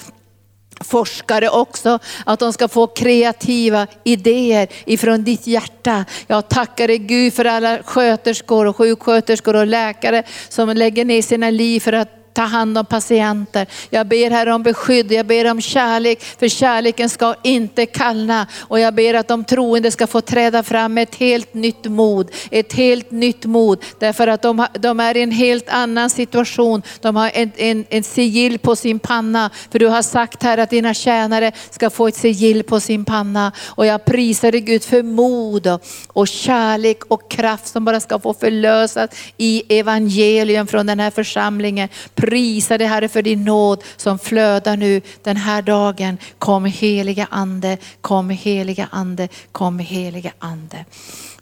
forskare 0.80 1.48
också, 1.48 1.98
att 2.26 2.38
de 2.38 2.52
ska 2.52 2.68
få 2.68 2.86
kreativa 2.86 3.86
idéer 4.04 4.68
ifrån 4.84 5.24
ditt 5.24 5.46
hjärta. 5.46 6.04
Jag 6.26 6.48
tackar 6.48 6.88
dig 6.88 6.98
Gud 6.98 7.34
för 7.34 7.44
alla 7.44 7.82
sköterskor 7.82 8.66
och 8.66 8.76
sjuksköterskor 8.76 9.56
och 9.56 9.66
läkare 9.66 10.22
som 10.48 10.68
lägger 10.68 11.04
ner 11.04 11.22
sina 11.22 11.50
liv 11.50 11.80
för 11.80 11.92
att 11.92 12.19
ta 12.32 12.42
hand 12.42 12.78
om 12.78 12.86
patienter. 12.86 13.66
Jag 13.90 14.06
ber 14.06 14.30
här 14.30 14.46
om 14.46 14.62
beskydd, 14.62 15.12
jag 15.12 15.26
ber 15.26 15.50
om 15.50 15.60
kärlek, 15.60 16.22
för 16.22 16.48
kärleken 16.48 17.08
ska 17.08 17.34
inte 17.42 17.86
kallna. 17.86 18.46
Och 18.58 18.80
jag 18.80 18.94
ber 18.94 19.14
att 19.14 19.28
de 19.28 19.44
troende 19.44 19.90
ska 19.90 20.06
få 20.06 20.20
träda 20.20 20.62
fram 20.62 20.94
med 20.94 21.02
ett 21.02 21.14
helt 21.14 21.54
nytt 21.54 21.84
mod, 21.84 22.30
ett 22.50 22.72
helt 22.72 23.10
nytt 23.10 23.44
mod. 23.44 23.84
Därför 23.98 24.26
att 24.26 24.42
de, 24.42 24.66
de 24.80 25.00
är 25.00 25.16
i 25.16 25.22
en 25.22 25.30
helt 25.30 25.68
annan 25.68 26.10
situation. 26.10 26.82
De 27.00 27.16
har 27.16 27.30
en, 27.34 27.52
en, 27.56 27.84
en 27.90 28.02
sigill 28.02 28.58
på 28.58 28.76
sin 28.76 28.98
panna. 28.98 29.50
För 29.70 29.78
du 29.78 29.86
har 29.86 30.02
sagt 30.02 30.42
här 30.42 30.58
att 30.58 30.70
dina 30.70 30.94
tjänare 30.94 31.52
ska 31.70 31.90
få 31.90 32.08
ett 32.08 32.16
sigill 32.16 32.62
på 32.62 32.80
sin 32.80 33.04
panna. 33.04 33.52
Och 33.66 33.86
jag 33.86 34.04
prisar 34.04 34.52
dig 34.52 34.60
Gud 34.60 34.84
för 34.84 35.02
mod 35.02 35.66
och, 35.66 35.82
och 36.08 36.28
kärlek 36.28 37.04
och 37.08 37.30
kraft 37.30 37.66
som 37.66 37.84
bara 37.84 38.00
ska 38.00 38.18
få 38.18 38.34
förlösas 38.34 39.10
i 39.36 39.78
evangelium 39.78 40.66
från 40.66 40.86
den 40.86 41.00
här 41.00 41.10
församlingen. 41.10 41.88
Prisa 42.20 42.78
dig 42.78 42.86
Herre 42.86 43.08
för 43.08 43.22
din 43.22 43.44
nåd 43.44 43.84
som 43.96 44.18
flödar 44.18 44.76
nu 44.76 45.00
den 45.22 45.36
här 45.36 45.62
dagen. 45.62 46.18
Kom 46.38 46.64
heliga 46.64 47.28
ande, 47.30 47.78
kom 48.00 48.30
heliga 48.30 48.88
ande, 48.90 49.28
kom 49.52 49.78
heliga 49.78 50.32
ande. 50.38 50.84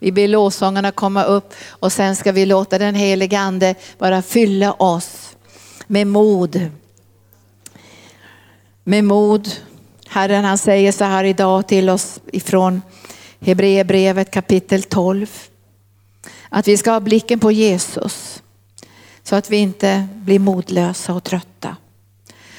Vi 0.01 0.12
ber 0.12 0.29
lovsångarna 0.29 0.91
komma 0.91 1.24
upp 1.24 1.55
och 1.68 1.93
sen 1.93 2.16
ska 2.16 2.33
vi 2.33 2.47
låta 2.47 2.79
den 2.79 2.95
heliga 2.95 3.39
ande 3.39 3.74
bara 3.99 4.22
fylla 4.22 4.72
oss 4.72 5.37
med 5.87 6.07
mod. 6.07 6.70
Med 8.85 9.05
mod. 9.05 9.49
Herren 10.09 10.45
han 10.45 10.59
säger 10.59 10.93
så 10.93 11.05
här 11.05 11.24
idag 11.24 11.68
till 11.68 11.91
oss 11.91 12.20
ifrån 12.33 12.83
Hebreerbrevet 13.41 14.31
kapitel 14.31 14.83
12. 14.83 15.26
Att 16.49 16.68
vi 16.68 16.76
ska 16.76 16.91
ha 16.91 17.01
blicken 17.01 17.41
på 17.41 17.53
Jesus. 17.53 18.38
Så 19.29 19.37
att 19.37 19.51
vi 19.51 19.57
inte 19.57 20.09
blir 20.14 20.39
modlösa 20.39 21.14
och 21.14 21.24
trötta. 21.24 21.76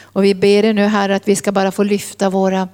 Och 0.01 0.23
vi 0.23 0.35
ber 0.35 0.63
dig 0.63 0.73
nu 0.73 0.85
Herre 0.85 1.15
att 1.15 1.27
vi 1.27 1.35
ska 1.35 1.51
bara 1.51 1.71
få 1.71 1.83
lyfta 1.83 2.29
våra 2.29 2.67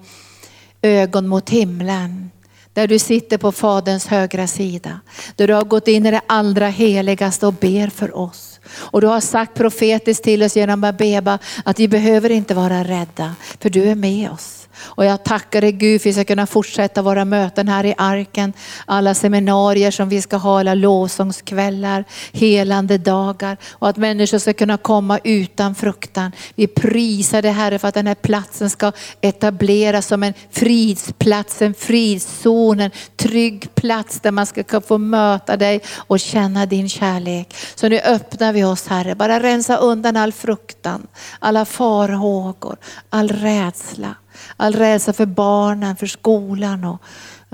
ögon 0.81 1.27
mot 1.27 1.49
himlen. 1.49 2.31
Där 2.73 2.87
du 2.87 2.99
sitter 2.99 3.37
på 3.37 3.51
Faderns 3.51 4.07
högra 4.07 4.47
sida. 4.47 4.99
Där 5.35 5.47
du 5.47 5.53
har 5.53 5.63
gått 5.63 5.87
in 5.87 6.05
i 6.05 6.11
det 6.11 6.21
allra 6.27 6.67
heligaste 6.67 7.47
och 7.47 7.53
ber 7.53 7.87
för 7.87 8.17
oss. 8.17 8.59
Och 8.67 9.01
du 9.01 9.07
har 9.07 9.21
sagt 9.21 9.53
profetiskt 9.53 10.23
till 10.23 10.43
oss 10.43 10.55
genom 10.55 10.83
Abeba 10.83 11.39
att 11.65 11.79
vi 11.79 11.87
behöver 11.87 12.29
inte 12.29 12.53
vara 12.53 12.83
rädda, 12.83 13.35
för 13.59 13.69
du 13.69 13.83
är 13.83 13.95
med 13.95 14.31
oss. 14.31 14.64
Och 14.77 15.05
jag 15.05 15.23
tackar 15.23 15.61
dig 15.61 15.71
Gud 15.71 16.01
för 16.01 16.09
att 16.09 16.11
vi 16.11 16.13
ska 16.13 16.23
kunna 16.23 16.47
fortsätta 16.47 17.01
våra 17.01 17.25
möten 17.25 17.67
här 17.67 17.85
i 17.85 17.93
arken. 17.97 18.53
Alla 18.85 19.13
seminarier 19.13 19.91
som 19.91 20.09
vi 20.09 20.21
ska 20.21 20.37
ha, 20.37 20.59
alla 20.59 20.73
lovsångskvällar, 20.73 22.03
helande 22.33 22.97
dagar 22.97 23.57
och 23.71 23.89
att 23.89 23.97
människor 23.97 24.37
ska 24.37 24.53
kunna 24.53 24.77
komma 24.77 25.19
utan 25.23 25.75
fruktan. 25.75 26.31
Vi 26.55 26.67
prisar 26.67 27.41
dig 27.41 27.51
Herre 27.51 27.79
för 27.79 27.87
att 27.87 27.93
den 27.93 28.07
här 28.07 28.15
platsen 28.15 28.69
ska 28.69 28.91
etableras 29.21 30.07
som 30.07 30.23
en 30.23 30.33
fridsplats, 30.51 31.61
en 31.61 31.73
fridszon, 31.73 32.79
en 32.79 32.91
trygg 33.15 33.75
plats 33.75 34.19
där 34.19 34.31
man 34.31 34.45
ska 34.45 34.81
få 34.81 34.97
möta 34.97 35.57
dig 35.57 35.81
och 35.95 36.19
känna 36.19 36.65
din 36.65 36.89
kärlek. 36.89 37.55
Så 37.75 37.89
nu 37.89 37.99
öppnar 37.99 38.53
vi 38.53 38.63
oss 38.63 38.87
Herre, 38.87 39.15
bara 39.15 39.39
rensa 39.39 39.77
undan 39.77 40.17
all 40.17 40.31
fruktan, 40.31 41.07
alla 41.39 41.65
farhågor, 41.65 42.77
all 43.09 43.29
rädsla. 43.29 44.15
All 44.57 44.73
rädsla 44.73 45.13
för 45.13 45.25
barnen, 45.25 45.95
för 45.95 46.07
skolan 46.07 46.83
och 46.83 47.01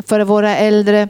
för 0.07 0.19
våra 0.19 0.57
äldre 0.57 1.07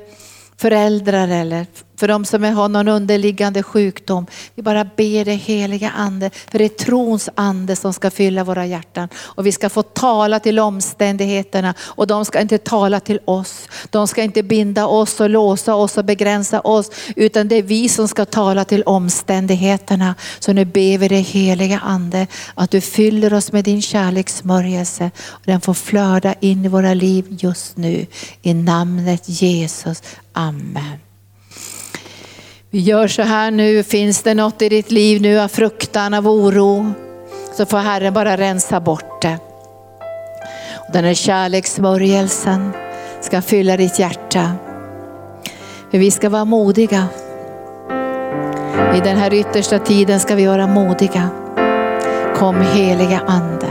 föräldrar 0.57 1.27
eller 1.27 1.65
för 2.01 2.07
de 2.07 2.25
som 2.25 2.43
har 2.43 2.69
någon 2.69 2.87
underliggande 2.87 3.63
sjukdom. 3.63 4.25
Vi 4.55 4.63
bara 4.63 4.83
ber 4.83 5.25
dig 5.25 5.35
heliga 5.35 5.89
ande, 5.89 6.29
för 6.51 6.59
det 6.59 6.65
är 6.65 6.69
trons 6.69 7.29
ande 7.35 7.75
som 7.75 7.93
ska 7.93 8.11
fylla 8.11 8.43
våra 8.43 8.65
hjärtan. 8.65 9.09
Och 9.15 9.45
vi 9.45 9.51
ska 9.51 9.69
få 9.69 9.83
tala 9.83 10.39
till 10.39 10.59
omständigheterna 10.59 11.73
och 11.79 12.07
de 12.07 12.25
ska 12.25 12.41
inte 12.41 12.57
tala 12.57 12.99
till 12.99 13.19
oss. 13.25 13.67
De 13.89 14.07
ska 14.07 14.23
inte 14.23 14.43
binda 14.43 14.87
oss 14.87 15.19
och 15.19 15.29
låsa 15.29 15.75
oss 15.75 15.97
och 15.97 16.05
begränsa 16.05 16.59
oss, 16.61 16.91
utan 17.15 17.47
det 17.47 17.55
är 17.55 17.63
vi 17.63 17.89
som 17.89 18.07
ska 18.07 18.25
tala 18.25 18.65
till 18.65 18.83
omständigheterna. 18.83 20.15
Så 20.39 20.53
nu 20.53 20.65
ber 20.65 20.97
vi 20.97 21.07
dig 21.07 21.21
heliga 21.21 21.79
ande 21.79 22.27
att 22.55 22.71
du 22.71 22.81
fyller 22.81 23.33
oss 23.33 23.51
med 23.51 23.63
din 23.63 23.81
kärlekssmörjelse 23.81 25.11
och 25.29 25.45
den 25.45 25.61
får 25.61 25.73
flöda 25.73 26.33
in 26.39 26.65
i 26.65 26.67
våra 26.67 26.93
liv 26.93 27.25
just 27.29 27.77
nu. 27.77 28.05
I 28.41 28.53
namnet 28.53 29.23
Jesus. 29.25 30.03
Amen. 30.33 31.10
Vi 32.73 32.79
gör 32.79 33.07
så 33.07 33.21
här 33.21 33.51
nu, 33.51 33.83
finns 33.83 34.23
det 34.23 34.33
något 34.33 34.61
i 34.61 34.69
ditt 34.69 34.91
liv 34.91 35.21
nu 35.21 35.39
av 35.39 35.47
fruktan, 35.47 36.13
av 36.13 36.27
oro, 36.27 36.93
så 37.53 37.65
får 37.65 37.77
Herren 37.77 38.13
bara 38.13 38.37
rensa 38.37 38.79
bort 38.79 39.21
det. 39.21 39.37
Och 40.75 40.93
den 40.93 41.03
här 41.03 41.13
kärlekssmörjelsen 41.13 42.71
ska 43.21 43.41
fylla 43.41 43.77
ditt 43.77 43.99
hjärta. 43.99 44.51
För 45.91 45.97
vi 45.97 46.11
ska 46.11 46.29
vara 46.29 46.45
modiga. 46.45 47.07
I 48.95 48.99
den 49.03 49.17
här 49.17 49.33
yttersta 49.33 49.79
tiden 49.79 50.19
ska 50.19 50.35
vi 50.35 50.45
vara 50.45 50.67
modiga. 50.67 51.29
Kom 52.35 52.61
heliga 52.61 53.21
ande, 53.27 53.69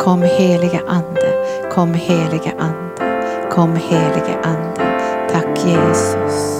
kom 0.00 0.22
heliga 0.22 0.80
ande, 0.86 1.44
kom 1.72 1.94
heliga 1.94 2.52
ande, 2.58 3.02
kom 3.50 3.76
heliga 3.76 4.38
ande. 4.42 4.82
Tack 5.32 5.66
Jesus. 5.66 6.57